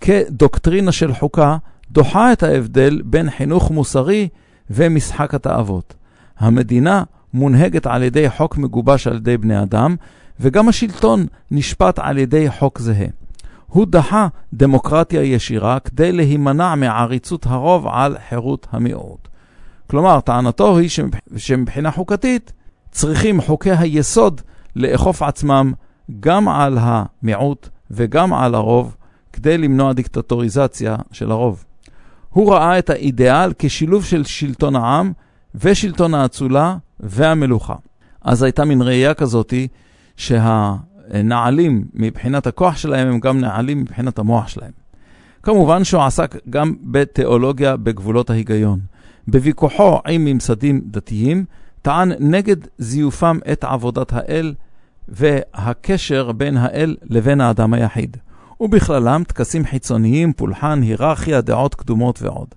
כדוקטרינה 0.00 0.92
של 0.92 1.14
חוקה 1.14 1.56
דוחה 1.90 2.32
את 2.32 2.42
ההבדל 2.42 3.02
בין 3.04 3.30
חינוך 3.30 3.70
מוסרי 3.70 4.28
ומשחק 4.70 5.34
התאוות. 5.34 5.94
המדינה 6.38 7.02
מונהגת 7.34 7.86
על 7.86 8.02
ידי 8.02 8.30
חוק 8.30 8.56
מגובש 8.56 9.06
על 9.06 9.16
ידי 9.16 9.36
בני 9.36 9.62
אדם, 9.62 9.96
וגם 10.40 10.68
השלטון 10.68 11.26
נשפט 11.50 11.98
על 11.98 12.18
ידי 12.18 12.50
חוק 12.50 12.78
זהה. 12.78 13.06
הוא 13.70 13.86
דחה 13.86 14.28
דמוקרטיה 14.52 15.22
ישירה 15.22 15.80
כדי 15.80 16.12
להימנע 16.12 16.74
מעריצות 16.74 17.46
הרוב 17.46 17.86
על 17.86 18.16
חירות 18.28 18.66
המיעוט. 18.70 19.28
כלומר, 19.86 20.20
טענתו 20.20 20.78
היא 20.78 20.88
שמבחינה 21.36 21.90
חוקתית 21.90 22.52
צריכים 22.90 23.40
חוקי 23.40 23.70
היסוד 23.70 24.40
לאכוף 24.76 25.22
עצמם 25.22 25.72
גם 26.20 26.48
על 26.48 26.78
המיעוט 26.80 27.68
וגם 27.90 28.32
על 28.32 28.54
הרוב 28.54 28.96
כדי 29.32 29.58
למנוע 29.58 29.92
דיקטטוריזציה 29.92 30.96
של 31.12 31.30
הרוב. 31.30 31.64
הוא 32.30 32.52
ראה 32.54 32.78
את 32.78 32.90
האידיאל 32.90 33.52
כשילוב 33.58 34.04
של 34.04 34.24
שלטון 34.24 34.76
העם 34.76 35.12
ושלטון 35.54 36.14
האצולה 36.14 36.76
והמלוכה. 37.00 37.74
אז 38.22 38.42
הייתה 38.42 38.64
מין 38.64 38.82
ראייה 38.82 39.14
כזאתי 39.14 39.68
שהנעלים 41.12 41.84
מבחינת 41.94 42.46
הכוח 42.46 42.76
שלהם 42.76 43.08
הם 43.08 43.20
גם 43.20 43.40
נעלים 43.40 43.80
מבחינת 43.80 44.18
המוח 44.18 44.48
שלהם. 44.48 44.70
כמובן 45.42 45.84
שהוא 45.84 46.02
עסק 46.02 46.36
גם 46.50 46.74
בתיאולוגיה 46.82 47.76
בגבולות 47.76 48.30
ההיגיון. 48.30 48.80
בוויכוחו 49.28 49.98
עם 50.08 50.24
ממסדים 50.24 50.80
דתיים, 50.84 51.44
טען 51.82 52.12
נגד 52.18 52.56
זיופם 52.78 53.38
את 53.52 53.64
עבודת 53.64 54.12
האל 54.12 54.54
והקשר 55.08 56.32
בין 56.32 56.56
האל 56.56 56.96
לבין 57.02 57.40
האדם 57.40 57.74
היחיד. 57.74 58.16
ובכללם 58.60 59.22
טקסים 59.26 59.64
חיצוניים, 59.64 60.32
פולחן, 60.32 60.82
היררכיה, 60.82 61.40
דעות 61.40 61.74
קדומות 61.74 62.22
ועוד. 62.22 62.48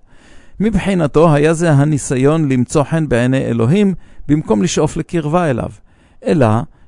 מבחינתו 0.60 1.34
היה 1.34 1.54
זה 1.54 1.70
הניסיון 1.72 2.48
למצוא 2.48 2.84
חן 2.84 3.08
בעיני 3.08 3.44
אלוהים 3.44 3.94
במקום 4.28 4.62
לשאוף 4.62 4.96
לקרבה 4.96 5.50
אליו. 5.50 5.70
אלא 6.26 6.46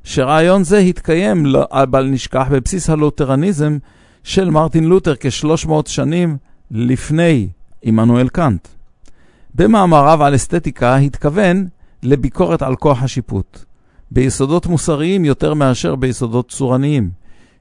שרעיון 0.08 0.64
זה 0.64 0.78
התקיים, 0.78 1.46
בל 1.90 2.06
נשכח, 2.06 2.46
בבסיס 2.50 2.90
הלותרניזם 2.90 3.78
של 4.24 4.50
מרטין 4.50 4.84
לותר 4.84 5.14
כ-300 5.20 5.70
שנים 5.86 6.36
לפני 6.70 7.48
עמנואל 7.82 8.28
קאנט. 8.28 8.68
במאמריו 9.54 10.24
על 10.24 10.34
אסתטיקה 10.34 10.96
התכוון 10.96 11.66
לביקורת 12.02 12.62
על 12.62 12.76
כוח 12.76 13.02
השיפוט, 13.02 13.64
ביסודות 14.10 14.66
מוסריים 14.66 15.24
יותר 15.24 15.54
מאשר 15.54 15.94
ביסודות 15.94 16.48
צורניים. 16.48 17.10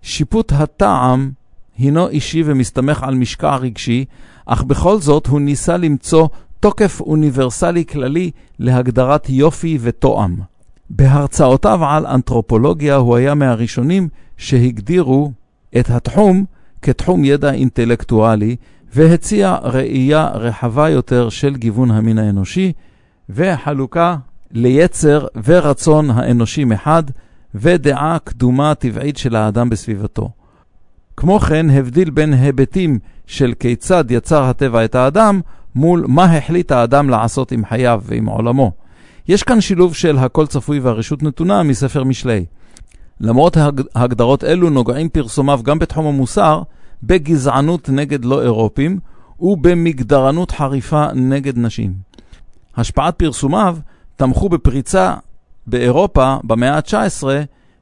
שיפוט 0.02 0.52
הטעם 0.56 1.32
הינו 1.78 2.10
אישי 2.10 2.43
ומסתמך 2.46 3.04
על 3.04 3.16
משקע 3.16 3.56
רגשי, 3.56 4.06
אך 4.46 4.64
בכל 4.64 5.00
זאת 5.00 5.28
הוא 5.28 5.41
ניסה 5.41 5.78
למצוא 5.78 6.28
תוקף 6.60 7.02
אוניברסלי 7.02 7.86
כללי 7.86 8.32
להגדרת 8.60 9.30
יופי 9.30 9.78
ותואם. 9.82 10.55
בהרצאותיו 10.90 11.86
על 11.86 12.08
אנתרופולוגיה 12.08 12.96
הוא 12.96 13.16
היה 13.16 13.34
מהראשונים 13.34 14.10
שהגדירו 14.38 15.32
את 15.80 15.90
התחום 15.90 16.46
כתחום 16.82 17.26
ידע 17.26 17.52
אינטלקטואלי, 17.52 18.56
והציע 18.94 19.58
ראייה 19.64 20.30
רחבה 20.34 20.90
יותר 20.90 21.30
של 21.30 21.56
גיוון 21.56 21.92
המין 21.92 22.18
האנושי, 22.18 22.74
וחלוקה 23.30 24.16
ליצר 24.52 25.26
ורצון 25.46 26.10
האנושי 26.10 26.64
מחד, 26.64 27.04
ודעה 27.56 28.18
קדומה 28.24 28.76
טבעית 28.76 29.18
של 29.18 29.36
האדם 29.36 29.70
בסביבתו. 29.70 30.30
כמו 31.18 31.40
כן, 31.40 31.70
הבדיל 31.70 32.10
בין 32.10 32.34
היבטים 32.34 33.00
של 33.28 33.54
כיצד 33.60 34.12
יצר 34.12 34.44
הטבע 34.44 34.86
את 34.86 34.96
האדם, 34.96 35.42
מול 35.76 36.06
מה 36.08 36.38
החליט 36.38 36.72
האדם 36.72 37.10
לעשות 37.10 37.52
עם 37.52 37.66
חייו 37.66 38.02
ועם 38.06 38.26
עולמו. 38.26 38.72
יש 39.28 39.44
כאן 39.44 39.62
שילוב 39.62 39.96
של 39.96 40.18
הכל 40.18 40.48
צפוי 40.48 40.80
והרשות 40.80 41.24
נתונה 41.24 41.64
מספר 41.64 42.04
משלי. 42.04 42.46
למרות 43.20 43.58
הגדרות 43.96 44.44
אלו 44.44 44.70
נוגעים 44.70 45.10
פרסומיו 45.10 45.60
גם 45.64 45.80
בתחום 45.80 46.06
המוסר, 46.06 46.62
בגזענות 47.04 47.90
נגד 47.90 48.26
לא 48.26 48.42
אירופים 48.42 49.00
ובמגדרנות 49.40 50.52
חריפה 50.52 51.08
נגד 51.14 51.58
נשים. 51.58 51.94
השפעת 52.78 53.16
פרסומיו 53.16 53.78
תמכו 54.16 54.50
בפריצה 54.50 55.14
באירופה 55.68 56.38
במאה 56.44 56.76
ה-19 56.76 57.24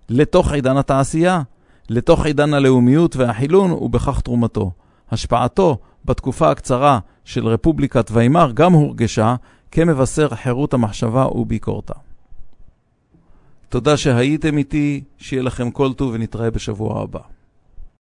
לתוך 0.10 0.52
עידן 0.52 0.78
התעשייה, 0.78 1.42
לתוך 1.90 2.26
עידן 2.26 2.54
הלאומיות 2.54 3.16
והחילון, 3.16 3.72
ובכך 3.72 4.22
תרומתו. 4.22 4.72
השפעתו 5.12 5.78
בתקופה 6.06 6.52
הקצרה 6.52 7.00
של 7.26 7.48
רפובליקת 7.48 8.10
ויימאר 8.14 8.52
גם 8.52 8.74
הורגשה 8.74 9.36
כמבשר 9.74 10.30
חירות 10.30 10.74
המחשבה 10.74 11.28
וביקורתה. 11.28 11.94
תודה 13.70 13.98
שהייתם 13.98 14.58
איתי, 14.58 15.04
שיהיה 15.18 15.44
לכם 15.44 15.72
כל 15.72 15.94
טוב 15.94 16.14
ונתראה 16.14 16.52
בשבוע 16.52 17.02
הבא. 17.02 17.20